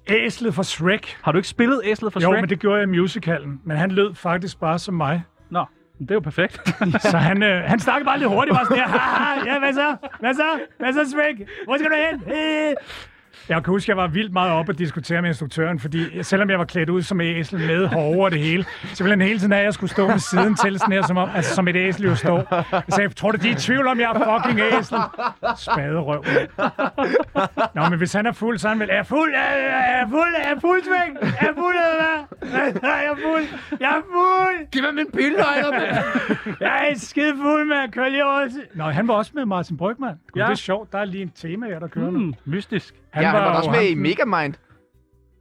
Æslet 0.07 0.53
fra 0.53 0.63
Shrek. 0.63 1.17
Har 1.21 1.31
du 1.31 1.37
ikke 1.37 1.47
spillet 1.49 1.81
Æslet 1.85 2.13
for 2.13 2.19
Jo, 2.19 2.29
Shrek? 2.31 2.41
men 2.41 2.49
det 2.49 2.59
gjorde 2.59 2.79
jeg 2.79 2.83
i 2.83 2.99
musicalen. 2.99 3.59
Men 3.65 3.77
han 3.77 3.91
lød 3.91 4.15
faktisk 4.15 4.59
bare 4.59 4.79
som 4.79 4.93
mig. 4.93 5.23
Nå, 5.49 5.65
det 5.99 6.11
er 6.11 6.15
jo 6.15 6.19
perfekt. 6.19 6.61
Så 7.01 7.17
han, 7.17 7.43
øh, 7.43 7.63
han 7.63 7.79
snakkede 7.79 8.05
bare 8.05 8.19
lidt 8.19 8.29
hurtigt, 8.29 8.55
bare 8.55 8.65
sådan 8.65 8.77
her. 8.77 9.43
Ja, 9.53 9.59
hvad 9.59 9.73
så? 9.73 9.95
Hvad 10.19 10.33
så? 10.33 10.59
Hvad 10.79 10.93
så, 10.93 11.09
Shrek? 11.11 11.47
Hvor 11.65 11.77
skal 11.77 11.89
du 11.91 11.95
hen? 12.11 12.33
Øh. 12.37 12.73
Jeg 13.49 13.63
kan 13.63 13.71
huske, 13.71 13.89
jeg 13.89 13.97
var 13.97 14.07
vildt 14.07 14.33
meget 14.33 14.51
op 14.51 14.69
at 14.69 14.77
diskutere 14.79 15.21
med 15.21 15.29
instruktøren, 15.29 15.79
fordi 15.79 16.23
selvom 16.23 16.49
jeg 16.49 16.59
var 16.59 16.65
klædt 16.65 16.89
ud 16.89 17.01
som 17.01 17.21
æsel 17.21 17.59
med 17.59 17.87
hår 17.87 18.23
og 18.25 18.31
det 18.31 18.39
hele, 18.39 18.65
så 18.93 19.03
ville 19.03 19.11
han 19.17 19.21
hele 19.27 19.39
tiden 19.39 19.51
have, 19.51 19.59
at 19.59 19.65
jeg 19.65 19.73
skulle 19.73 19.89
stå 19.89 20.07
ved 20.07 20.19
siden 20.19 20.55
til, 20.55 20.79
sådan 20.79 20.93
her, 20.93 21.01
som, 21.01 21.17
om, 21.17 21.29
altså, 21.35 21.55
som 21.55 21.67
et 21.67 21.75
æsel 21.75 22.05
jo 22.05 22.15
står. 22.15 22.47
Jeg 22.71 22.83
sagde, 22.89 23.09
tror 23.13 23.31
du, 23.31 23.37
de 23.37 23.47
er 23.47 23.51
i 23.51 23.55
tvivl 23.55 23.87
om, 23.87 23.99
jeg 23.99 24.11
er 24.11 24.41
fucking 24.43 24.59
æsel? 24.79 24.97
Spaderøv. 25.57 26.23
Nå, 27.75 27.89
men 27.89 27.97
hvis 27.97 28.13
han 28.13 28.25
er 28.25 28.31
fuld, 28.31 28.57
så 28.57 28.67
er 28.67 28.69
han 28.69 28.79
vel, 28.79 28.89
er 28.89 28.95
jeg 28.95 29.05
fuld? 29.05 29.33
Er 29.33 29.39
er 29.39 29.97
jeg 29.97 30.07
fuld? 30.09 30.33
Er 30.37 30.47
jeg 30.49 30.57
fuld, 30.61 30.83
Shrek? 30.83 31.31
Er 31.39 31.45
jeg 31.45 31.53
fuld, 31.57 31.75
eller 31.75 31.95
hvad? 32.01 32.73
Nej, 32.81 32.91
jeg 32.91 33.05
er 33.11 33.15
fuld! 33.15 33.43
Jeg 33.79 33.89
er 33.89 34.01
fuld! 34.13 34.71
Giv 34.71 34.81
mig 34.83 34.93
min 34.93 35.11
pilløgner, 35.13 35.71
mand! 35.71 36.55
Jeg 36.59 36.87
er 36.91 36.97
skide 36.97 37.33
fuld, 37.41 37.65
mand! 37.67 37.91
Kør 37.91 38.09
lige 38.09 38.25
over 38.25 38.47
til... 38.47 38.61
Nå, 38.75 38.83
han 38.83 39.07
var 39.07 39.13
også 39.13 39.31
med 39.35 39.45
Martin 39.45 39.77
Brygman. 39.77 40.09
Gud, 40.31 40.39
Ja. 40.41 40.45
det 40.45 40.51
er 40.51 40.55
sjovt. 40.55 40.91
Der 40.91 40.99
er 40.99 41.05
lige 41.05 41.21
en 41.21 41.31
tema 41.35 41.65
her, 41.67 41.79
der 41.79 41.87
kører 41.87 42.11
nu. 42.11 42.19
Mm, 42.19 42.33
mystisk. 42.45 42.95
Han 43.09 43.23
ja, 43.23 43.29
han 43.29 43.41
var 43.41 43.57
også 43.57 43.71
med 43.71 43.83
i 43.85 43.93
ham- 43.93 43.97
Megamind. 43.97 44.53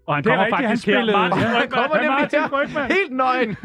Og 0.07 0.15
han 0.15 0.25
Det 0.25 0.31
er 0.31 0.35
kommer 0.37 0.45
rigtigt, 0.45 0.57
han 0.57 0.69
faktisk 0.69 0.87
her. 0.87 0.93
spillede... 0.95 1.19
Martin 1.19 1.41
Ja, 1.43 1.47
Brygmann. 1.61 1.71
kommer 1.71 1.97
han 1.97 2.05
nemlig 2.05 2.21
Martin 2.21 2.41
her. 2.41 2.49
Brygman. 2.49 2.91
Helt 2.93 3.13
nøgen. 3.13 3.57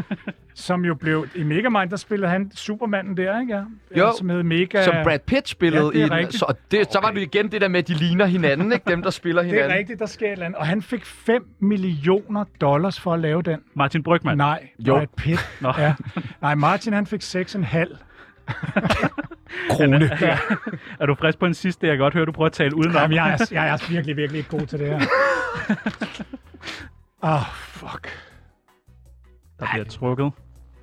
Som 0.55 0.85
jo 0.85 0.95
blev... 0.95 1.27
I 1.35 1.43
Megamind, 1.43 1.89
der 1.89 1.95
spillede 1.97 2.31
han 2.31 2.51
Supermanden 2.55 3.17
der, 3.17 3.39
ikke? 3.39 3.53
Ja. 3.55 3.63
Jo, 3.97 4.11
Som 4.17 4.29
hed 4.29 4.43
Mega... 4.43 4.83
Som 4.83 4.93
Brad 5.03 5.19
Pitt 5.19 5.47
spillede 5.49 5.83
Ja, 5.93 6.03
det 6.05 6.11
er 6.11 6.17
i 6.17 6.23
den. 6.23 6.31
Så, 6.31 6.45
og 6.49 6.55
det, 6.71 6.91
så 6.93 6.99
var 7.01 7.11
det 7.11 7.21
igen 7.21 7.51
det 7.51 7.61
der 7.61 7.67
med, 7.67 7.79
at 7.79 7.87
de 7.87 7.93
ligner 7.93 8.25
hinanden, 8.25 8.71
ikke? 8.73 8.89
Dem, 8.89 9.01
der 9.03 9.09
spiller 9.09 9.41
Det 9.41 9.51
hinanden. 9.51 9.71
er 9.71 9.77
rigtigt, 9.77 9.99
der 9.99 10.05
sker 10.05 10.27
et 10.27 10.31
eller 10.31 10.45
andet. 10.45 10.57
Og 10.59 10.65
han 10.67 10.81
fik 10.81 11.05
5 11.05 11.45
millioner 11.59 12.45
dollars 12.61 12.99
for 12.99 13.13
at 13.13 13.19
lave 13.19 13.41
den. 13.41 13.59
Martin 13.75 14.03
Brygman. 14.03 14.37
Nej, 14.37 14.67
Jo. 14.79 14.95
Brad 14.95 15.07
Pitt. 15.17 15.49
Nå. 15.61 15.73
Ja. 15.77 15.93
Nej, 16.41 16.55
Martin 16.55 16.93
han 16.93 17.05
fik 17.05 17.21
6,5. 17.23 17.95
Krone. 19.69 20.05
Er 21.01 21.05
du 21.05 21.15
frisk 21.15 21.39
på 21.39 21.45
en 21.45 21.53
sidste? 21.53 21.87
Jeg 21.87 21.95
kan 21.95 22.03
godt 22.03 22.13
høre, 22.13 22.25
du 22.25 22.31
prøver 22.31 22.45
at 22.47 22.53
tale 22.53 22.75
udenom. 22.75 22.95
Jamen, 22.95 23.15
jeg 23.15 23.33
er, 23.33 23.45
jeg 23.51 23.67
er 23.67 23.89
virkelig, 23.89 24.17
virkelig 24.17 24.37
ikke 24.37 24.49
god 24.49 24.65
til 24.65 24.79
det 24.79 24.87
her. 24.87 24.99
Ah, 27.25 27.35
oh, 27.35 27.41
fuck. 27.53 28.07
Der 29.59 29.65
bliver 29.73 29.85
trukket. 29.85 30.31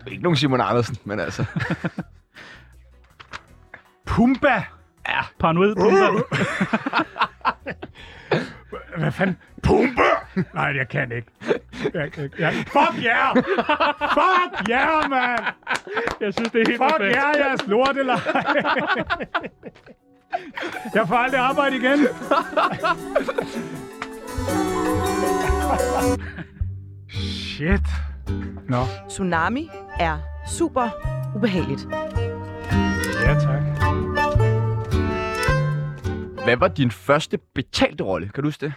Ikke 0.06 0.22
nogen 0.22 0.36
Simon 0.36 0.60
Andersen, 0.60 0.96
men 1.04 1.20
altså. 1.20 1.44
Pumba! 4.06 4.62
Paranoid 5.38 5.74
Pumba. 5.74 6.22
Hvad 8.98 9.12
fanden? 9.12 9.36
Pumba! 9.70 10.10
Nej, 10.58 10.64
jeg 10.76 10.88
kan 10.88 11.12
ikke. 11.12 11.28
Jeg, 11.94 12.18
jeg, 12.18 12.30
jeg, 12.38 12.52
fuck 12.54 13.04
yeah! 13.04 13.36
Fuck 14.18 14.70
yeah, 14.70 15.10
man! 15.10 15.38
Jeg 16.20 16.34
synes, 16.34 16.50
det 16.50 16.60
er 16.60 16.68
helt 16.68 16.82
Fuck 16.82 16.90
perfekt. 16.96 17.16
yeah, 17.16 17.34
jeg 17.38 17.52
er 17.52 17.56
slort, 17.56 17.96
eller 17.96 18.18
Jeg 20.94 21.08
får 21.08 21.16
aldrig 21.16 21.40
arbejde 21.40 21.76
igen. 21.76 21.98
Shit. 27.10 27.80
Nå, 28.68 28.84
Tsunami 29.08 29.70
er 30.00 30.18
super 30.48 30.88
ubehageligt. 31.36 31.86
ja 33.24 33.34
tak. 33.34 33.62
Hvad 36.44 36.56
var 36.56 36.68
din 36.68 36.90
første 36.90 37.38
betalte 37.54 38.04
rolle? 38.04 38.28
Kan 38.28 38.42
du 38.42 38.48
huske 38.48 38.66
det? 38.66 38.72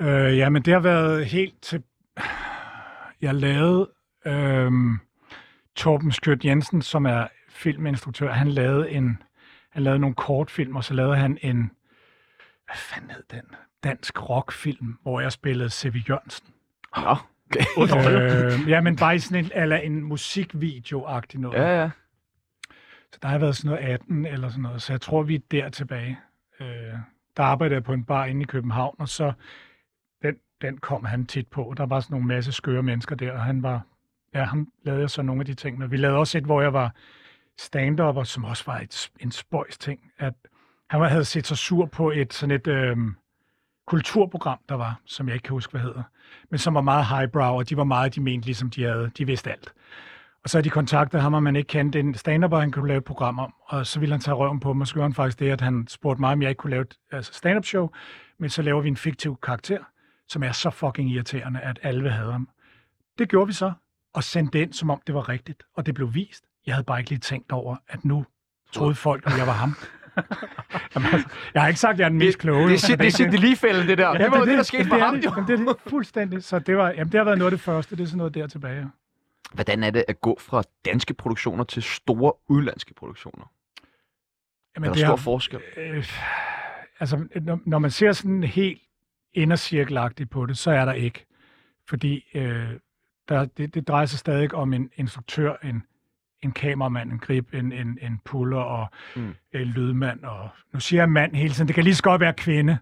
Øh, 0.00 0.38
jamen, 0.38 0.62
det 0.62 0.72
har 0.72 0.80
været 0.80 1.26
helt 1.26 1.62
til... 1.62 1.82
Jeg 3.20 3.34
lavede... 3.34 3.90
Øh, 4.26 4.72
Torben 5.76 6.12
Skjørt 6.12 6.44
Jensen, 6.44 6.82
som 6.82 7.06
er 7.06 7.26
filminstruktør, 7.48 8.32
han 8.32 8.48
lavede 8.48 8.90
en... 8.90 9.22
Han 9.70 9.82
lavede 9.82 9.98
nogle 9.98 10.14
kortfilm, 10.14 10.76
og 10.76 10.84
så 10.84 10.94
lavede 10.94 11.16
han 11.16 11.38
en... 11.42 11.70
Hvad 12.66 12.76
fanden 12.76 13.10
hed 13.10 13.22
den? 13.30 13.42
Dansk 13.84 14.28
rockfilm, 14.28 14.98
hvor 15.02 15.20
jeg 15.20 15.32
spillede 15.32 15.70
C.V. 15.70 15.94
Jørgensen. 16.08 16.46
Ja. 16.96 17.14
Okay. 17.76 18.62
øh, 18.62 18.68
ja, 18.68 18.80
men 18.80 18.96
bare 18.96 19.14
i 19.14 19.18
sådan 19.18 19.44
en, 19.44 19.50
eller 19.54 19.76
en 19.76 20.12
musikvideo-agtig 20.12 21.40
noget. 21.40 21.58
Ja, 21.58 21.80
ja. 21.80 21.90
Så 23.12 23.18
der 23.22 23.28
har 23.28 23.38
været 23.38 23.56
sådan 23.56 23.70
noget 23.70 23.92
18 23.92 24.26
eller 24.26 24.48
sådan 24.48 24.62
noget, 24.62 24.82
så 24.82 24.92
jeg 24.92 25.00
tror, 25.00 25.22
vi 25.22 25.34
er 25.34 25.40
der 25.50 25.68
tilbage. 25.68 26.18
Øh, 26.60 26.66
der 27.36 27.42
arbejdede 27.42 27.74
jeg 27.74 27.84
på 27.84 27.92
en 27.92 28.04
bar 28.04 28.24
inde 28.24 28.42
i 28.42 28.44
København, 28.44 28.96
og 28.98 29.08
så 29.08 29.32
den, 30.62 30.78
kom 30.78 31.04
han 31.04 31.26
tit 31.26 31.46
på. 31.46 31.74
Der 31.76 31.86
var 31.86 32.00
sådan 32.00 32.14
nogle 32.14 32.26
masse 32.26 32.52
skøre 32.52 32.82
mennesker 32.82 33.16
der, 33.16 33.32
og 33.32 33.44
han 33.44 33.62
var, 33.62 33.80
ja, 34.34 34.44
ham 34.44 34.68
lavede 34.84 35.00
jeg 35.00 35.10
så 35.10 35.22
nogle 35.22 35.40
af 35.42 35.46
de 35.46 35.54
ting. 35.54 35.78
Men 35.78 35.90
vi 35.90 35.96
lavede 35.96 36.18
også 36.18 36.38
et, 36.38 36.44
hvor 36.44 36.60
jeg 36.62 36.72
var 36.72 36.94
stand 37.58 38.24
som 38.24 38.44
også 38.44 38.64
var 38.66 38.78
et, 38.78 39.10
en 39.20 39.30
spøjs 39.32 39.78
ting, 39.78 40.00
at 40.18 40.34
han 40.90 41.00
var- 41.00 41.08
havde 41.08 41.24
set 41.24 41.46
sig 41.46 41.56
sur 41.58 41.86
på 41.86 42.10
et 42.10 42.34
sådan 42.34 42.54
et 42.54 42.66
øh, 42.66 42.96
kulturprogram, 43.86 44.58
der 44.68 44.74
var, 44.74 45.00
som 45.04 45.28
jeg 45.28 45.34
ikke 45.34 45.44
kan 45.44 45.52
huske, 45.52 45.70
hvad 45.70 45.80
hedder, 45.80 46.02
men 46.50 46.58
som 46.58 46.74
var 46.74 46.80
meget 46.80 47.06
highbrow, 47.06 47.54
og 47.54 47.68
de 47.68 47.76
var 47.76 47.84
meget, 47.84 48.14
de 48.14 48.20
mente 48.20 48.46
ligesom, 48.46 48.70
de 48.70 48.82
havde, 48.82 49.10
de 49.18 49.26
vidste 49.26 49.50
alt. 49.50 49.72
Og 50.42 50.50
så 50.50 50.58
havde 50.58 50.64
de 50.64 50.70
kontaktet 50.70 51.20
ham, 51.20 51.34
og 51.34 51.42
man 51.42 51.56
ikke 51.56 51.68
kendte 51.68 52.00
en 52.00 52.14
stand 52.14 52.54
han 52.54 52.72
kunne 52.72 52.88
lave 52.88 52.98
et 52.98 53.04
program 53.04 53.38
om. 53.38 53.54
Og 53.66 53.86
så 53.86 54.00
ville 54.00 54.12
han 54.12 54.20
tage 54.20 54.34
røven 54.34 54.60
på 54.60 54.72
mig, 54.72 54.82
og 54.82 54.88
så 54.88 54.94
gjorde 54.94 55.04
han 55.04 55.14
faktisk 55.14 55.40
det, 55.40 55.50
at 55.50 55.60
han 55.60 55.86
spurgte 55.88 56.20
mig, 56.20 56.32
om 56.32 56.42
jeg 56.42 56.48
ikke 56.50 56.58
kunne 56.58 56.70
lave 56.70 56.82
et 56.82 56.94
altså 57.12 57.32
stand-up 57.32 57.64
show, 57.64 57.90
men 58.38 58.50
så 58.50 58.62
laver 58.62 58.80
vi 58.80 58.88
en 58.88 58.96
fiktiv 58.96 59.38
karakter, 59.42 59.78
som 60.28 60.42
er 60.42 60.52
så 60.52 60.70
fucking 60.70 61.10
irriterende, 61.10 61.60
at 61.60 61.78
alle 61.82 62.10
have 62.10 62.32
ham. 62.32 62.48
Det 63.18 63.28
gjorde 63.28 63.46
vi 63.46 63.52
så, 63.52 63.72
og 64.14 64.24
sendte 64.24 64.58
det 64.58 64.64
ind, 64.64 64.72
som 64.72 64.90
om 64.90 65.00
det 65.06 65.14
var 65.14 65.28
rigtigt, 65.28 65.62
og 65.74 65.86
det 65.86 65.94
blev 65.94 66.14
vist. 66.14 66.44
Jeg 66.66 66.74
havde 66.74 66.84
bare 66.84 66.98
ikke 66.98 67.10
lige 67.10 67.20
tænkt 67.20 67.52
over, 67.52 67.76
at 67.88 68.04
nu 68.04 68.26
troede 68.72 68.94
folk, 68.94 69.26
at 69.26 69.38
jeg 69.38 69.46
var 69.46 69.52
ham. 69.52 69.74
Jamen, 70.94 71.08
altså, 71.12 71.28
jeg 71.54 71.62
har 71.62 71.68
ikke 71.68 71.80
sagt, 71.80 71.92
at 71.92 71.98
jeg 71.98 72.04
er 72.04 72.08
den 72.08 72.18
mest 72.18 72.38
kloge. 72.38 72.70
Det, 72.70 72.80
det, 72.82 72.88
det, 72.98 73.18
det, 73.18 73.18
det 73.18 73.34
er 73.34 73.40
lige 73.40 73.56
fælden, 73.56 73.88
det 73.88 73.98
der. 73.98 74.08
Ja, 74.08 74.18
det 74.24 74.30
var 74.30 74.38
jo 74.38 74.44
det, 74.46 74.56
der 74.58 74.62
skete 74.62 74.82
det, 74.82 74.88
for 74.88 74.96
det 74.96 75.04
ham, 75.04 75.14
det. 75.14 75.24
jo. 75.24 75.30
Jamen, 75.30 75.48
det 75.48 75.60
er 75.60 75.72
det 75.72 75.76
fuldstændig. 75.90 76.44
Så 76.44 76.58
det, 76.58 76.76
var, 76.76 76.88
jamen, 76.90 77.12
det 77.12 77.18
har 77.18 77.24
været 77.24 77.38
noget 77.38 77.52
af 77.52 77.58
det 77.58 77.64
første. 77.64 77.96
Det 77.96 78.02
er 78.02 78.06
sådan 78.06 78.18
noget 78.18 78.34
der 78.34 78.46
tilbage. 78.46 78.86
Hvordan 79.52 79.82
er 79.84 79.90
det 79.90 80.04
at 80.08 80.20
gå 80.20 80.38
fra 80.40 80.62
danske 80.84 81.14
produktioner 81.14 81.64
til 81.64 81.82
store 81.82 82.32
udlandske 82.48 82.94
produktioner? 82.94 83.44
Jamen, 84.76 84.84
er 84.84 84.90
der 84.90 84.94
det 84.94 85.00
stor 85.00 85.08
har- 85.08 85.16
forskel? 85.16 85.60
Øh, 85.76 86.06
altså, 87.00 87.28
når, 87.42 87.60
når 87.66 87.78
man 87.78 87.90
ser 87.90 88.12
sådan 88.12 88.42
helt 88.44 88.82
indercirkelagtigt 89.34 90.30
på 90.30 90.46
det, 90.46 90.58
så 90.58 90.70
er 90.70 90.84
der 90.84 90.92
ikke. 90.92 91.24
Fordi 91.88 92.24
øh, 92.34 92.68
der, 93.28 93.44
det, 93.44 93.74
det 93.74 93.88
drejer 93.88 94.06
sig 94.06 94.18
stadig 94.18 94.54
om 94.54 94.72
en 94.72 94.90
instruktør, 94.96 95.54
en, 95.64 95.82
en 96.42 96.52
kameramand, 96.52 97.12
en 97.12 97.18
grip, 97.18 97.54
en, 97.54 97.72
en, 97.72 97.98
en 98.02 98.20
puller 98.24 98.58
og 98.60 98.86
Mm. 99.16 99.34
en 99.54 99.60
lydmand. 99.66 100.24
Og, 100.24 100.48
nu 100.72 100.80
siger 100.80 101.00
jeg 101.02 101.08
mand 101.10 101.34
hele 101.34 101.54
tiden. 101.54 101.68
Det 101.68 101.74
kan 101.74 101.84
lige 101.84 101.94
så 101.94 102.02
godt 102.02 102.20
være 102.20 102.32
kvinde. 102.32 102.78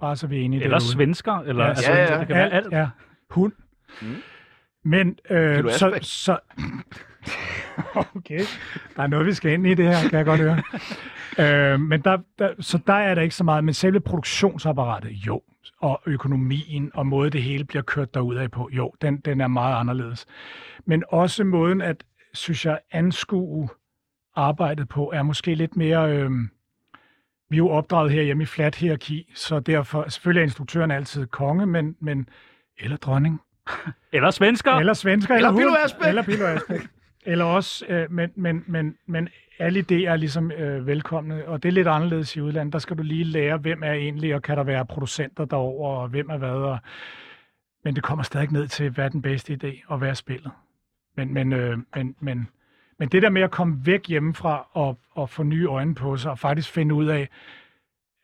Bare 0.00 0.16
så 0.16 0.26
vi 0.26 0.36
er 0.40 0.40
enige 0.44 0.62
Eller 0.64 0.78
derude. 0.78 0.92
svensker, 0.92 1.32
eller 1.38 1.64
Ja, 1.64 1.70
altså, 1.70 1.92
ja, 1.92 2.12
ja. 2.12 2.18
det 2.18 2.26
kan 2.26 2.36
være 2.36 2.50
alt. 2.52 2.72
Ja, 2.72 2.88
hund. 3.30 3.52
Mm. 4.02 4.14
Men 4.84 5.18
øh, 5.30 5.70
så, 5.70 5.98
så... 6.02 6.38
okay, 8.16 8.40
der 8.96 9.02
er 9.02 9.06
noget, 9.06 9.26
vi 9.26 9.32
skal 9.32 9.52
ind 9.52 9.66
i 9.66 9.74
det 9.74 9.84
her, 9.96 10.08
kan 10.08 10.18
jeg 10.18 10.24
godt 10.24 10.40
høre. 10.40 10.62
øh, 11.74 11.80
men 11.80 12.00
der, 12.00 12.18
der, 12.38 12.54
så 12.60 12.78
der 12.86 12.92
er 12.94 13.14
der 13.14 13.22
ikke 13.22 13.34
så 13.34 13.44
meget, 13.44 13.64
men 13.64 13.74
selve 13.74 14.00
produktionsapparatet, 14.00 15.10
jo, 15.10 15.42
og 15.80 16.02
økonomien 16.06 16.90
og 16.94 17.06
måde 17.06 17.30
det 17.30 17.42
hele 17.42 17.64
bliver 17.64 17.82
kørt 17.82 18.14
derud 18.14 18.36
af 18.36 18.50
på, 18.50 18.70
jo, 18.72 18.92
den, 19.02 19.16
den 19.16 19.40
er 19.40 19.48
meget 19.48 19.76
anderledes. 19.76 20.26
Men 20.84 21.04
også 21.08 21.44
måden 21.44 21.80
at, 21.82 22.04
synes 22.34 22.66
jeg, 22.66 22.78
anskue 22.92 23.68
arbejdet 24.36 24.88
på, 24.88 25.10
er 25.14 25.22
måske 25.22 25.54
lidt 25.54 25.76
mere... 25.76 26.16
Øh, 26.16 26.30
vi 27.50 27.56
er 27.56 27.58
jo 27.58 27.68
opdraget 27.68 28.12
her 28.12 28.22
hjemme 28.22 28.42
i 28.42 28.46
flat 28.46 28.74
hierarki, 28.74 29.32
så 29.34 29.60
derfor, 29.60 30.08
selvfølgelig 30.08 30.40
er 30.40 30.44
instruktøren 30.44 30.90
altid 30.90 31.26
konge, 31.26 31.66
men, 31.66 31.96
men 32.00 32.28
eller 32.78 32.96
dronning, 32.96 33.40
Eller 34.12 34.30
svensker. 34.30 34.72
eller 34.72 34.92
svensker, 34.92 35.34
Eller 35.34 35.48
eller, 35.48 35.60
Pilo 35.60 35.74
Asbæk. 35.84 36.08
Eller 36.08 36.22
Pilo 36.22 36.46
Asbæk. 36.46 36.80
eller 37.26 37.44
også, 37.44 37.86
øh, 37.88 38.12
men, 38.12 38.30
men, 38.36 38.64
men, 38.66 38.96
men 39.06 39.28
alle 39.58 39.80
idéer 39.80 40.10
er 40.10 40.16
ligesom 40.16 40.50
øh, 40.50 40.86
velkomne, 40.86 41.48
og 41.48 41.62
det 41.62 41.68
er 41.68 41.72
lidt 41.72 41.88
anderledes 41.88 42.36
i 42.36 42.40
udlandet. 42.40 42.72
Der 42.72 42.78
skal 42.78 42.98
du 42.98 43.02
lige 43.02 43.24
lære, 43.24 43.56
hvem 43.56 43.82
er 43.82 43.92
egentlig, 43.92 44.34
og 44.34 44.42
kan 44.42 44.56
der 44.56 44.64
være 44.64 44.86
producenter 44.86 45.44
derover 45.44 45.96
og 45.96 46.08
hvem 46.08 46.30
er 46.30 46.36
hvad. 46.36 46.48
Og, 46.48 46.78
men 47.84 47.94
det 47.94 48.02
kommer 48.02 48.22
stadig 48.22 48.52
ned 48.52 48.68
til, 48.68 48.90
hvad 48.90 49.04
er 49.04 49.08
den 49.08 49.22
bedste 49.22 49.58
idé, 49.62 49.84
og 49.86 49.98
hvad 49.98 50.08
er 50.08 50.14
spillet. 50.14 50.50
Men, 51.16 51.34
men, 51.34 51.52
øh, 51.52 51.78
men, 51.96 52.16
men, 52.20 52.48
men 52.98 53.08
det 53.08 53.22
der 53.22 53.30
med 53.30 53.42
at 53.42 53.50
komme 53.50 53.86
væk 53.86 54.08
hjemmefra 54.08 54.68
og, 54.72 54.98
og 55.10 55.30
få 55.30 55.42
nye 55.42 55.66
øjne 55.66 55.94
på 55.94 56.16
sig, 56.16 56.30
og 56.30 56.38
faktisk 56.38 56.70
finde 56.70 56.94
ud 56.94 57.06
af, 57.06 57.28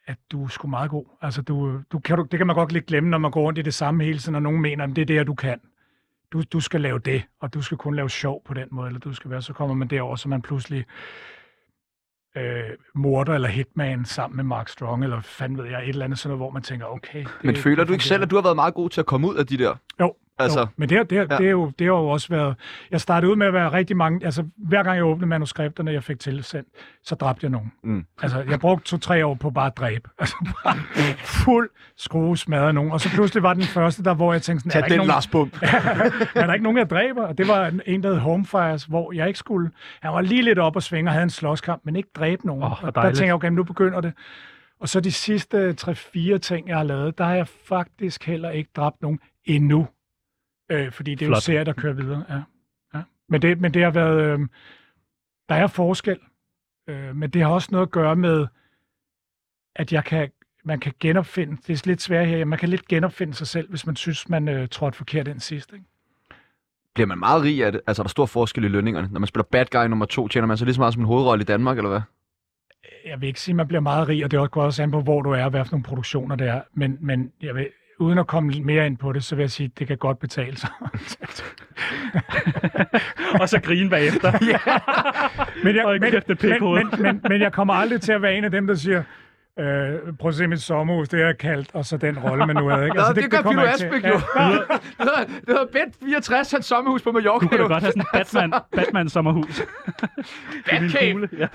at 0.07 0.17
du 0.33 0.45
er 0.45 0.49
sgu 0.49 0.69
meget 0.69 0.91
god. 0.91 1.05
Altså, 1.23 1.43
du, 1.43 1.81
du 1.93 1.99
kan, 1.99 2.17
du, 2.17 2.27
det 2.31 2.39
kan 2.39 2.47
man 2.47 2.57
godt 2.57 2.73
lidt 2.73 2.87
glemme, 2.87 3.11
når 3.11 3.19
man 3.19 3.31
går 3.31 3.43
rundt 3.43 3.59
i 3.59 3.63
det 3.63 3.75
samme 3.75 4.05
hele 4.05 4.19
tiden, 4.19 4.35
og 4.35 4.43
nogen 4.43 4.61
mener, 4.61 4.85
at 4.85 4.97
det 4.97 5.03
er 5.03 5.07
det, 5.07 5.27
du 5.27 5.35
kan. 5.35 5.61
Du, 6.33 6.43
du 6.53 6.61
skal 6.61 6.81
lave 6.81 6.99
det, 6.99 7.23
og 7.41 7.55
du 7.55 7.63
skal 7.63 7.77
kun 7.77 7.95
lave 7.95 8.11
sjov 8.11 8.43
på 8.45 8.55
den 8.55 8.69
måde, 8.71 8.87
eller 8.87 9.01
du 9.01 9.15
skal 9.15 9.31
være, 9.31 9.43
så 9.43 9.53
kommer 9.53 9.75
man 9.75 9.89
derover, 9.89 10.17
så 10.17 10.29
man 10.29 10.43
pludselig 10.43 10.85
øh, 12.37 12.63
morder 12.95 13.35
eller 13.35 13.49
hitman 13.49 14.05
sammen 14.05 14.37
med 14.37 14.45
Mark 14.45 14.69
Strong, 14.69 15.05
eller 15.05 15.21
fanden 15.21 15.59
ved 15.59 15.65
jeg, 15.65 15.83
et 15.83 15.89
eller 15.89 16.05
andet 16.05 16.19
sådan 16.19 16.29
noget, 16.29 16.39
hvor 16.39 16.51
man 16.51 16.63
tænker, 16.63 16.87
okay. 16.87 17.19
Det, 17.25 17.45
Men 17.45 17.57
føler 17.57 17.77
det 17.77 17.89
du 17.89 17.93
ikke 17.93 18.05
selv, 18.05 18.23
at 18.23 18.31
du 18.31 18.35
har 18.37 18.43
været 18.43 18.57
meget 18.57 18.75
god 18.75 18.91
til 18.91 19.01
at 19.01 19.07
komme 19.07 19.29
ud 19.29 19.37
af 19.37 19.47
de 19.47 19.59
der? 19.59 19.77
Jo, 20.01 20.15
Altså, 20.43 20.61
jo. 20.61 20.67
Men 20.77 20.89
det, 20.89 20.97
har- 20.97 21.05
det, 21.05 21.17
ja. 21.17 21.23
det, 21.23 21.47
er 21.47 21.51
jo, 21.51 21.67
det 21.79 21.87
har 21.87 21.95
jo 21.95 22.09
også 22.09 22.29
været... 22.29 22.55
Jeg 22.91 23.01
startede 23.01 23.31
ud 23.33 23.37
med 23.37 23.47
at 23.47 23.53
være 23.53 23.73
rigtig 23.73 23.97
mange... 23.97 24.25
Altså, 24.25 24.45
hver 24.57 24.83
gang 24.83 24.97
jeg 24.97 25.05
åbnede 25.05 25.27
manuskripterne, 25.27 25.93
jeg 25.93 26.05
fik 26.05 26.19
tilsendt, 26.19 26.69
så 27.05 27.15
dræbte 27.15 27.45
jeg 27.45 27.51
nogen. 27.51 27.73
Mm. 27.85 28.05
Altså, 28.23 28.45
jeg 28.51 28.61
brugte 28.61 28.85
to-tre 28.85 29.27
år 29.27 29.35
på 29.35 29.51
bare 29.51 29.67
at 29.67 29.77
dræbe. 29.77 30.09
Altså, 30.19 30.37
bare 30.65 30.77
fuld 31.25 31.71
skrue 31.97 32.39
smadret 32.39 32.75
nogen. 32.75 32.93
Og 32.93 33.01
så 33.01 33.09
pludselig 33.15 33.43
var 33.43 33.55
den 33.55 33.63
første 33.63 34.05
der, 34.05 34.15
hvor 34.15 34.33
jeg 34.33 34.43
tænkte 34.43 34.71
sådan... 34.71 34.83
tag 34.83 34.99
den, 34.99 35.07
Lars 35.07 35.27
Bump. 35.27 35.59
er 35.63 36.47
der 36.47 36.53
ikke 36.53 36.63
nogen, 36.63 36.79
jeg 36.79 36.91
dræber? 36.91 37.27
Og 37.27 37.39
det 37.39 37.49
var 37.49 37.73
en, 37.87 38.03
der 38.03 38.09
hed 38.09 38.19
Homefires, 38.19 38.85
hvor 38.85 39.13
jeg 39.13 39.27
ikke 39.27 39.39
skulle... 39.39 39.71
Han 40.03 40.13
var 40.13 40.21
lige 40.21 40.43
lidt 40.43 40.59
op 40.59 40.77
og 40.77 40.83
svinge 40.83 41.09
og 41.09 41.13
havde 41.13 41.23
en 41.25 41.31
slåskamp, 41.31 41.83
men 41.85 41.97
ikke 41.97 42.09
dræbe 42.17 42.47
nogen. 42.47 42.61
Hvor 42.61 42.81
og 42.83 42.95
der 42.95 43.03
tænkte 43.03 43.25
jeg, 43.25 43.35
okay, 43.35 43.49
nu 43.49 43.65
begynder 43.65 44.01
det. 44.01 44.13
Og 44.81 44.89
så 44.89 45.01
de 45.01 45.13
sidste 45.13 45.75
3-4 45.81 46.39
ting, 46.39 46.69
jeg 46.69 46.77
har 46.77 46.85
lavet, 46.85 47.19
der 47.19 47.25
har 47.25 47.35
jeg 47.35 47.49
faktisk 47.69 48.25
heller 48.27 48.51
ikke 48.51 48.71
dræbt 48.77 49.03
nogen 49.03 49.19
endnu. 49.45 49.87
Øh, 50.71 50.93
fordi 50.93 51.15
det 51.15 51.23
er 51.23 51.27
jo 51.27 51.31
Flot. 51.31 51.43
serier, 51.43 51.65
der 51.65 51.73
kører 51.73 51.93
videre. 51.93 52.25
Ja. 52.29 52.43
Ja. 52.95 53.03
Men, 53.29 53.43
det, 53.43 53.61
men 53.61 53.75
det 53.75 53.83
har 53.83 53.91
været... 53.91 54.23
Øh, 54.23 54.39
der 55.49 55.55
er 55.55 55.67
forskel. 55.67 56.19
Øh, 56.89 57.17
men 57.17 57.31
det 57.31 57.43
har 57.43 57.49
også 57.51 57.69
noget 57.71 57.87
at 57.87 57.91
gøre 57.91 58.17
med, 58.17 58.47
at 59.77 59.93
jeg 59.93 60.05
kan, 60.05 60.31
man 60.65 60.81
kan 60.81 60.93
genopfinde... 61.01 61.57
Det 61.67 61.79
er 61.79 61.83
lidt 61.87 62.03
svært 62.03 62.27
her. 62.27 62.45
Man 62.45 62.59
kan 62.59 62.69
lidt 62.69 62.89
genopfinde 62.89 63.35
sig 63.35 63.47
selv, 63.47 63.69
hvis 63.69 63.87
man 63.87 63.97
synes, 63.97 64.29
man 64.29 64.49
øh, 64.49 64.69
trådte 64.69 64.97
forkert 64.97 65.29
ind 65.29 65.41
sidst. 65.41 65.73
Ikke? 65.73 65.85
Bliver 66.95 67.07
man 67.07 67.19
meget 67.19 67.43
rig 67.43 67.65
af 67.65 67.73
det? 67.73 67.81
Altså, 67.87 68.03
er 68.03 68.05
der 68.05 68.09
stor 68.09 68.27
forskel 68.27 68.65
i 68.65 68.69
lønningerne? 68.69 69.09
Når 69.13 69.21
man 69.21 69.27
spiller 69.27 69.45
bad 69.45 69.67
guy 69.71 69.87
nummer 69.87 70.07
to, 70.07 70.29
tjener 70.29 70.47
man 70.47 70.57
så 70.57 70.65
lige 70.65 70.75
så 70.75 70.81
meget 70.81 70.95
som 70.95 71.03
en 71.03 71.07
hovedrolle 71.07 71.43
i 71.43 71.45
Danmark, 71.45 71.77
eller 71.77 71.91
hvad? 71.91 72.01
jeg 73.05 73.21
vil 73.21 73.27
ikke 73.27 73.41
sige, 73.41 73.53
at 73.53 73.57
man 73.57 73.69
bliver 73.69 73.81
meget 73.81 74.09
rig, 74.09 74.25
og 74.25 74.31
det 74.31 74.37
er 74.37 74.47
godt 74.47 74.67
også 74.67 74.83
an 74.83 74.91
på, 74.91 75.01
hvor 75.01 75.23
du 75.23 75.31
er, 75.31 75.45
og 75.45 75.51
hvad 75.51 75.65
for 75.65 75.73
nogle 75.73 75.85
produktioner 75.85 76.37
det 76.37 76.49
er. 76.49 76.63
Men, 76.75 76.99
men 77.01 77.33
jeg 77.43 77.55
vil, 77.55 77.69
uden 78.01 78.19
at 78.19 78.27
komme 78.27 78.53
mere 78.65 78.87
ind 78.87 78.97
på 78.97 79.13
det, 79.13 79.25
så 79.25 79.37
vil 79.37 79.43
jeg 79.43 79.51
sige, 79.51 79.65
at 79.65 79.79
det 79.79 79.87
kan 79.87 79.99
godt 79.99 80.19
betale 80.19 80.57
sig. 80.57 80.71
og 83.41 83.49
så 83.49 83.61
grine 83.61 83.91
bagefter. 83.91 84.33
men, 85.65 85.77
jeg, 85.77 85.85
men, 86.01 86.13
men, 86.43 86.63
men, 86.75 87.03
men, 87.03 87.21
men 87.29 87.41
jeg 87.41 87.53
kommer 87.53 87.75
aldrig 87.75 88.01
til 88.01 88.13
at 88.13 88.23
være 88.23 88.35
en 88.35 88.45
af 88.45 88.51
dem, 88.51 88.67
der 88.67 88.75
siger, 88.75 89.03
øh, 89.61 90.13
prøv 90.19 90.29
at 90.29 90.35
se 90.35 90.47
mit 90.47 90.63
sommerhus, 90.63 91.09
det 91.09 91.23
er 91.23 91.33
kaldt, 91.33 91.71
og 91.75 91.85
så 91.85 91.97
den 91.97 92.19
rolle, 92.19 92.47
man 92.47 92.57
nu 92.57 92.69
havde. 92.69 92.85
Ikke? 92.85 92.99
Altså, 93.01 93.13
Nå, 93.13 93.15
det, 93.23 93.33
det 93.33 93.57
gør 93.57 93.63
jeg 93.63 93.75
til. 93.79 93.87
Asbæk 93.87 94.05
jo. 94.05 94.21
Ja. 94.39 94.45
det 94.49 94.59
hedder- 95.47 95.65
det 95.65 95.69
Bet 95.73 95.95
64, 96.05 96.53
hans 96.53 96.67
sommerhus 96.67 97.03
på 97.03 97.13
Mallorca. 97.13 97.45
Du 97.45 97.49
kunne 97.49 97.63
da 97.63 97.67
godt 97.69 97.83
have 97.83 97.93
sådan 97.93 98.03
en 98.03 98.07
Batman, 98.19 98.53
Batman 98.77 99.09
sommerhus. 99.09 99.63
Batcave. 100.71 101.29
Ja. 101.39 101.47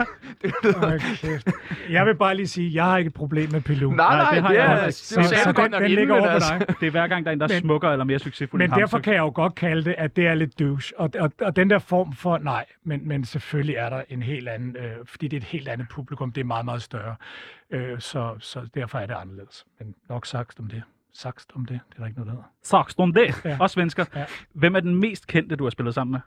Kæft. 1.15 1.47
Jeg 1.89 2.05
vil 2.05 2.15
bare 2.15 2.35
lige 2.35 2.47
sige, 2.47 2.71
jeg 2.75 2.83
har 2.85 2.97
ikke 2.97 3.07
et 3.07 3.13
problem 3.13 3.51
med 3.51 3.61
Pilu. 3.61 3.91
Nej, 3.91 4.15
nej, 4.17 4.33
det 4.33 4.41
har 4.41 4.49
det 4.49 4.55
jeg 4.55 4.63
er, 4.65 4.69
heller 4.69 4.85
det. 4.85 4.93
Så, 4.95 5.13
så 5.43 5.51
den, 5.57 5.71
nok 5.71 5.81
den 5.81 5.91
ligger 5.91 6.15
over 6.15 6.27
altså. 6.29 6.53
dig. 6.59 6.75
Det 6.79 6.87
er 6.87 6.91
hver 6.91 7.07
gang, 7.07 7.25
der 7.25 7.31
er 7.31 7.33
en, 7.33 7.39
der 7.39 7.45
er 7.47 7.49
Men- 7.53 7.61
smukkere 7.61 7.91
eller 7.91 8.05
mere 8.05 8.19
succesfuld 8.19 8.61
Men 8.61 8.71
derfor 8.71 8.97
så- 8.97 9.03
kan 9.03 9.13
jeg 9.13 9.19
jo 9.19 9.31
godt 9.35 9.55
kalde 9.55 9.83
det, 9.85 9.95
at 9.97 10.15
det 10.15 10.27
er 10.27 10.33
lidt 10.33 10.59
douche. 10.59 10.99
Og, 10.99 11.09
og, 11.19 11.31
og 11.41 11.55
den 11.55 11.69
der 11.69 11.79
form 11.79 12.13
for, 12.13 12.37
nej, 12.37 12.65
men, 12.83 13.07
men 13.07 13.25
selvfølgelig 13.25 13.75
er 13.75 13.89
der 13.89 14.01
en 14.09 14.23
helt 14.23 14.49
anden, 14.49 14.75
øh, 14.79 14.91
fordi 15.05 15.27
det 15.27 15.37
er 15.37 15.41
et 15.41 15.47
helt 15.47 15.67
andet 15.67 15.87
publikum, 15.89 16.31
det 16.31 16.41
er 16.41 16.45
meget, 16.45 16.65
meget 16.65 16.81
større. 16.81 17.15
Øh, 17.69 17.99
så, 17.99 18.35
så 18.39 18.67
derfor 18.73 18.99
er 18.99 19.05
det 19.05 19.13
anderledes. 19.13 19.65
Men 19.79 19.95
nok 20.09 20.25
sagt 20.25 20.59
om 20.59 20.67
det. 20.67 20.83
Sagt 21.13 21.51
om 21.55 21.65
det, 21.65 21.79
det 21.89 21.95
er 21.95 21.99
der 21.99 22.05
ikke 22.05 22.19
noget, 22.19 22.27
der 22.27 22.33
hedder. 22.33 22.49
Sagst 22.61 22.99
om 22.99 23.13
det. 23.13 23.45
Ja. 23.45 23.57
Også 23.59 23.73
svensker. 23.73 24.05
Ja. 24.15 24.25
Hvem 24.53 24.75
er 24.75 24.79
den 24.79 24.95
mest 24.95 25.27
kendte, 25.27 25.55
du 25.55 25.63
har 25.63 25.69
spillet 25.69 25.93
sammen 25.93 26.11
med? 26.11 26.19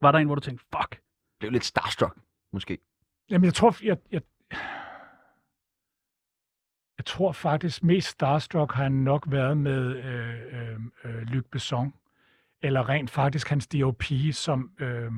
Var 0.00 0.12
der 0.12 0.18
en, 0.18 0.26
hvor 0.26 0.34
du 0.34 0.40
tænkte, 0.40 0.64
fuck, 0.76 0.90
Det 0.90 1.46
er 1.46 1.46
jo 1.46 1.50
lidt 1.50 1.64
starstruck, 1.64 2.16
måske. 2.52 2.78
Jamen, 3.30 3.44
jeg 3.44 3.54
tror, 3.54 3.76
jeg, 3.82 3.96
jeg, 4.12 4.22
jeg 6.98 7.04
tror 7.04 7.32
faktisk, 7.32 7.82
mest 7.82 8.08
starstruck 8.08 8.72
har 8.72 8.82
jeg 8.82 8.90
nok 8.90 9.24
været 9.30 9.56
med 9.56 9.96
øh, 9.96 10.40
øh, 10.52 10.80
øh, 11.04 11.22
Luc 11.22 11.44
Besson. 11.52 11.94
Eller 12.62 12.88
rent 12.88 13.10
faktisk 13.10 13.48
hans 13.48 13.66
DOP, 13.66 14.02
som, 14.32 14.70
øh, 14.78 15.12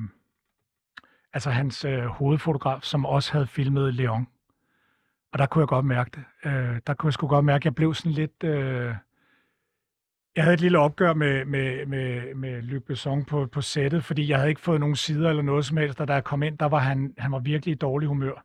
altså 1.32 1.50
hans 1.50 1.84
øh, 1.84 2.04
hovedfotograf, 2.04 2.82
som 2.82 3.06
også 3.06 3.32
havde 3.32 3.46
filmet 3.46 3.94
Leon. 3.94 4.26
Og 5.32 5.38
der 5.38 5.46
kunne 5.46 5.62
jeg 5.62 5.68
godt 5.68 5.84
mærke 5.84 6.10
det. 6.14 6.50
Øh, 6.50 6.80
der 6.86 6.94
kunne 6.94 7.08
jeg 7.08 7.12
sgu 7.12 7.26
godt 7.26 7.44
mærke, 7.44 7.62
at 7.62 7.64
jeg 7.64 7.74
blev 7.74 7.94
sådan 7.94 8.12
lidt... 8.12 8.44
Øh, 8.44 8.94
jeg 10.36 10.44
havde 10.44 10.54
et 10.54 10.60
lille 10.60 10.78
opgør 10.78 11.14
med, 11.14 11.44
med, 11.44 11.86
med, 11.86 12.34
med 12.34 12.62
Luc 12.62 12.82
Besson 12.82 13.24
på, 13.24 13.46
på 13.46 13.60
sættet, 13.60 14.04
fordi 14.04 14.28
jeg 14.28 14.38
havde 14.38 14.48
ikke 14.48 14.60
fået 14.60 14.80
nogen 14.80 14.96
sider 14.96 15.30
eller 15.30 15.42
noget 15.42 15.64
som 15.64 15.76
helst, 15.76 16.00
og 16.00 16.08
da 16.08 16.12
jeg 16.12 16.24
kom 16.24 16.42
ind, 16.42 16.58
der 16.58 16.66
var 16.66 16.78
han, 16.78 17.14
han 17.18 17.32
var 17.32 17.38
virkelig 17.38 17.72
i 17.72 17.74
dårlig 17.74 18.08
humør. 18.08 18.44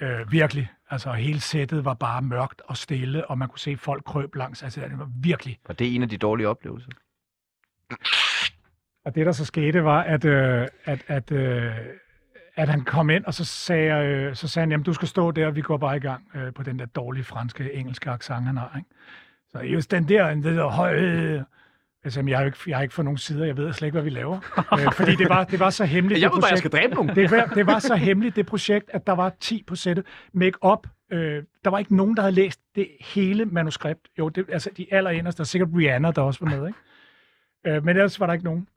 Øh, 0.00 0.32
virkelig. 0.32 0.70
Altså 0.90 1.12
hele 1.12 1.40
sættet 1.40 1.84
var 1.84 1.94
bare 1.94 2.22
mørkt 2.22 2.62
og 2.64 2.76
stille, 2.76 3.30
og 3.30 3.38
man 3.38 3.48
kunne 3.48 3.58
se 3.58 3.76
folk 3.76 4.04
krøb 4.04 4.34
langs. 4.34 4.62
Altså 4.62 4.80
det 4.80 4.98
var 4.98 5.10
virkelig. 5.22 5.58
Og 5.64 5.78
det 5.78 5.86
er 5.86 5.94
en 5.94 6.02
af 6.02 6.08
de 6.08 6.18
dårlige 6.18 6.48
oplevelser. 6.48 6.90
Og 9.04 9.14
det, 9.14 9.26
der 9.26 9.32
så 9.32 9.44
skete, 9.44 9.84
var, 9.84 10.02
at, 10.02 10.24
øh, 10.24 10.68
at, 10.84 11.04
at, 11.06 11.32
øh, 11.32 11.74
at 12.56 12.68
han 12.68 12.80
kom 12.80 13.10
ind, 13.10 13.24
og 13.24 13.34
så 13.34 13.44
sagde, 13.44 13.94
jeg, 13.94 14.06
øh, 14.06 14.36
så 14.36 14.48
sagde 14.48 14.62
han, 14.62 14.70
jamen 14.70 14.84
du 14.84 14.92
skal 14.92 15.08
stå 15.08 15.30
der, 15.30 15.46
og 15.46 15.56
vi 15.56 15.60
går 15.60 15.76
bare 15.76 15.96
i 15.96 16.00
gang 16.00 16.30
øh, 16.34 16.52
på 16.54 16.62
den 16.62 16.78
der 16.78 16.86
dårlige 16.86 17.24
franske, 17.24 17.72
engelske 17.72 18.10
accent, 18.10 18.46
han 18.46 18.56
har. 18.56 18.72
Ikke? 18.76 18.88
Så 19.52 19.58
just 19.58 19.90
den 19.90 20.08
der, 20.08 20.30
den 20.30 20.42
der 20.44 20.66
høje... 20.66 21.44
Altså, 22.04 22.18
jamen, 22.20 22.28
jeg 22.28 22.38
har, 22.38 22.44
ikke, 22.44 22.58
jeg 22.66 22.76
har 22.76 22.82
ikke 22.82 22.94
fået 22.94 23.04
nogen 23.04 23.18
sider, 23.18 23.44
jeg 23.46 23.56
ved 23.56 23.72
slet 23.72 23.86
ikke, 23.86 23.94
hvad 23.94 24.02
vi 24.02 24.10
laver. 24.10 24.36
øh, 24.72 24.92
fordi 24.98 25.16
det 25.16 25.28
var, 25.28 25.44
det 25.44 25.60
var 25.60 25.70
så 25.70 25.84
hemmeligt. 25.84 26.20
Jeg 26.20 26.30
det 26.30 26.36
ved 26.36 26.42
bare, 26.42 26.48
jeg 26.48 26.58
projekt. 26.58 26.58
skal 26.58 26.70
dræbe 26.80 26.94
nogen. 26.94 27.08
Det 27.16 27.30
var, 27.30 27.44
det 27.54 27.66
var 27.66 27.78
så 27.78 27.94
hemmeligt, 27.94 28.36
det 28.36 28.46
projekt, 28.46 28.90
at 28.92 29.06
der 29.06 29.12
var 29.12 29.32
10 29.40 29.64
på 29.66 29.76
sættet. 29.76 30.06
Make-up. 30.32 30.86
Øh, 31.12 31.42
der 31.64 31.70
var 31.70 31.78
ikke 31.78 31.96
nogen, 31.96 32.16
der 32.16 32.22
havde 32.22 32.34
læst 32.34 32.60
det 32.74 32.88
hele 33.00 33.44
manuskript. 33.44 34.00
Jo, 34.18 34.28
det, 34.28 34.46
altså 34.52 34.70
de 34.76 34.86
allerinderste. 34.90 35.38
Der 35.38 35.42
er 35.42 35.46
sikkert 35.46 35.68
Rihanna, 35.76 36.10
der 36.10 36.22
også 36.22 36.44
var 36.44 36.56
med, 36.56 36.66
ikke? 36.66 36.78
Øh, 37.76 37.84
men 37.84 37.96
ellers 37.96 38.20
var 38.20 38.26
der 38.26 38.32
ikke 38.32 38.44
nogen. 38.44 38.68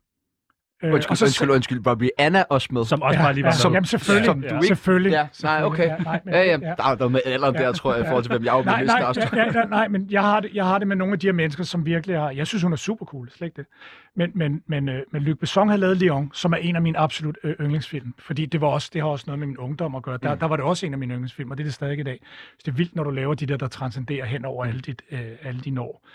Øh, 0.82 0.92
Undskyld, 0.94 1.10
og 1.10 1.16
så- 1.16 1.24
undskyld, 1.24 1.50
undskyld. 1.50 1.80
Var 1.84 2.00
Rihanna 2.00 2.44
også 2.48 2.68
med? 2.70 2.84
som 2.84 3.02
også 3.02 3.18
bare 3.18 3.34
lige 3.34 3.44
var 3.44 3.54
ja, 3.64 3.68
med. 3.68 3.74
Jamen 3.74 3.84
selvfølgelig. 3.84 4.26
Som 4.26 4.40
du 4.42 4.54
ikke- 4.54 4.66
selvfølgelig. 4.66 5.10
Ja, 5.12 5.26
nej, 5.42 5.62
okay. 5.64 5.86
Ja, 5.86 5.96
nej, 5.96 6.20
men, 6.24 6.34
Ja, 6.34 6.42
ja, 6.42 6.56
der 6.56 6.84
er 6.84 6.96
noget 6.96 7.12
med 7.12 7.20
alderen 7.24 7.54
der, 7.54 7.72
tror 7.72 7.94
jeg, 7.94 8.02
i 8.04 8.06
forhold 8.08 8.24
til, 8.24 8.32
hvem 8.32 8.44
jeg 8.44 8.52
var 8.52 8.62
Nej, 8.62 8.84
nej, 8.84 9.12
ja, 9.32 9.60
ja, 9.60 9.64
nej, 9.64 9.88
men 9.88 10.06
jeg 10.10 10.22
har, 10.22 10.40
det, 10.40 10.50
jeg 10.54 10.64
har 10.64 10.78
det 10.78 10.88
med 10.88 10.96
nogle 10.96 11.12
af 11.12 11.18
de 11.18 11.26
her 11.26 11.32
mennesker, 11.32 11.64
som 11.64 11.86
virkelig 11.86 12.18
har... 12.18 12.30
Jeg 12.30 12.46
synes, 12.46 12.62
hun 12.62 12.72
er 12.72 12.76
super 12.76 13.06
cool, 13.06 13.30
slet 13.30 13.46
ikke 13.46 13.56
det. 13.56 13.66
Men, 14.16 14.30
men, 14.34 14.62
men, 14.66 14.88
øh, 14.88 15.02
men 15.12 15.22
Luc 15.22 15.38
Besson 15.38 15.68
har 15.68 15.76
lavet 15.76 15.96
Leon, 15.96 16.30
som 16.34 16.52
er 16.52 16.56
en 16.56 16.76
af 16.76 16.82
mine 16.82 16.98
absolut 16.98 17.38
øh, 17.44 17.54
yndlingsfilm. 17.60 18.14
Fordi 18.18 18.46
det, 18.46 18.60
var 18.60 18.66
også, 18.68 18.90
det 18.92 19.00
har 19.02 19.08
også 19.08 19.24
noget 19.26 19.38
med 19.38 19.46
min 19.46 19.56
ungdom 19.58 19.94
at 19.94 20.02
gøre. 20.02 20.18
Der, 20.22 20.34
der 20.34 20.46
var 20.46 20.56
det 20.56 20.64
også 20.64 20.86
en 20.86 20.92
af 20.92 20.98
mine 20.98 21.14
yndlingsfilm, 21.14 21.50
og 21.50 21.58
det 21.58 21.62
er 21.62 21.66
det 21.66 21.74
stadig 21.74 21.98
i 21.98 22.02
dag. 22.02 22.18
Så 22.50 22.62
det 22.66 22.68
er 22.72 22.76
vildt, 22.76 22.96
når 22.96 23.04
du 23.04 23.10
laver 23.10 23.34
de 23.34 23.46
der, 23.46 23.56
der 23.56 23.68
transcenderer 23.68 24.24
hen 24.24 24.44
over 24.44 24.64
alle, 24.64 24.80
dit, 24.80 25.02
øh, 25.10 25.20
alle 25.42 25.60
dine 25.60 25.80
år. 25.80 26.06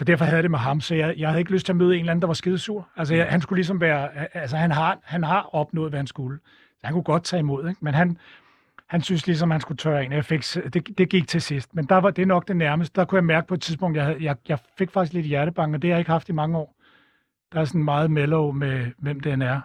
Så 0.00 0.04
derfor 0.04 0.24
havde 0.24 0.42
det 0.42 0.50
med 0.50 0.58
ham, 0.58 0.80
så 0.80 0.94
jeg, 0.94 1.14
jeg 1.18 1.28
havde 1.28 1.40
ikke 1.40 1.52
lyst 1.52 1.66
til 1.66 1.72
at 1.72 1.76
møde 1.76 1.94
en 1.94 2.00
eller 2.00 2.10
anden, 2.10 2.22
der 2.22 2.26
var 2.26 2.34
skidesur. 2.34 2.88
Altså, 2.96 3.14
jeg, 3.14 3.26
han 3.30 3.40
skulle 3.40 3.58
ligesom 3.58 3.80
være... 3.80 4.36
Altså, 4.36 4.56
han 4.56 4.70
har, 4.70 4.98
han 5.02 5.24
har 5.24 5.54
opnået, 5.54 5.90
hvad 5.90 5.98
han 5.98 6.06
skulle. 6.06 6.38
Så 6.78 6.80
han 6.84 6.92
kunne 6.92 7.02
godt 7.02 7.24
tage 7.24 7.40
imod, 7.40 7.68
ikke? 7.68 7.84
Men 7.84 7.94
han, 7.94 8.18
han 8.86 9.02
synes 9.02 9.26
ligesom, 9.26 9.50
han 9.50 9.60
skulle 9.60 9.78
tørre 9.78 10.04
en. 10.04 10.12
Jeg 10.12 10.24
fik, 10.24 10.42
det, 10.74 10.98
det 10.98 11.08
gik 11.08 11.28
til 11.28 11.42
sidst. 11.42 11.74
Men 11.74 11.84
der 11.84 11.96
var 11.96 12.10
det 12.10 12.28
nok 12.28 12.48
det 12.48 12.56
nærmeste. 12.56 13.00
Der 13.00 13.04
kunne 13.04 13.16
jeg 13.16 13.24
mærke 13.24 13.46
på 13.46 13.54
et 13.54 13.60
tidspunkt, 13.62 13.96
jeg, 13.96 14.04
havde, 14.04 14.24
jeg, 14.24 14.36
jeg 14.48 14.58
fik 14.78 14.90
faktisk 14.90 15.12
lidt 15.12 15.26
hjertebank, 15.26 15.74
og 15.74 15.82
det 15.82 15.90
har 15.90 15.94
jeg 15.94 16.00
ikke 16.00 16.10
haft 16.10 16.28
i 16.28 16.32
mange 16.32 16.58
år. 16.58 16.76
Der 17.52 17.60
er 17.60 17.64
sådan 17.64 17.84
meget 17.84 18.10
mellow 18.10 18.52
med, 18.52 18.86
hvem 18.98 19.20
den 19.20 19.42
er. 19.42 19.60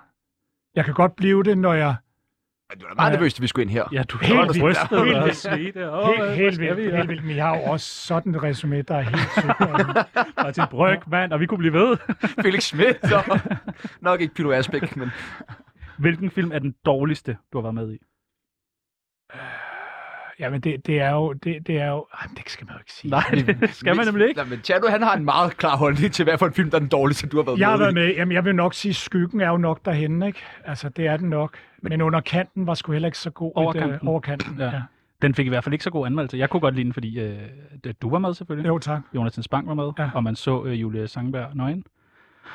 Jeg 0.75 0.85
kan 0.85 0.93
godt 0.93 1.15
blive 1.15 1.43
det, 1.43 1.57
når 1.57 1.73
jeg... 1.73 1.95
Du 2.81 2.85
er 2.85 2.95
meget 2.95 3.13
nervøs, 3.13 3.33
at 3.33 3.41
vi 3.41 3.47
skulle 3.47 3.63
ind 3.63 3.71
her. 3.71 3.83
Ja, 3.91 4.03
du 4.03 4.17
Helt 4.17 4.35
har 4.35 4.45
vildt. 4.45 4.63
rystet 4.63 4.89
Helt 5.05 5.15
og 5.17 5.23
vildt. 5.23 5.35
svedt. 5.37 5.77
Åh, 5.77 6.07
Helt, 6.07 6.35
helt 6.35 6.55
skal 6.55 6.75
vi? 6.77 6.81
vildt, 6.81 6.95
helt 6.97 7.09
vildt. 7.09 7.23
Men 7.25 7.35
jeg 7.35 7.45
har 7.45 7.57
jo 7.57 7.63
også 7.63 7.85
sådan 8.07 8.35
et 8.35 8.43
resume, 8.43 8.81
der 8.81 8.95
er 8.95 9.01
helt 9.01 9.31
sygt. 9.37 10.35
Martin 10.37 10.63
Bryg, 10.71 10.99
mand, 11.07 11.33
og 11.33 11.39
vi 11.39 11.45
kunne 11.45 11.57
blive 11.57 11.73
ved. 11.73 11.97
Felix 12.43 12.63
Schmidt. 12.63 13.11
Og... 13.13 13.39
Nok 14.01 14.21
ikke 14.21 14.33
Pilo 14.33 14.51
Asbæk, 14.51 14.95
men... 14.97 15.09
Hvilken 15.99 16.31
film 16.31 16.51
er 16.51 16.59
den 16.59 16.75
dårligste, 16.85 17.37
du 17.53 17.57
har 17.57 17.61
været 17.61 17.75
med 17.75 17.91
i? 17.93 17.97
Jamen, 20.39 20.61
det, 20.61 20.87
det 20.87 20.99
er 21.01 21.11
jo... 21.11 21.33
Det, 21.33 21.67
det 21.67 21.77
er 21.81 21.87
jo 21.89 22.05
jamen, 22.23 22.35
det 22.37 22.49
skal 22.49 22.65
man 22.67 22.73
jo 22.75 22.79
ikke 22.79 22.93
sige. 22.93 23.11
Nej, 23.11 23.23
det 23.61 23.69
skal 23.75 23.95
man 23.95 24.05
nemlig 24.05 24.27
ikke. 24.27 24.37
Nej, 24.37 24.49
men 24.49 24.59
Chado, 24.63 24.87
han 24.87 25.01
har 25.01 25.15
en 25.15 25.25
meget 25.25 25.57
klar 25.57 25.77
holdning 25.77 26.13
til, 26.13 26.23
hvad 26.25 26.37
for 26.37 26.45
en 26.45 26.53
film, 26.53 26.69
der 26.69 26.75
er 26.77 26.79
den 26.79 26.89
dårligste, 26.89 27.27
du 27.27 27.37
har 27.37 27.43
været 27.43 27.59
Jeg 27.59 27.67
har 27.67 27.77
med 27.77 27.85
været 27.85 27.91
i. 27.91 27.95
med. 27.95 28.15
Jamen, 28.15 28.31
jeg 28.31 28.45
vil 28.45 28.55
nok 28.55 28.73
sige, 28.73 28.93
skyggen 28.93 29.41
er 29.41 29.49
jo 29.49 29.57
nok 29.57 29.85
derhenne, 29.85 30.27
ikke? 30.27 30.39
Altså, 30.65 30.89
det 30.89 31.07
er 31.07 31.17
den 31.17 31.29
nok. 31.29 31.57
Men 31.81 32.01
under 32.01 32.19
kanten 32.21 32.67
var 32.67 32.73
sgu 32.73 32.91
heller 32.91 33.07
ikke 33.07 33.17
så 33.17 33.29
god. 33.29 33.51
Over 33.55 33.73
Et, 33.73 33.83
øh, 33.89 33.97
over 34.05 34.19
kanten, 34.19 34.55
Ja. 34.59 34.65
ja. 34.65 34.71
ja. 34.71 34.81
Den 35.21 35.35
fik 35.35 35.45
i 35.45 35.49
hvert 35.49 35.63
fald 35.63 35.73
ikke 35.73 35.83
så 35.83 35.89
god 35.89 36.05
anmeldelse. 36.05 36.37
Jeg 36.37 36.49
kunne 36.49 36.59
godt 36.61 36.75
lide 36.75 36.83
den, 36.85 36.93
fordi 36.93 37.19
øh, 37.19 37.37
du 38.01 38.09
var 38.09 38.19
med 38.19 38.33
selvfølgelig. 38.33 38.67
Jo, 38.67 38.79
tak. 38.79 39.01
Jonathan 39.15 39.43
Spang 39.43 39.67
var 39.67 39.73
med, 39.73 39.91
Ja. 39.99 40.09
og 40.13 40.23
man 40.23 40.35
så 40.35 40.63
øh, 40.65 40.81
Julie 40.81 41.07
Sangberg 41.07 41.55
nøgen. 41.55 41.83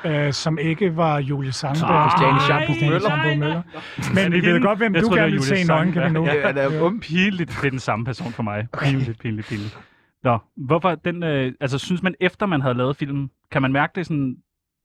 Øh, 0.05 0.33
som 0.33 0.57
ikke 0.57 0.97
var 0.97 1.19
Julie 1.19 1.51
Sangberg. 1.51 1.89
Nej, 1.89 2.09
Christiane 2.09 2.33
nej, 2.33 2.63
Christiane 2.63 2.93
Møller. 2.93 3.35
Møller. 3.37 3.55
Er 3.55 4.13
Men 4.15 4.31
vi 4.31 4.41
det 4.41 4.53
ved 4.53 4.61
godt, 4.61 4.77
hvem 4.77 4.95
Jeg 4.95 5.03
du 5.03 5.07
det 5.07 5.15
gerne 5.15 5.31
var 5.31 5.37
vil 5.37 5.43
se 5.43 5.59
i 5.61 5.63
nøgen, 5.63 5.91
kan 5.91 6.03
vi 6.03 6.09
nu. 6.09 6.25
Ja, 6.25 6.47
han 6.47 6.57
er 6.57 6.81
um. 6.81 6.99
Pinligt. 6.99 7.49
Det 7.49 7.65
er 7.65 7.69
den 7.69 7.79
samme 7.79 8.05
person 8.05 8.31
for 8.31 8.43
mig. 8.43 8.67
Pinligt, 8.79 9.19
pinligt, 9.19 9.47
pinligt. 9.47 9.77
Nå, 10.23 10.37
hvorfor 10.57 10.95
den... 10.95 11.23
Øh, 11.23 11.53
altså, 11.59 11.77
synes 11.77 12.03
man, 12.03 12.15
efter 12.19 12.45
man 12.45 12.61
havde 12.61 12.75
lavet 12.75 12.95
filmen, 12.95 13.29
kan 13.51 13.61
man 13.61 13.71
mærke 13.71 13.91
det 13.95 14.05
sådan... 14.05 14.35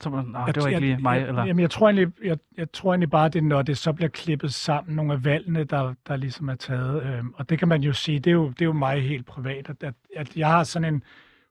Så 0.01 0.11
man, 0.11 0.25
Nå, 0.25 0.39
det 0.47 0.63
var 0.63 0.69
ikke 0.69 0.81
lige 0.81 0.99
mig, 0.99 1.21
jeg, 1.21 1.29
eller... 1.29 1.45
Jamen, 1.45 1.61
jeg 1.61 1.71
tror 1.71 1.89
egentlig, 1.89 2.09
jeg, 2.25 2.39
jeg 2.57 2.73
tror 2.73 2.93
egentlig 2.93 3.11
bare, 3.11 3.29
det 3.29 3.39
er, 3.39 3.43
når 3.43 3.63
det 3.63 3.79
så 3.79 3.93
bliver 3.93 4.09
klippet 4.09 4.55
sammen, 4.55 4.97
nogle 4.97 5.13
af 5.13 5.25
valgene, 5.25 5.65
der, 5.65 5.95
der 6.09 6.17
ligesom 6.17 6.49
er 6.49 6.55
taget. 6.55 7.03
Øhm, 7.03 7.35
og 7.37 7.49
det 7.51 7.59
kan 7.59 7.69
man 7.69 7.83
jo 7.83 7.93
sige, 7.93 8.19
det 8.19 8.31
er 8.31 8.35
jo, 8.35 8.49
det 8.49 8.61
er 8.61 8.67
jo 8.67 8.73
mig 8.73 9.03
helt 9.03 9.27
privat, 9.27 9.69
at, 9.69 9.77
at, 9.83 9.95
at 10.17 10.37
jeg 10.37 10.49
har 10.49 10.65
sådan 10.65 10.95
en 10.95 11.03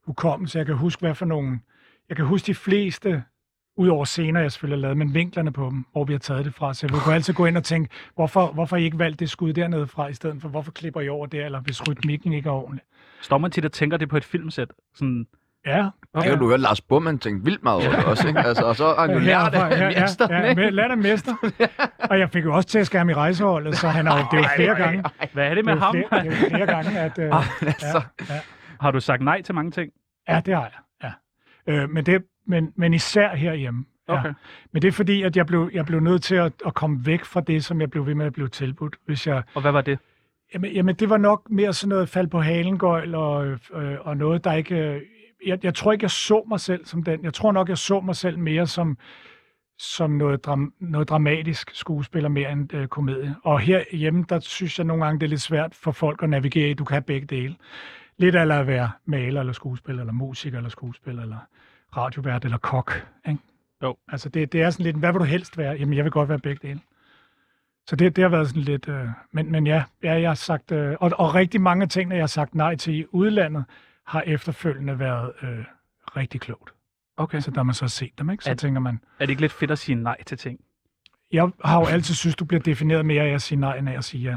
hukommelse, 0.06 0.58
jeg 0.58 0.66
kan 0.66 0.74
huske, 0.74 1.00
hvad 1.00 1.14
for 1.14 1.26
nogle... 1.26 1.60
Jeg 2.08 2.16
kan 2.16 2.26
huske 2.26 2.46
de 2.46 2.54
fleste, 2.54 3.22
udover 3.76 4.04
scener, 4.04 4.40
jeg 4.40 4.52
selvfølgelig 4.52 4.78
har 4.78 4.82
lavet, 4.82 4.96
men 4.96 5.14
vinklerne 5.14 5.52
på 5.52 5.64
dem, 5.70 5.84
hvor 5.92 6.04
vi 6.04 6.12
har 6.12 6.18
taget 6.18 6.44
det 6.44 6.54
fra. 6.54 6.74
Så 6.74 6.86
jeg 6.92 7.00
kunne 7.00 7.14
altid 7.14 7.34
gå 7.34 7.46
ind 7.46 7.56
og 7.56 7.64
tænke, 7.64 7.90
hvorfor, 8.14 8.46
hvorfor 8.46 8.76
I 8.76 8.84
ikke 8.84 8.98
valgt 8.98 9.20
det 9.20 9.30
skud 9.30 9.52
dernede 9.52 9.86
fra, 9.86 10.08
i 10.08 10.14
stedet 10.14 10.42
for, 10.42 10.48
hvorfor 10.48 10.70
klipper 10.72 11.00
I 11.00 11.08
over 11.08 11.26
der, 11.26 11.44
eller 11.44 11.60
hvis 11.60 11.88
rytmikken 11.88 12.32
ikke 12.32 12.48
er 12.48 12.52
ordentlig. 12.52 12.82
Står 13.20 13.38
man 13.38 13.50
tit 13.50 13.64
og 13.64 13.72
tænker 13.72 13.96
det 13.96 14.08
på 14.08 14.16
et 14.16 14.24
filmsæt? 14.24 14.68
Sådan, 14.94 15.26
Ja. 15.66 15.88
Det 16.14 16.22
kan 16.24 16.38
du 16.38 16.48
høre, 16.48 16.58
Lars 16.58 16.80
Bumman 16.80 17.18
tænkte 17.18 17.44
vildt 17.44 17.62
meget 17.62 17.86
over 17.86 17.96
det 17.96 18.04
også, 18.04 18.28
ikke? 18.28 18.40
Altså, 18.40 18.64
og 18.64 18.76
så 18.76 18.86
har 18.86 19.00
han 19.06 19.10
jo 19.10 19.18
lært 19.18 19.52
det 19.52 19.58
af 19.58 20.00
mesteren, 20.00 20.30
ja, 20.58 20.62
ja, 20.62 20.68
lært 20.70 20.90
af 20.90 20.98
mester. 20.98 21.34
og 22.10 22.18
jeg 22.18 22.30
fik 22.30 22.44
jo 22.44 22.54
også 22.54 22.68
til 22.68 22.78
at 22.78 22.86
skære 22.86 23.00
ham 23.00 23.08
i 23.10 23.14
rejseholdet, 23.14 23.76
så 23.76 23.88
han 23.88 24.06
har 24.06 24.18
jo, 24.18 24.24
det 24.30 24.38
er 24.38 24.42
jo 24.42 24.48
flere 24.56 24.74
gange. 24.74 25.04
Hvad 25.32 25.44
er 25.44 25.48
det 25.48 25.56
Det 25.56 25.64
med 25.64 25.72
er 25.72 25.76
jo 25.76 25.80
ham? 25.82 25.94
flere, 25.94 26.22
det 26.24 26.30
er 26.32 26.40
jo 26.42 26.48
flere 26.48 26.66
gange, 26.66 27.00
at... 27.00 27.18
Øh, 27.18 27.32
altså, 27.66 28.02
ja, 28.28 28.34
ja. 28.34 28.40
Har 28.80 28.90
du 28.90 29.00
sagt 29.00 29.22
nej 29.22 29.42
til 29.42 29.54
mange 29.54 29.70
ting? 29.70 29.90
Ja, 30.28 30.40
det 30.46 30.54
har 30.54 30.70
jeg. 31.02 31.12
Ja. 31.68 31.72
Øh, 31.72 31.90
men, 31.90 32.06
det, 32.06 32.22
men, 32.46 32.72
men 32.76 32.94
især 32.94 33.34
herhjemme. 33.34 33.84
Ja. 34.08 34.18
Okay. 34.18 34.32
Men 34.72 34.82
det 34.82 34.88
er 34.88 34.92
fordi, 34.92 35.22
at 35.22 35.36
jeg 35.36 35.46
blev, 35.46 35.70
jeg 35.72 35.86
blev 35.86 36.00
nødt 36.00 36.22
til 36.22 36.34
at, 36.34 36.52
at 36.66 36.74
komme 36.74 37.06
væk 37.06 37.24
fra 37.24 37.40
det, 37.40 37.64
som 37.64 37.80
jeg 37.80 37.90
blev 37.90 38.06
ved 38.06 38.14
med 38.14 38.26
at 38.26 38.32
blive 38.32 38.48
tilbudt. 38.48 38.96
Hvis 39.06 39.26
jeg, 39.26 39.42
Og 39.54 39.62
hvad 39.62 39.72
var 39.72 39.80
det? 39.80 39.98
jamen, 40.54 40.72
jamen, 40.72 40.94
det 40.94 41.10
var 41.10 41.16
nok 41.16 41.50
mere 41.50 41.72
sådan 41.72 41.88
noget 41.88 42.08
fald 42.08 42.28
på 42.28 42.40
halengøjl 42.40 43.14
og, 43.14 43.46
øh, 43.74 43.96
og 44.00 44.16
noget, 44.16 44.44
der 44.44 44.52
ikke... 44.52 44.74
Øh, 44.76 45.02
jeg, 45.46 45.64
jeg 45.64 45.74
tror 45.74 45.92
ikke, 45.92 46.04
jeg 46.04 46.10
så 46.10 46.44
mig 46.48 46.60
selv 46.60 46.84
som 46.84 47.02
den. 47.02 47.24
Jeg 47.24 47.34
tror 47.34 47.52
nok, 47.52 47.68
jeg 47.68 47.78
så 47.78 48.00
mig 48.00 48.16
selv 48.16 48.38
mere 48.38 48.66
som, 48.66 48.98
som 49.78 50.10
noget, 50.10 50.44
dram, 50.44 50.72
noget 50.80 51.08
dramatisk 51.08 51.70
skuespiller 51.74 52.28
mere 52.28 52.52
end 52.52 52.74
øh, 52.74 52.88
komedie. 52.88 53.36
Og 53.44 53.60
herhjemme, 53.60 54.24
der 54.28 54.40
synes 54.40 54.78
jeg 54.78 54.86
nogle 54.86 55.04
gange, 55.04 55.20
det 55.20 55.26
er 55.26 55.30
lidt 55.30 55.42
svært 55.42 55.74
for 55.74 55.92
folk 55.92 56.22
at 56.22 56.30
navigere 56.30 56.70
i. 56.70 56.74
Du 56.74 56.84
kan 56.84 56.94
have 56.94 57.02
begge 57.02 57.26
dele. 57.26 57.56
Lidt 58.18 58.36
eller 58.36 58.60
at 58.60 58.66
være 58.66 58.90
maler 59.04 59.40
eller 59.40 59.52
skuespiller, 59.52 60.02
eller 60.02 60.12
musiker 60.12 60.56
eller 60.56 60.70
skuespiller, 60.70 61.22
eller 61.22 61.38
radiovært 61.96 62.44
eller 62.44 62.58
kok. 62.58 63.06
Ikke? 63.28 63.40
Jo. 63.82 63.96
Altså 64.08 64.28
det, 64.28 64.52
det 64.52 64.62
er 64.62 64.70
sådan 64.70 64.84
lidt, 64.84 64.96
hvad 64.96 65.12
vil 65.12 65.18
du 65.20 65.24
helst 65.24 65.58
være? 65.58 65.72
Jamen, 65.78 65.94
jeg 65.96 66.04
vil 66.04 66.12
godt 66.12 66.28
være 66.28 66.38
begge 66.38 66.68
dele. 66.68 66.80
Så 67.88 67.96
det, 67.96 68.16
det 68.16 68.22
har 68.22 68.28
været 68.28 68.48
sådan 68.48 68.62
lidt... 68.62 68.88
Øh, 68.88 69.08
men, 69.32 69.52
men 69.52 69.66
ja, 69.66 69.84
ja, 70.02 70.20
jeg 70.20 70.30
har 70.30 70.34
sagt... 70.34 70.72
Øh, 70.72 70.96
og, 71.00 71.10
og 71.18 71.34
rigtig 71.34 71.60
mange 71.60 71.82
af 71.82 71.88
tingene, 71.88 72.14
jeg 72.14 72.22
har 72.22 72.26
sagt 72.26 72.54
nej 72.54 72.76
til 72.76 72.94
i 72.94 73.04
udlandet, 73.10 73.64
har 74.06 74.20
efterfølgende 74.26 74.98
været 74.98 75.32
øh, 75.42 75.64
rigtig 76.16 76.40
klogt. 76.40 76.70
Okay. 77.16 77.40
Så 77.40 77.50
da 77.50 77.62
man 77.62 77.74
så 77.74 77.84
har 77.84 77.88
set 77.88 78.10
dem, 78.18 78.30
ikke, 78.30 78.44
så 78.44 78.50
Er- 78.50 78.54
tænker 78.54 78.80
man... 78.80 79.00
Er 79.18 79.26
det 79.26 79.30
ikke 79.30 79.40
lidt 79.42 79.52
fedt 79.52 79.70
at 79.70 79.78
sige 79.78 79.94
nej 79.96 80.22
til 80.22 80.38
ting? 80.38 80.60
Jeg 81.32 81.50
har 81.64 81.80
jo 81.80 81.86
altid 81.86 82.14
synes, 82.14 82.36
du 82.36 82.44
bliver 82.44 82.60
defineret 82.62 83.06
mere 83.06 83.22
af 83.22 83.34
at 83.34 83.42
sige 83.42 83.60
nej, 83.60 83.76
end 83.76 83.88
af 83.88 83.96
at 83.96 84.04
sige 84.04 84.22
ja. 84.30 84.36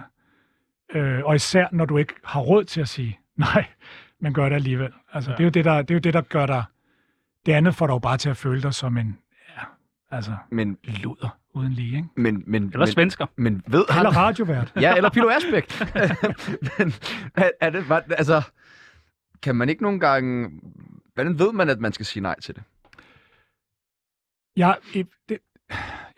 Øh, 1.00 1.26
og 1.26 1.36
især, 1.36 1.68
når 1.72 1.86
du 1.86 1.98
ikke 1.98 2.14
har 2.24 2.40
råd 2.42 2.64
til 2.64 2.82
at 2.82 2.88
sige 2.88 3.20
nej, 3.36 3.66
men 4.20 4.34
gør 4.34 4.50
det 4.50 4.56
alligevel. 4.56 4.92
Altså, 5.14 5.32
Ja. 5.32 5.34
ja. 5.34 5.38
det, 5.38 5.44
er 5.44 5.46
jo 5.46 5.50
det, 5.50 5.66
der, 5.66 5.82
det 5.82 5.92
er 5.92 5.96
jo 5.96 6.00
det, 6.00 6.14
der 6.14 6.22
gør 6.22 6.46
dig... 6.46 6.64
Det 7.46 7.52
andet 7.52 7.76
får 7.76 7.88
dig 7.88 7.94
jo 7.94 8.00
bare 8.00 8.18
til 8.18 8.30
at 8.30 8.38
føle 8.38 8.62
dig 8.62 8.74
som 8.74 8.98
en... 8.98 9.18
Ja, 9.58 9.64
altså, 10.12 10.36
men, 10.52 10.78
luder 10.84 11.38
uden 11.54 11.74
lige, 11.74 11.98
ikke? 11.98 12.10
men, 12.16 12.44
men, 12.48 12.64
Eller 12.64 12.80
men, 12.80 12.88
svensker? 12.88 13.26
men 13.36 13.64
ved 13.68 13.86
han... 13.90 14.06
Eller 14.06 14.18
radiovært. 14.20 14.74
Ja, 14.82 14.96
eller 14.96 15.10
Pilo 15.10 15.30
Asbæk. 15.30 15.82
men 16.78 16.94
er, 17.36 17.50
er 17.62 17.70
det, 17.70 17.90
var, 17.90 18.04
altså, 18.10 18.42
kan 19.42 19.56
man 19.56 19.70
ikke 19.70 19.84
nogle 19.84 20.00
gange... 20.00 20.50
Hvordan 21.14 21.40
ved 21.40 21.52
man, 21.54 21.70
at 21.70 21.80
man 21.80 21.94
skal 21.94 22.06
sige 22.06 22.24
nej 22.24 22.40
til 22.40 22.56
det? 22.56 22.64
Jeg, 24.56 24.78
det, 24.94 25.40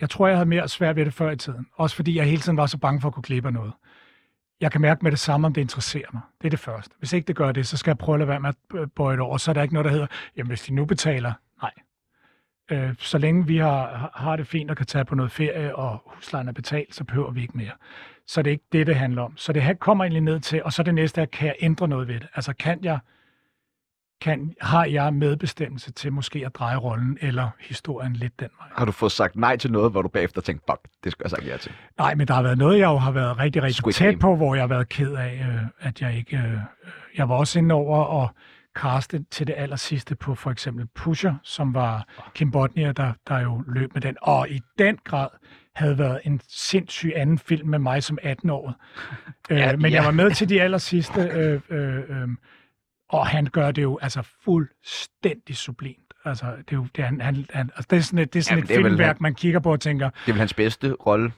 jeg 0.01 0.09
tror, 0.09 0.27
jeg 0.27 0.37
havde 0.37 0.49
mere 0.49 0.67
svært 0.67 0.95
ved 0.95 1.05
det 1.05 1.13
før 1.13 1.31
i 1.31 1.37
tiden. 1.37 1.67
Også 1.75 1.95
fordi 1.95 2.17
jeg 2.17 2.25
hele 2.25 2.41
tiden 2.41 2.57
var 2.57 2.65
så 2.65 2.77
bange 2.77 3.01
for 3.01 3.07
at 3.07 3.13
kunne 3.13 3.23
klippe 3.23 3.51
noget. 3.51 3.73
Jeg 4.61 4.71
kan 4.71 4.81
mærke 4.81 5.03
med 5.03 5.11
det 5.11 5.19
samme, 5.19 5.47
om 5.47 5.53
det 5.53 5.61
interesserer 5.61 6.07
mig. 6.13 6.21
Det 6.41 6.47
er 6.47 6.49
det 6.49 6.59
første. 6.59 6.95
Hvis 6.99 7.13
ikke 7.13 7.27
det 7.27 7.35
gør 7.35 7.51
det, 7.51 7.67
så 7.67 7.77
skal 7.77 7.91
jeg 7.91 7.97
prøve 7.97 8.13
at 8.15 8.19
lade 8.19 8.27
være 8.27 8.39
med 8.39 8.53
at 8.81 8.91
bøje 8.91 9.13
det 9.13 9.21
over. 9.21 9.37
Så 9.37 9.51
er 9.51 9.53
der 9.53 9.61
ikke 9.61 9.73
noget, 9.73 9.85
der 9.85 9.91
hedder, 9.91 10.07
jamen 10.37 10.47
hvis 10.47 10.61
de 10.61 10.73
nu 10.73 10.85
betaler, 10.85 11.33
nej. 11.61 11.71
Øh, 12.71 12.95
så 12.99 13.17
længe 13.17 13.47
vi 13.47 13.57
har, 13.57 14.11
har 14.15 14.35
det 14.35 14.47
fint 14.47 14.71
og 14.71 14.77
kan 14.77 14.85
tage 14.85 15.05
på 15.05 15.15
noget 15.15 15.31
ferie, 15.31 15.75
og 15.75 16.03
huslejen 16.05 16.47
er 16.47 16.51
betalt, 16.51 16.95
så 16.95 17.03
behøver 17.03 17.31
vi 17.31 17.41
ikke 17.41 17.57
mere. 17.57 17.71
Så 18.27 18.41
det 18.41 18.49
er 18.49 18.51
ikke 18.51 18.65
det, 18.71 18.87
det 18.87 18.95
handler 18.95 19.21
om. 19.21 19.37
Så 19.37 19.53
det 19.53 19.61
her 19.61 19.73
kommer 19.73 20.03
egentlig 20.03 20.21
ned 20.21 20.39
til, 20.39 20.63
og 20.63 20.73
så 20.73 20.83
det 20.83 20.95
næste 20.95 21.21
er, 21.21 21.25
kan 21.25 21.47
jeg 21.47 21.55
ændre 21.59 21.87
noget 21.87 22.07
ved 22.07 22.19
det? 22.19 22.27
Altså 22.35 22.53
kan 22.53 22.79
jeg, 22.83 22.99
kan, 24.21 24.53
har 24.61 24.85
jeg 24.85 25.13
medbestemmelse 25.13 25.91
til 25.91 26.13
måske 26.13 26.45
at 26.45 26.55
dreje 26.55 26.75
rollen 26.75 27.17
eller 27.21 27.49
historien 27.59 28.13
lidt 28.13 28.39
den 28.39 28.49
vej? 28.59 28.67
Har 28.75 28.85
du 28.85 28.91
fået 28.91 29.11
sagt 29.11 29.35
nej 29.35 29.57
til 29.57 29.71
noget, 29.71 29.91
hvor 29.91 30.01
du 30.01 30.07
bagefter 30.07 30.41
tænkte, 30.41 30.65
fuck, 30.71 30.81
det 31.03 31.11
skulle 31.11 31.25
jeg 31.25 31.31
sagt 31.31 31.47
ja 31.47 31.57
til? 31.57 31.71
Nej, 31.97 32.15
men 32.15 32.27
der 32.27 32.33
har 32.33 32.41
været 32.41 32.57
noget, 32.57 32.79
jeg 32.79 32.85
jo 32.85 32.97
har 32.97 33.11
været 33.11 33.39
rigtig, 33.39 33.63
rigtig 33.63 33.75
Squid 33.75 33.93
tæt 33.93 34.07
Game. 34.07 34.19
på, 34.19 34.35
hvor 34.35 34.55
jeg 34.55 34.63
har 34.63 34.67
været 34.67 34.89
ked 34.89 35.13
af, 35.13 35.45
øh, 35.47 35.87
at 35.87 36.01
jeg 36.01 36.17
ikke... 36.17 36.37
Øh, 36.37 36.57
jeg 37.17 37.29
var 37.29 37.35
også 37.35 37.59
inde 37.59 37.75
over 37.75 38.03
og 38.03 38.29
kaste 38.75 39.25
til 39.31 39.47
det 39.47 39.55
aller 39.57 39.75
sidste 39.75 40.15
på 40.15 40.35
for 40.35 40.51
eksempel 40.51 40.87
Pusher, 40.95 41.35
som 41.43 41.73
var 41.73 42.07
Kim 42.33 42.51
Bodnia, 42.51 42.91
der, 42.91 43.13
der 43.27 43.39
jo 43.39 43.63
løb 43.67 43.93
med 43.93 44.01
den. 44.01 44.17
Og 44.21 44.49
i 44.49 44.61
den 44.79 44.97
grad 45.03 45.27
havde 45.75 45.97
været 45.97 46.19
en 46.23 46.41
sindssyg 46.47 47.11
anden 47.15 47.37
film 47.37 47.69
med 47.69 47.79
mig 47.79 48.03
som 48.03 48.17
18-årig. 48.23 48.75
Ja, 49.49 49.73
øh, 49.73 49.79
men 49.79 49.91
ja. 49.91 49.97
jeg 49.97 50.05
var 50.05 50.11
med 50.11 50.31
til 50.31 50.49
de 50.49 50.61
aller 50.61 50.77
sidste, 50.77 51.21
øh, 51.21 51.61
øh, 51.69 51.97
øh, 51.97 52.27
og 53.11 53.27
han 53.27 53.45
gør 53.45 53.71
det 53.71 53.81
jo 53.81 53.99
altså 54.01 54.21
fuldstændig 54.43 55.57
sublimt. 55.57 55.97
Altså, 56.25 56.45
det 56.45 56.71
er 56.71 56.75
jo 56.75 56.87
det, 56.95 57.05
han, 57.05 57.21
han, 57.21 57.45
han, 57.49 57.69
altså, 57.75 57.87
det 57.89 57.97
er 57.97 58.01
sådan 58.01 58.19
et, 58.19 58.33
det 58.33 58.39
er 58.39 58.43
sådan 58.43 58.57
Jamen, 58.57 58.63
et 58.63 58.69
det 58.69 58.77
er 58.77 58.83
filmværk, 58.89 59.07
han- 59.07 59.17
man 59.19 59.35
kigger 59.35 59.59
på 59.59 59.71
og 59.71 59.79
tænker, 59.79 60.09
Det 60.09 60.17
er 60.27 60.31
vel 60.31 60.39
hans 60.39 60.53
bedste 60.53 60.91
rolle. 60.93 61.33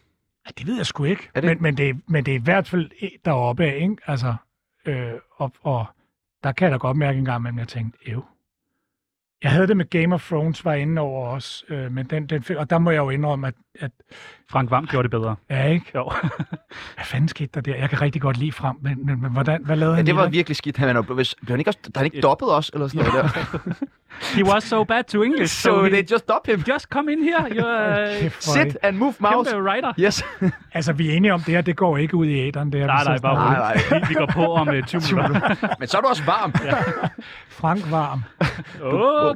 Ja, 0.46 0.52
det 0.58 0.68
ved 0.68 0.76
jeg 0.78 0.86
sgu 0.86 1.04
ikke. 1.04 1.30
Er 1.34 1.42
det 1.42 1.50
Men, 1.50 1.62
men, 1.62 1.78
det, 1.78 1.90
er- 1.90 1.94
men 2.08 2.26
det 2.26 2.32
er 2.32 2.36
i 2.40 2.42
hvert 2.44 2.68
fald 2.68 2.92
deroppe 3.26 3.64
af, 3.66 3.76
ikke? 3.82 3.96
Altså, 4.08 4.36
øh, 4.86 5.12
og, 5.36 5.54
og 5.62 5.86
der 6.44 6.52
kan 6.52 6.66
jeg 6.66 6.72
da 6.72 6.78
godt 6.78 6.98
mærke 6.98 7.20
en 7.20 7.26
gang 7.26 7.42
imellem, 7.42 7.60
jeg 7.60 7.68
tænkte, 7.68 8.00
ev. 8.10 8.26
Jeg 9.44 9.52
havde 9.52 9.68
det 9.68 9.78
med 9.78 9.90
Game 9.90 10.16
of 10.16 10.28
Thrones, 10.28 10.66
var 10.66 10.74
inde 10.74 11.02
over 11.02 11.28
os, 11.30 11.66
øh, 11.70 11.92
men 11.92 12.06
den, 12.06 12.26
den, 12.28 12.44
og 12.58 12.70
der 12.70 12.78
må 12.80 12.92
jeg 12.92 12.98
jo 12.98 13.10
indrømme, 13.10 13.48
at, 13.48 13.54
at 13.80 13.92
Frank 14.52 14.72
Vam 14.72 14.88
gjorde 14.88 15.04
det 15.04 15.12
bedre. 15.12 15.36
ja, 15.50 15.64
ikke? 15.68 15.86
Jo. 15.96 16.12
Hvad 16.96 17.06
fanden 17.06 17.28
skete 17.28 17.50
der 17.54 17.62
der? 17.62 17.76
Jeg 17.76 17.90
kan 17.90 18.02
rigtig 18.02 18.22
godt 18.22 18.38
lide 18.38 18.52
frem, 18.52 18.76
men, 18.82 19.06
men, 19.06 19.22
men 19.22 19.32
hvordan, 19.32 19.66
hvad 19.66 19.76
lavede 19.76 19.94
Ja, 19.94 19.98
han 19.98 20.06
det 20.06 20.16
var 20.16 20.24
den? 20.24 20.32
virkelig 20.34 20.56
skidt. 20.56 20.78
Han 20.78 20.96
jo- 20.96 21.02
hvis, 21.02 21.36
blev 21.36 21.50
han 21.50 21.60
ikke 21.60 21.70
også, 21.70 21.80
der 21.84 21.90
er 21.96 22.00
han 22.00 22.06
ikke 22.06 22.22
dobbet 22.22 22.50
også, 22.50 22.72
eller 22.74 22.88
sådan 22.88 23.06
noget 23.14 23.24
der. 23.24 23.86
He 24.36 24.46
was 24.46 24.64
so 24.64 24.84
bad 24.84 25.04
to 25.04 25.22
English, 25.24 25.54
so, 25.56 25.70
so 25.70 25.84
he 25.84 25.90
they 25.90 26.12
just 26.12 26.24
stop 26.24 26.48
him. 26.48 26.64
just 26.74 26.86
come 26.86 27.12
in 27.14 27.24
here. 27.24 27.46
You're 27.50 28.26
uh, 28.26 28.32
Sit 28.40 28.78
and 28.84 28.98
move 28.98 29.14
mouse. 29.20 29.52
kæmpe 29.52 29.70
writer. 29.70 29.94
Yes. 30.00 30.24
Altså, 30.74 30.94
vi 30.94 31.10
er 31.10 31.14
enige 31.18 31.34
om 31.34 31.40
det 31.42 31.54
her, 31.54 31.62
det 31.62 31.76
går 31.76 31.98
ikke 31.98 32.16
ud 32.16 32.26
i 32.26 32.48
æderen. 32.48 32.72
Det 32.72 32.80
her, 32.80 32.88
Nej, 32.88 33.04
nej, 33.04 33.18
bare. 33.18 33.36
Nej, 33.54 33.82
nej. 33.90 34.00
Vi, 34.00 34.06
vi 34.08 34.14
går 34.14 34.26
på 34.34 34.54
om 34.54 34.68
uh, 34.68 34.82
20 34.82 35.02
minutter. 35.02 35.76
Men 35.80 35.88
så 35.88 35.98
er 35.98 36.02
du 36.02 36.08
også 36.08 36.24
varm. 36.26 36.54
Frank 37.50 37.92
Varm. 37.92 38.22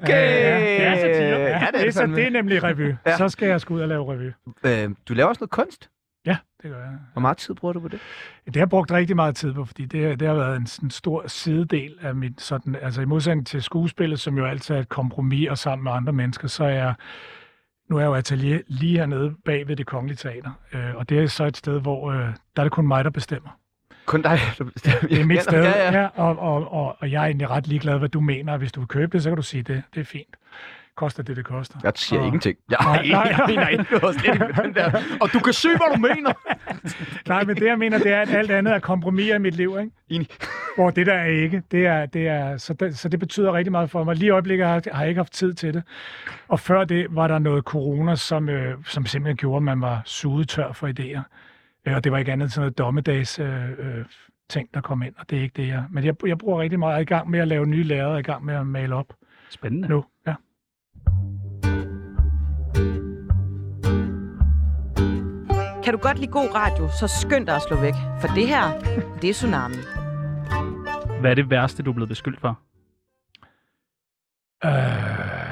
Okay. 0.04 0.44
Ja, 0.44 0.60
ja, 0.60 0.96
satire. 0.96 1.40
Ja, 1.40 1.48
det 1.48 1.56
er 1.56 1.72
det, 1.72 1.82
det 1.86 1.94
så, 1.94 2.06
det 2.06 2.26
er 2.26 2.30
nemlig 2.30 2.64
revy. 2.64 2.94
Ja. 3.06 3.18
Så 3.18 3.30
skal 3.30 3.48
jeg 3.48 3.62
sgu 3.62 3.76
ud 3.76 3.82
og 3.82 3.88
lave 3.88 4.14
revy. 4.14 4.32
Øh, 4.66 4.96
du 5.08 5.14
laver 5.14 5.30
også 5.30 5.40
noget 5.40 5.52
kunst. 5.52 5.90
Ja, 6.26 6.38
det 6.64 6.72
gør 6.72 6.80
jeg. 6.80 6.98
Hvor 7.14 7.20
meget 7.20 7.38
tid 7.38 7.54
bruger 7.54 7.74
du 7.74 7.80
på 7.80 7.88
det? 7.88 8.00
Det 8.46 8.56
har 8.56 8.62
jeg 8.62 8.70
brugt 8.70 8.92
rigtig 8.92 9.16
meget 9.16 9.36
tid 9.36 9.54
på, 9.54 9.66
fordi 9.66 9.86
det, 9.86 10.20
det 10.20 10.28
har 10.28 10.36
været 10.36 10.58
en 10.58 10.68
sådan 10.68 10.90
stor 10.90 11.28
sidedel 11.28 11.96
af 12.02 12.16
mit 12.16 12.42
sådan, 12.42 12.76
altså 12.82 13.02
i 13.02 13.06
modsætning 13.06 13.48
til 13.48 13.64
skuespillet, 13.64 14.20
som 14.20 14.38
jo 14.38 14.46
altid 14.46 14.76
er 14.76 14.80
et 14.80 14.90
kompromis 14.90 15.50
og 15.50 15.58
sammen 15.58 15.84
med 15.84 15.92
andre 15.92 16.14
mennesker, 16.14 16.48
så 16.48 16.64
er 16.64 16.70
jeg, 16.70 16.94
nu 17.90 17.96
er 17.96 18.00
jeg 18.00 18.08
jo 18.08 18.14
atelier 18.14 18.60
lige 18.68 18.98
hernede 18.98 19.36
bag 19.46 19.68
ved 19.68 19.76
det 19.76 19.86
kongelige 19.86 20.18
teater, 20.18 20.52
øh, 20.74 20.96
og 20.96 21.10
det 21.10 21.20
er 21.20 21.28
så 21.28 21.46
et 21.46 21.58
sted, 21.58 21.82
hvor 21.82 22.12
øh, 22.12 22.20
der 22.56 22.62
er 22.62 22.64
det 22.64 22.72
kun 22.72 22.88
mig, 22.88 23.04
der 23.04 23.10
bestemmer. 23.10 23.50
Kun 24.08 24.22
dig. 24.22 24.40
Det 25.10 25.20
er 25.22 25.26
mit 25.26 25.42
sted, 25.44 25.64
Ja, 25.64 25.92
ja. 25.92 26.00
ja, 26.02 26.08
og, 26.16 26.40
og, 26.40 26.72
og, 26.74 26.96
og 27.00 27.12
jeg 27.12 27.22
er 27.22 27.26
egentlig 27.26 27.50
ret 27.50 27.68
ligeglad, 27.68 27.98
hvad 27.98 28.10
du 28.10 28.20
mener. 28.20 28.58
Hvis 28.58 28.72
du 28.72 28.80
vil 28.80 28.88
købe 28.88 29.12
det, 29.12 29.24
så 29.24 29.30
kan 29.30 29.36
du 29.38 29.42
sige 29.42 29.64
det. 29.64 29.84
Det 29.96 30.02
er 30.02 30.06
fint. 30.06 30.36
Koster 30.96 31.24
det, 31.24 31.36
det 31.38 31.46
koster. 31.46 31.78
Jeg 31.84 31.92
siger 31.96 32.20
Og- 32.20 32.26
ingenting. 32.26 32.58
Jeg, 32.70 32.78
Nej, 32.82 33.06
nej, 33.08 33.24
nej. 33.24 33.36
jeg 33.38 33.46
mener 33.48 33.68
ikke 33.68 33.84
den 34.64 34.74
der. 34.76 35.02
Og 35.22 35.34
du 35.34 35.40
kan 35.40 35.54
se, 35.54 35.68
hvad 35.70 35.96
du 35.96 36.00
mener. 36.02 36.34
Nej, 37.34 37.44
men 37.44 37.56
det 37.56 37.66
jeg 37.66 37.78
mener, 37.78 37.98
det 37.98 38.12
er, 38.12 38.22
at 38.22 38.30
alt 38.30 38.52
andet 38.52 38.74
er 38.74 38.80
kompromis 38.80 39.28
i 39.28 39.38
mit 39.38 39.56
liv, 39.56 39.78
ikke? 39.80 39.92
Enig. 40.10 40.28
Hvor 40.76 40.90
det 40.90 41.06
der 41.06 41.14
er 41.14 41.26
ikke. 41.26 41.64
Det 41.72 41.86
er, 41.88 42.06
det 42.06 42.28
er, 42.28 42.58
så, 42.58 42.74
det, 42.74 42.98
så 42.98 43.10
det 43.10 43.20
betyder 43.20 43.54
rigtig 43.54 43.72
meget 43.72 43.90
for 43.90 44.04
mig. 44.04 44.16
Lige 44.16 44.28
i 44.28 44.30
øjeblikket 44.30 44.68
har, 44.68 44.82
har 44.94 45.02
jeg 45.02 45.10
ikke 45.10 45.20
haft 45.20 45.34
tid 45.34 45.54
til 45.54 45.74
det. 45.74 45.84
Og 46.48 46.60
før 46.60 46.84
det 46.84 47.08
var 47.10 47.28
der 47.28 47.40
noget 47.40 47.64
corona, 47.64 48.16
som, 48.16 48.50
øh, 48.50 48.76
som 48.86 49.06
simpelthen 49.06 49.38
gjorde, 49.38 49.58
at 49.58 49.64
man 49.64 49.82
var 49.82 50.02
suget 50.06 50.50
tør 50.50 50.72
for 50.74 50.88
idéer. 50.88 51.22
Øh, 51.88 51.96
og 51.96 52.04
det 52.04 52.12
var 52.12 52.18
ikke 52.18 52.32
andet 52.32 52.46
end 52.46 52.52
sådan 52.52 52.62
noget 52.62 52.78
dommedags 52.78 53.40
øh, 53.40 53.70
øh, 53.70 54.06
ting, 54.50 54.70
der 54.74 54.82
kom 54.82 55.02
ind, 55.02 55.14
og 55.18 55.30
det 55.30 55.38
er 55.38 55.42
ikke 55.42 55.62
det, 55.62 55.68
jeg... 55.68 55.84
Men 55.90 56.04
jeg, 56.06 56.16
jeg 56.28 56.38
bruger 56.38 56.62
rigtig 56.62 56.80
meget. 56.80 56.92
Jeg 56.92 56.98
er 56.98 57.02
i 57.02 57.06
gang 57.06 57.30
med 57.30 57.40
at 57.40 57.48
lave 57.48 57.66
nye 57.66 57.84
lærere, 57.84 58.14
er 58.14 58.18
i 58.18 58.22
gang 58.22 58.46
med 58.46 58.56
at 58.56 58.68
male 58.68 58.96
op 58.96 59.14
Spændende. 59.50 59.88
nu. 59.88 60.06
Ja. 60.28 60.34
Kan 65.84 65.94
du 65.94 66.00
godt 66.00 66.20
lide 66.20 66.32
god 66.32 66.56
radio, 66.56 66.88
så 67.00 67.08
skynd 67.08 67.48
dig 67.48 67.56
at 67.56 67.62
slå 67.68 67.78
væk. 67.82 67.94
For 68.22 68.28
det 68.28 68.48
her, 68.48 68.80
det 69.22 69.30
er 69.30 69.34
Tsunami. 69.34 69.76
Hvad 71.20 71.32
er 71.32 71.36
det 71.36 71.50
værste, 71.50 71.84
du 71.84 71.90
er 71.90 71.94
blevet 71.94 72.10
beskyldt 72.10 72.40
for? 72.42 72.60
Øh... 74.66 75.47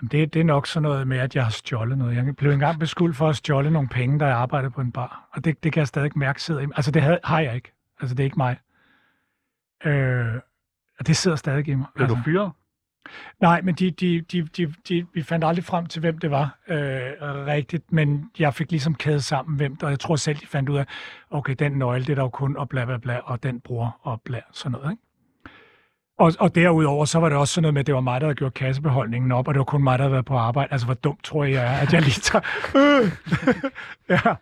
Det, 0.00 0.34
det 0.34 0.40
er 0.40 0.44
nok 0.44 0.66
sådan 0.66 0.82
noget 0.82 1.08
med, 1.08 1.18
at 1.18 1.36
jeg 1.36 1.44
har 1.44 1.50
stjålet 1.50 1.98
noget. 1.98 2.16
Jeg 2.16 2.36
blev 2.36 2.50
engang 2.50 2.80
beskyldt 2.80 3.16
for 3.16 3.28
at 3.28 3.36
stjåle 3.36 3.70
nogle 3.70 3.88
penge, 3.88 4.18
da 4.18 4.26
jeg 4.26 4.36
arbejdede 4.36 4.70
på 4.70 4.80
en 4.80 4.92
bar. 4.92 5.28
Og 5.32 5.44
det, 5.44 5.64
det 5.64 5.72
kan 5.72 5.80
jeg 5.80 5.88
stadig 5.88 6.10
mærke 6.16 6.42
sidder 6.42 6.60
i 6.60 6.66
mig. 6.66 6.76
Altså, 6.76 6.90
det 6.90 7.02
havde, 7.02 7.20
har 7.24 7.40
jeg 7.40 7.54
ikke. 7.54 7.72
Altså, 8.00 8.14
det 8.14 8.20
er 8.20 8.24
ikke 8.24 8.36
mig. 8.36 8.58
Øh, 9.84 10.34
og 10.98 11.06
det 11.06 11.16
sidder 11.16 11.36
stadig 11.36 11.68
i 11.68 11.74
mig. 11.74 11.86
Blev 11.94 12.04
altså, 12.04 12.16
du 12.16 12.22
fyret? 12.22 12.52
Nej, 13.40 13.60
men 13.60 13.74
de, 13.74 13.90
de, 13.90 14.20
de, 14.20 14.42
de, 14.42 14.74
de, 14.88 15.06
vi 15.14 15.22
fandt 15.22 15.44
aldrig 15.44 15.64
frem 15.64 15.86
til, 15.86 16.00
hvem 16.00 16.18
det 16.18 16.30
var 16.30 16.58
øh, 16.68 16.76
rigtigt, 17.46 17.92
men 17.92 18.30
jeg 18.38 18.54
fik 18.54 18.70
ligesom 18.70 18.94
kædet 18.94 19.24
sammen, 19.24 19.56
hvem 19.56 19.76
der, 19.76 19.86
og 19.86 19.90
jeg 19.90 20.00
tror 20.00 20.16
selv, 20.16 20.36
de 20.36 20.46
fandt 20.46 20.68
ud 20.68 20.78
af, 20.78 20.86
okay, 21.30 21.54
den 21.58 21.72
nøgle, 21.72 22.04
det 22.04 22.10
er 22.10 22.14
der 22.14 22.22
jo 22.22 22.28
kun, 22.28 22.56
og 22.56 22.68
bla 22.68 22.84
bla 22.84 22.98
bla, 22.98 23.18
og 23.18 23.42
den 23.42 23.60
bruger, 23.60 24.00
og 24.02 24.20
bla, 24.24 24.40
sådan 24.52 24.72
noget, 24.72 24.90
ikke? 24.90 25.02
Og, 26.18 26.32
og 26.38 26.54
derudover, 26.54 27.04
så 27.04 27.18
var 27.18 27.28
det 27.28 27.38
også 27.38 27.54
sådan 27.54 27.62
noget 27.62 27.74
med, 27.74 27.80
at 27.80 27.86
det 27.86 27.94
var 27.94 28.00
mig, 28.00 28.20
der 28.20 28.26
havde 28.26 28.34
gjort 28.36 28.54
kassebeholdningen 28.54 29.32
op, 29.32 29.48
og 29.48 29.54
det 29.54 29.58
var 29.58 29.64
kun 29.64 29.82
mig, 29.84 29.98
der 29.98 30.04
havde 30.04 30.12
været 30.12 30.24
på 30.24 30.36
arbejde. 30.36 30.72
Altså, 30.72 30.86
hvor 30.86 30.94
dumt 30.94 31.24
tror 31.24 31.44
jeg, 31.44 31.52
jeg 31.52 31.64
er, 31.74 31.78
at 31.78 31.92
jeg 31.92 32.02
lige 32.02 32.20
tager... 32.20 32.42
Øh. 32.76 33.12
ja. 34.26 34.34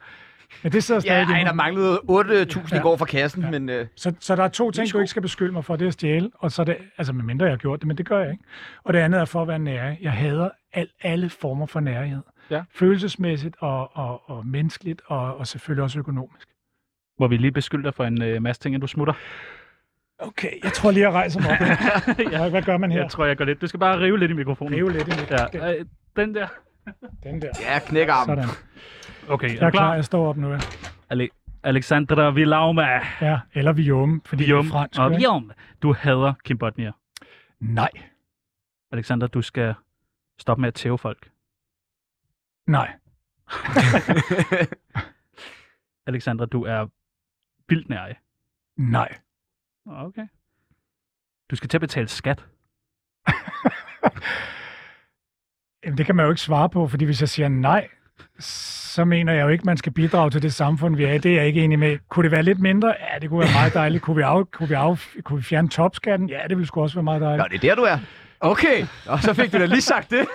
Men 0.62 0.72
det 0.72 0.84
sidder 0.84 1.00
stadig 1.00 1.26
Ja, 1.28 1.34
ej, 1.34 1.44
der 1.44 1.52
manglede 1.52 2.00
8.000 2.10 2.68
Ja. 2.72 2.78
i 2.78 2.82
går 2.82 2.96
fra 2.96 3.04
kassen, 3.04 3.42
ja. 3.42 3.50
men 3.50 3.68
øh, 3.68 3.86
Så, 3.96 4.14
så 4.20 4.36
der 4.36 4.42
er 4.44 4.48
to 4.48 4.70
ting, 4.70 4.92
du 4.92 4.98
ikke 4.98 5.08
skal 5.08 5.22
beskylde 5.22 5.52
mig 5.52 5.64
for, 5.64 5.76
det 5.76 5.84
er 5.84 5.88
at 5.88 5.92
stjæle, 5.92 6.30
og 6.38 6.52
så 6.52 6.62
er 6.62 6.66
det, 6.66 6.76
altså 6.98 7.12
medmindre 7.12 7.46
jeg 7.46 7.52
har 7.52 7.56
gjort 7.58 7.80
det, 7.80 7.86
men 7.88 7.98
det 7.98 8.06
gør 8.08 8.20
jeg 8.20 8.30
ikke. 8.32 8.44
Og 8.84 8.92
det 8.92 8.98
andet 8.98 9.20
er 9.20 9.24
for 9.24 9.42
at 9.42 9.48
være 9.48 9.58
nær. 9.58 9.94
Jeg 10.00 10.12
hader 10.12 10.48
al, 10.72 10.88
alle 11.02 11.30
former 11.30 11.66
for 11.66 11.80
nærhed. 11.80 12.22
Ja. 12.50 12.62
Følelsesmæssigt 12.74 13.56
og, 13.60 13.96
og, 13.96 14.30
og 14.30 14.46
menneskeligt, 14.46 15.02
og, 15.06 15.36
og 15.36 15.46
selvfølgelig 15.46 15.82
også 15.82 15.98
økonomisk. 15.98 16.48
Hvor 17.16 17.28
vi 17.28 17.36
lige 17.36 17.52
beskylder 17.52 17.90
for 17.90 18.04
en 18.04 18.22
øh, 18.22 18.42
masse 18.42 18.62
ting, 18.62 18.74
at 18.74 18.82
du 18.82 18.86
smutter. 18.86 19.14
Okay, 20.18 20.50
jeg 20.64 20.72
tror 20.72 20.90
lige, 20.90 21.02
jeg 21.02 21.12
rejser 21.12 21.40
mig 21.40 21.50
op. 21.50 22.18
ja. 22.32 22.48
Hvad 22.50 22.62
gør 22.62 22.76
man 22.76 22.92
her? 22.92 23.00
Jeg 23.00 23.10
tror, 23.10 23.24
jeg 23.24 23.36
går 23.38 23.44
lidt. 23.44 23.60
Du 23.60 23.66
skal 23.66 23.80
bare 23.80 24.00
rive 24.00 24.18
lidt 24.18 24.30
i 24.30 24.34
mikrofonen. 24.34 24.74
Rive 24.74 24.92
lidt 24.92 25.08
i 25.08 25.10
mit. 25.20 25.30
Ja, 25.30 25.72
øh, 25.78 25.86
den 26.16 26.34
der. 26.34 26.48
Den 27.22 27.42
der. 27.42 27.48
ja, 27.60 27.78
knæk 27.78 28.08
armen. 28.08 28.36
Sådan. 28.36 28.50
Okay, 29.28 29.48
er 29.48 29.52
Jeg 29.52 29.60
du 29.60 29.66
er 29.66 29.70
klar, 29.70 29.80
klar? 29.80 29.94
jeg 29.94 30.04
står 30.04 30.28
op 30.28 30.36
nu. 30.36 30.50
Ja, 30.52 30.58
Ale- 31.12 31.28
Alexandra 31.62 32.30
Villauma. 32.30 33.00
ja 33.20 33.38
eller 33.54 33.72
Vium, 33.72 34.22
fordi 34.26 34.42
Guillaume. 34.42 34.62
det 34.68 34.74
er 34.74 34.78
fransk. 34.78 35.00
Og? 35.00 35.10
Guillaume. 35.10 35.52
Du 35.82 35.92
hader 35.92 36.32
Kim 36.44 36.58
Bodnia. 36.58 36.92
Nej, 37.60 37.90
Alexander, 38.92 39.26
du 39.26 39.42
skal 39.42 39.74
stoppe 40.38 40.60
med 40.60 40.68
at 40.68 40.74
tæve 40.74 40.98
folk. 40.98 41.30
nej, 42.66 42.92
Alexandra, 46.06 46.46
du 46.46 46.64
er 46.64 46.86
vildt 47.68 47.88
nærig. 47.88 48.16
nej. 48.76 49.18
Okay. 49.86 50.26
Du 51.50 51.56
skal 51.56 51.68
til 51.68 51.76
at 51.76 51.80
betale 51.80 52.08
skat. 52.08 52.44
Jamen, 55.84 55.98
det 55.98 56.06
kan 56.06 56.16
man 56.16 56.24
jo 56.24 56.30
ikke 56.30 56.42
svare 56.42 56.68
på, 56.68 56.88
fordi 56.88 57.04
hvis 57.04 57.20
jeg 57.20 57.28
siger 57.28 57.48
nej, 57.48 57.88
så 58.38 59.04
mener 59.04 59.32
jeg 59.32 59.42
jo 59.42 59.48
ikke, 59.48 59.64
man 59.64 59.76
skal 59.76 59.92
bidrage 59.92 60.30
til 60.30 60.42
det 60.42 60.54
samfund, 60.54 60.96
vi 60.96 61.04
er 61.04 61.12
i. 61.12 61.18
Det 61.18 61.32
er 61.32 61.36
jeg 61.36 61.46
ikke 61.46 61.64
enig 61.64 61.78
med. 61.78 61.98
Kunne 62.08 62.22
det 62.22 62.30
være 62.32 62.42
lidt 62.42 62.58
mindre? 62.58 62.88
Ja, 62.88 63.18
det 63.18 63.28
kunne 63.30 63.40
være 63.40 63.52
meget 63.52 63.74
dejligt. 63.74 64.02
Kunne 64.02 64.16
vi, 64.16 64.22
af, 64.22 64.50
kunne 64.50 64.68
vi, 64.68 64.74
af, 64.74 64.98
kunne 65.24 65.36
vi 65.36 65.42
fjerne 65.42 65.68
topskatten? 65.68 66.28
Ja, 66.28 66.40
det 66.48 66.56
ville 66.56 66.66
sgu 66.66 66.82
også 66.82 66.94
være 66.96 67.02
meget 67.02 67.20
Nå, 67.20 67.26
dejligt. 67.26 67.62
det 67.62 67.70
er 67.70 67.74
der, 67.74 67.82
du 67.82 67.86
er. 67.86 67.98
Okay, 68.40 68.86
og 69.06 69.18
så 69.18 69.34
fik 69.34 69.52
du 69.52 69.58
da 69.58 69.64
lige 69.66 69.80
sagt 69.80 70.10
det. 70.10 70.26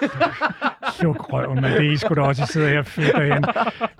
Luk 1.01 1.33
røven, 1.33 1.55
men 1.61 1.71
det 1.71 1.87
er 1.87 1.91
I 1.91 1.97
sgu 1.97 2.13
da 2.13 2.21
også, 2.21 2.43
I 2.43 2.45
sidder 2.45 2.69
her 2.69 2.83
fedt 2.83 3.15
derhen. 3.15 3.45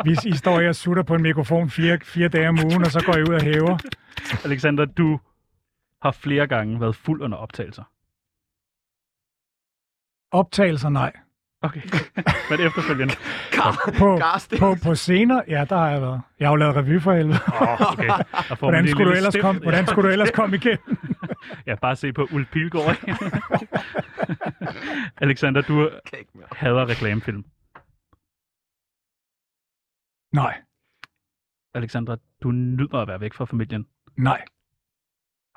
Hvis 0.04 0.26
I 0.26 0.38
står 0.38 0.60
her 0.60 0.70
og 0.70 0.76
sutter 0.76 1.04
på 1.04 1.16
en 1.16 1.22
mikrofon 1.22 1.70
fire, 1.70 1.98
fire 2.04 2.28
dage 2.28 2.50
om 2.50 2.60
ugen, 2.66 2.86
og 2.86 2.92
så 2.92 3.04
går 3.06 3.16
I 3.16 3.22
ud 3.22 3.34
og 3.34 3.42
hæver. 3.42 3.78
Alexander, 4.46 4.86
du 4.86 5.20
har 6.02 6.12
flere 6.12 6.48
gange 6.48 6.80
været 6.80 6.96
fuld 6.96 7.22
under 7.22 7.38
optagelser. 7.38 7.84
Optagelser, 10.32 10.90
nej. 10.90 11.14
Okay. 11.62 11.82
Men 12.50 12.60
efterfølgende. 12.68 13.14
På, 14.00 14.18
Karsten. 14.18 14.60
på, 14.60 14.76
på 14.84 14.96
scener, 14.96 15.42
ja, 15.48 15.66
der 15.70 15.78
har 15.78 15.90
jeg 15.90 16.02
været. 16.02 16.22
Jeg 16.40 16.48
har 16.48 16.54
jo 16.54 16.56
lavet 16.56 16.76
revy 16.76 17.02
for 17.02 17.14
helvede. 17.14 17.40
Oh, 17.62 17.92
okay. 17.94 18.10
Hvordan 18.60 18.88
skulle, 18.88 19.12
du 19.12 19.16
ellers 19.16 19.34
stift. 19.34 19.42
komme, 19.42 19.62
hvordan 19.62 19.88
skulle 19.88 20.08
du 20.08 20.12
ellers 20.12 20.32
komme 20.32 20.56
igennem? 20.56 20.98
Ja, 21.68 21.76
bare 21.76 21.96
se 21.96 22.14
på 22.14 22.28
Ulf 22.34 22.52
Pilgaard. 22.52 22.96
Alexander, 25.18 25.62
du 25.62 25.90
hader 26.52 26.90
reklamefilm. 26.90 27.44
Nej, 30.34 30.62
Alexandra, 31.74 32.18
du 32.44 32.52
nyder 32.52 32.98
at 32.98 33.08
være 33.08 33.20
væk 33.22 33.34
fra 33.34 33.46
familien. 33.46 33.86
nej, 34.18 34.46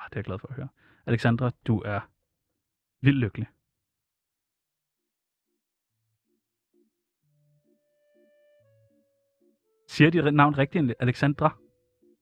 Ah, 0.03 0.09
det 0.09 0.15
er 0.15 0.19
jeg 0.19 0.23
glad 0.23 0.39
for 0.39 0.47
at 0.47 0.55
høre. 0.55 0.67
Alexandra, 1.05 1.51
du 1.67 1.81
er 1.85 1.99
vildt 3.01 3.19
lykkelig. 3.19 3.47
Siger 9.89 10.09
de 10.11 10.31
navn 10.31 10.57
rigtigt, 10.57 10.93
Alexandra? 10.99 11.55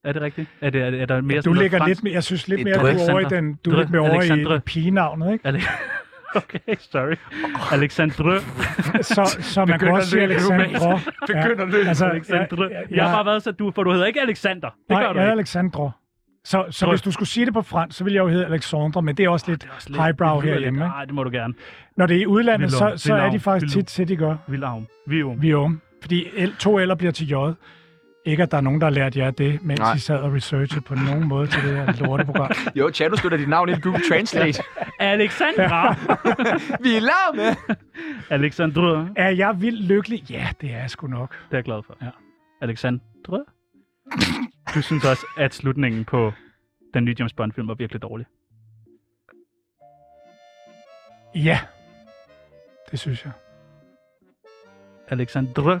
Er 0.04 0.12
det 0.12 0.22
rigtigt? 0.22 0.48
Er, 0.60 0.70
det, 0.70 0.82
er, 0.82 0.86
er 1.02 1.06
der 1.06 1.20
mere 1.20 1.36
du 1.36 1.42
sådan 1.42 1.54
noget 1.54 1.62
ligger 1.64 1.78
fransk? 1.78 1.88
lidt 1.88 2.02
mere, 2.04 2.14
jeg 2.14 2.24
synes 2.24 2.48
lidt 2.48 2.64
mere, 2.64 2.74
er 2.74 2.80
du 2.80 2.86
er 2.86 3.10
over 3.12 3.20
i 3.20 3.24
den, 3.24 3.54
du 3.64 3.70
er 3.70 3.76
lidt 3.76 3.90
mere 3.90 4.00
over 4.00 4.10
Alexandre. 4.10 4.56
i 4.56 4.58
pigenavnet, 4.58 5.32
ikke? 5.32 5.48
Ale- 5.48 5.60
okay, 6.40 6.58
sorry. 6.78 7.16
Alexandre. 7.72 8.40
Så, 9.02 9.36
så 9.40 9.64
man 9.64 9.78
kan 9.78 9.88
også 9.88 10.10
sige 10.10 10.22
Alexandre. 10.22 11.00
Begynder 11.26 11.64
løbe. 11.64 11.88
altså, 11.88 12.06
Alexandre. 12.06 12.64
jeg- 12.70 12.84
Jeg, 12.90 13.04
har 13.04 13.10
bare 13.10 13.18
jeg- 13.18 13.26
været 13.26 13.42
så 13.42 13.52
du, 13.52 13.70
for 13.70 13.82
du 13.82 13.92
hedder 13.92 14.06
ikke 14.06 14.20
Alexander. 14.20 14.68
Det 14.70 14.88
Nej, 14.88 15.02
gør 15.02 15.12
du 15.12 15.18
jeg 15.18 15.28
er. 15.28 15.32
Alexandre. 15.32 15.92
Så, 16.44 16.64
så 16.70 16.86
hvis 16.90 17.02
du 17.02 17.10
skulle 17.12 17.28
sige 17.28 17.46
det 17.46 17.54
på 17.54 17.62
fransk, 17.62 17.98
så 17.98 18.04
ville 18.04 18.14
jeg 18.16 18.22
jo 18.22 18.28
hedde 18.28 18.46
Alexandre, 18.46 19.02
men 19.02 19.16
det 19.16 19.24
er 19.24 19.28
også 19.28 19.50
lidt 19.50 19.62
Det 19.62 19.68
er 19.70 19.74
også 19.74 19.88
lidt- 19.88 20.02
highbrow 20.02 20.40
det 20.40 20.50
herhjemme. 20.50 20.78
lidt- 20.78 20.84
Ikke? 20.86 20.94
Nej, 20.96 21.04
det 21.04 21.14
må 21.14 21.24
du 21.24 21.30
gerne. 21.30 21.54
Når 21.96 22.06
det 22.06 22.16
er 22.16 22.20
i 22.20 22.26
udlandet, 22.26 22.72
så, 22.72 22.84
Villum, 22.84 22.98
så 22.98 23.14
er 23.14 23.30
de 23.30 23.40
faktisk 23.40 23.74
Villum. 23.74 23.84
tit 23.84 23.88
til, 23.88 24.08
de 24.08 24.16
gør. 24.16 24.36
Villavn. 24.46 24.86
Vium. 25.06 25.42
Vi 25.42 25.52
unge. 25.54 25.78
Fordi 26.02 26.24
L, 26.46 26.54
to 26.58 26.78
L'er 26.80 26.94
bliver 26.94 27.12
til 27.12 27.28
J. 27.28 27.34
Ikke, 28.26 28.42
at 28.42 28.50
der 28.50 28.56
er 28.56 28.60
nogen, 28.60 28.80
der 28.80 28.86
har 28.86 28.90
lært 28.90 29.16
jer 29.16 29.30
det, 29.30 29.58
mens 29.62 29.80
Nej. 29.80 29.94
I 29.94 29.98
sad 29.98 30.16
og 30.18 30.32
researchede 30.32 30.80
på 30.80 30.94
nogen 30.94 31.28
måde 31.28 31.46
til 31.46 31.62
det 31.62 31.76
her 31.76 32.06
lorteprogram. 32.06 32.50
Jo, 32.76 32.90
Chad, 32.94 33.10
du 33.10 33.16
støtter 33.16 33.38
dit 33.38 33.48
navn 33.48 33.68
i 33.68 33.72
Google 33.80 34.02
Translate. 34.08 34.62
Alexandra. 34.98 35.88
Vi 36.84 36.96
er 36.96 37.00
lavet 37.00 37.34
med. 37.36 37.76
Alexandre. 38.30 39.08
Er 39.16 39.28
jeg 39.30 39.60
vildt 39.60 39.84
lykkelig? 39.84 40.30
Ja, 40.30 40.48
det 40.60 40.70
er 40.74 40.78
jeg 40.78 40.90
sgu 40.90 41.06
nok. 41.06 41.30
Det 41.30 41.52
er 41.52 41.56
jeg 41.56 41.64
glad 41.64 41.82
for. 41.86 41.96
Ja. 42.02 42.08
Alexandre. 42.62 43.44
Du 44.74 44.82
synes 44.82 45.04
også, 45.04 45.26
at 45.36 45.54
slutningen 45.54 46.04
på 46.04 46.32
den 46.94 47.04
nye 47.04 47.14
James 47.18 47.32
Bond-film 47.32 47.68
var 47.68 47.74
virkelig 47.74 48.02
dårlig. 48.02 48.26
Ja, 51.34 51.58
det 52.90 52.98
synes 52.98 53.24
jeg. 53.24 53.32
Alexandre. 55.08 55.80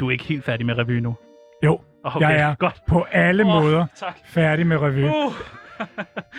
Du 0.00 0.06
er 0.06 0.10
ikke 0.10 0.24
helt 0.24 0.44
færdig 0.44 0.66
med 0.66 0.78
revy 0.78 0.98
nu. 0.98 1.16
Jo, 1.64 1.80
Okay, 2.04 2.20
Jeg 2.20 2.36
er. 2.40 2.54
Godt. 2.54 2.80
på 2.86 3.02
alle 3.12 3.42
Åh, 3.42 3.48
måder 3.48 3.86
Tak. 3.96 4.16
færdig 4.24 4.66
med 4.66 4.76
revy. 4.78 5.04
Uh. 5.04 5.32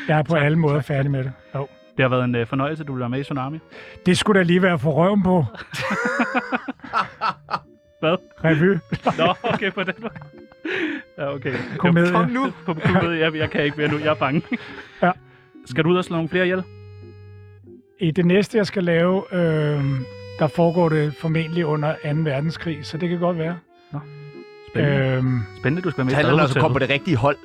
Jeg 0.08 0.20
er 0.20 0.24
på 0.24 0.34
tak, 0.36 0.44
alle 0.44 0.58
måder 0.60 0.76
tak, 0.76 0.86
færdig 0.86 1.12
med 1.12 1.24
det. 1.24 1.32
Jo. 1.56 1.68
Det 1.98 2.04
har 2.04 2.10
været 2.10 2.24
en 2.24 2.36
uh, 2.36 2.48
fornøjelse, 2.48 2.82
at 2.84 2.88
du 2.88 2.94
vil 2.94 3.00
være 3.00 3.10
med 3.10 3.20
i 3.20 3.24
Tsunami. 3.24 3.60
Det 4.06 4.18
skulle 4.18 4.40
da 4.40 4.44
lige 4.44 4.62
være 4.62 4.80
for 4.80 4.92
røven 4.92 5.24
på. 5.24 5.46
Hvad? 8.02 8.18
Revy. 8.44 8.78
Nå, 9.18 9.34
okay, 9.54 9.72
på 9.72 9.84
den 9.84 9.94
måde. 10.00 10.14
Ja, 11.20 11.34
okay. 11.34 11.54
Komedie. 11.78 12.12
Kom 12.12 12.30
nu. 12.30 12.52
På 12.66 12.74
komedie, 12.74 13.20
jeg, 13.20 13.36
jeg 13.36 13.50
kan 13.50 13.64
ikke 13.64 13.78
mere 13.78 13.88
nu. 13.92 13.98
Jeg 13.98 14.08
er 14.08 14.14
bange. 14.14 14.42
Ja. 15.04 15.12
Skal 15.66 15.84
du 15.84 15.90
ud 15.90 15.98
og 15.98 16.04
slå 16.06 16.16
nogle 16.16 16.30
flere 16.30 16.44
ihjel? 16.44 16.64
I 18.00 18.12
det 18.12 18.26
næste, 18.26 18.58
jeg 18.58 18.66
skal 18.66 18.84
lave, 18.84 19.24
øh, 19.34 19.84
der 20.40 20.48
foregår 20.48 20.90
det 20.90 21.16
formentlig 21.16 21.66
under 21.66 21.94
2. 21.94 22.10
verdenskrig, 22.24 22.78
så 22.86 22.98
det 22.98 23.10
kan 23.10 23.20
godt 23.20 23.38
være. 23.38 23.58
Spændende. 24.72 24.98
Øh. 25.06 25.18
Øh, 25.18 25.24
Spændende, 25.60 25.82
du 25.82 25.90
skal 25.92 25.98
være 25.98 26.06
med 26.06 26.12
Det 26.14 26.22
i 26.22 26.24
handler 26.26 26.42
altså 26.44 26.60
om 26.60 26.60
at 26.60 26.64
komme 26.64 26.76
på 26.76 26.80
det 26.80 26.90
rigtige 26.90 27.18
hold, 27.18 27.38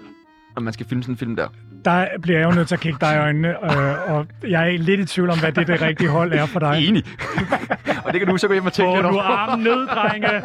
når 0.54 0.62
man 0.62 0.72
skal 0.72 0.86
filme 0.86 1.02
sådan 1.02 1.12
en 1.14 1.18
film 1.18 1.36
der. 1.36 1.48
der 1.84 2.06
bliver 2.22 2.38
jeg 2.38 2.46
jo 2.50 2.54
nødt 2.54 2.68
til 2.68 2.74
at 2.74 2.80
kigge 2.80 2.98
dig 3.00 3.14
i 3.14 3.18
øjnene, 3.18 3.48
øh, 3.48 4.10
og 4.14 4.26
jeg 4.48 4.74
er 4.74 4.78
lidt 4.78 5.00
i 5.00 5.04
tvivl 5.04 5.30
om, 5.30 5.38
hvad 5.40 5.52
det, 5.52 5.66
det 5.66 5.82
rigtige 5.82 6.08
hold 6.10 6.32
er 6.32 6.46
for 6.46 6.60
dig. 6.60 6.88
Enig. 6.88 7.04
og 8.04 8.12
det 8.12 8.20
kan 8.20 8.28
du 8.28 8.36
så 8.36 8.46
gå 8.46 8.52
hjem 8.52 8.66
og 8.66 8.72
tænke 8.72 8.88
Få 8.90 8.94
lidt 8.94 9.06
nu 9.06 9.12
over. 9.12 9.22
armen 9.22 9.64
ned, 9.64 9.86
drenge! 9.86 10.28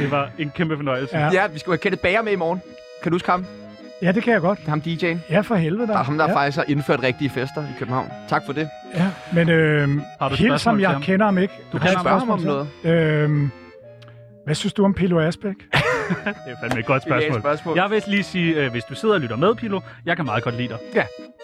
Det 0.00 0.10
var 0.10 0.30
en 0.38 0.50
kæmpe 0.56 0.76
fornøjelse. 0.76 1.18
Ja. 1.18 1.30
Ja, 1.32 1.46
vi 1.46 1.58
skal 1.58 1.70
have 1.70 1.78
Kenneth 1.78 2.02
Bager 2.02 2.22
med 2.22 2.32
i 2.32 2.36
morgen. 2.36 2.62
Kan 3.02 3.12
du 3.12 3.14
huske 3.14 3.30
ham? 3.30 3.46
Ja, 4.02 4.12
det 4.12 4.22
kan 4.22 4.32
jeg 4.32 4.40
godt. 4.40 4.58
Det 4.58 4.66
er 4.66 4.70
ham 4.70 4.82
DJ'en. 4.86 5.18
Ja, 5.30 5.40
for 5.40 5.54
helvede 5.54 5.86
da. 5.86 5.92
Der 5.92 5.98
er 5.98 6.02
ham, 6.04 6.18
der 6.18 6.28
ja. 6.28 6.36
faktisk 6.36 6.56
har 6.56 6.64
indført 6.68 7.02
rigtige 7.02 7.30
fester 7.30 7.62
i 7.62 7.72
København. 7.78 8.08
Tak 8.28 8.42
for 8.46 8.52
det. 8.52 8.68
Ja, 8.94 9.06
men 9.32 9.48
øh, 9.48 9.88
Har 10.20 10.28
du 10.28 10.34
et 10.34 10.40
helt 10.40 10.60
som 10.60 10.80
jeg 10.80 10.90
ham? 10.90 11.02
kender 11.02 11.24
ham 11.26 11.38
ikke. 11.38 11.54
Du 11.72 11.78
har 11.78 11.86
kan 11.86 11.94
et 11.96 12.00
Spørg 12.00 12.18
ham 12.18 12.30
om 12.30 12.40
noget. 12.40 12.68
Øh, 12.84 13.48
hvad 14.44 14.54
synes 14.54 14.72
du 14.72 14.84
om 14.84 14.94
Pilo 14.94 15.20
Asbæk? 15.20 15.54
Det 16.24 16.52
er 16.52 16.56
fandme 16.62 16.80
et 16.80 16.86
godt 16.86 17.04
Det 17.04 17.12
et 17.16 17.22
spørgsmål. 17.22 17.40
spørgsmål. 17.40 17.76
Jeg 17.76 17.90
vil 17.90 18.02
lige 18.06 18.22
sige, 18.22 18.54
øh, 18.54 18.70
hvis 18.70 18.84
du 18.84 18.94
sidder 18.94 19.14
og 19.14 19.20
lytter 19.20 19.36
med, 19.36 19.54
Pilo, 19.54 19.80
jeg 20.06 20.16
kan 20.16 20.24
meget 20.24 20.44
godt 20.44 20.56
lide 20.56 20.68
dig. 20.68 20.78
Ja. 20.94 21.02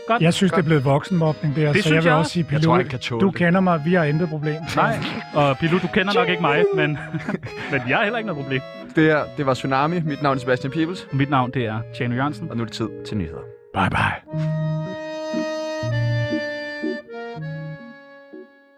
Godt. 0.08 0.22
Jeg 0.22 0.34
synes, 0.34 0.52
det 0.52 0.58
er 0.58 0.62
blevet 0.62 0.84
voksenmobning 0.84 1.56
der, 1.56 1.66
Det 1.72 1.76
så 1.76 1.82
synes 1.82 1.94
jeg 1.94 2.02
vil 2.04 2.08
jeg 2.08 2.18
også 2.18 2.30
sige, 2.30 2.46
Jeg 2.50 2.58
Pilo, 2.60 2.70
tror, 2.70 2.76
han 2.76 2.88
kan 2.88 2.98
du 3.20 3.26
det. 3.26 3.34
kender 3.34 3.60
mig, 3.60 3.82
vi 3.84 3.94
har 3.94 4.04
intet 4.04 4.28
problem. 4.28 4.54
Nej, 4.76 4.98
og 5.34 5.58
Pilo, 5.58 5.78
du 5.78 5.86
kender 5.86 6.12
nok 6.14 6.28
ikke 6.28 6.42
mig, 6.42 6.64
men, 6.74 6.98
men 7.72 7.80
jeg 7.88 7.96
har 7.96 8.02
heller 8.04 8.18
ikke 8.18 8.26
noget 8.26 8.42
problem. 8.42 8.60
Det 8.96 9.04
her, 9.04 9.24
det 9.36 9.46
var 9.46 9.54
Tsunami. 9.54 10.00
Mit 10.00 10.22
navn 10.22 10.36
er 10.36 10.40
Sebastian 10.40 10.72
Peebles. 10.72 11.06
Mit 11.12 11.30
navn, 11.30 11.50
det 11.50 11.66
er 11.66 11.80
Tjano 11.96 12.14
Jørgensen. 12.14 12.50
Og 12.50 12.56
nu 12.56 12.62
er 12.62 12.66
det 12.66 12.74
tid 12.74 12.88
til 13.06 13.16
nyheder. 13.16 13.40
Bye 13.74 13.90
bye. 13.90 14.95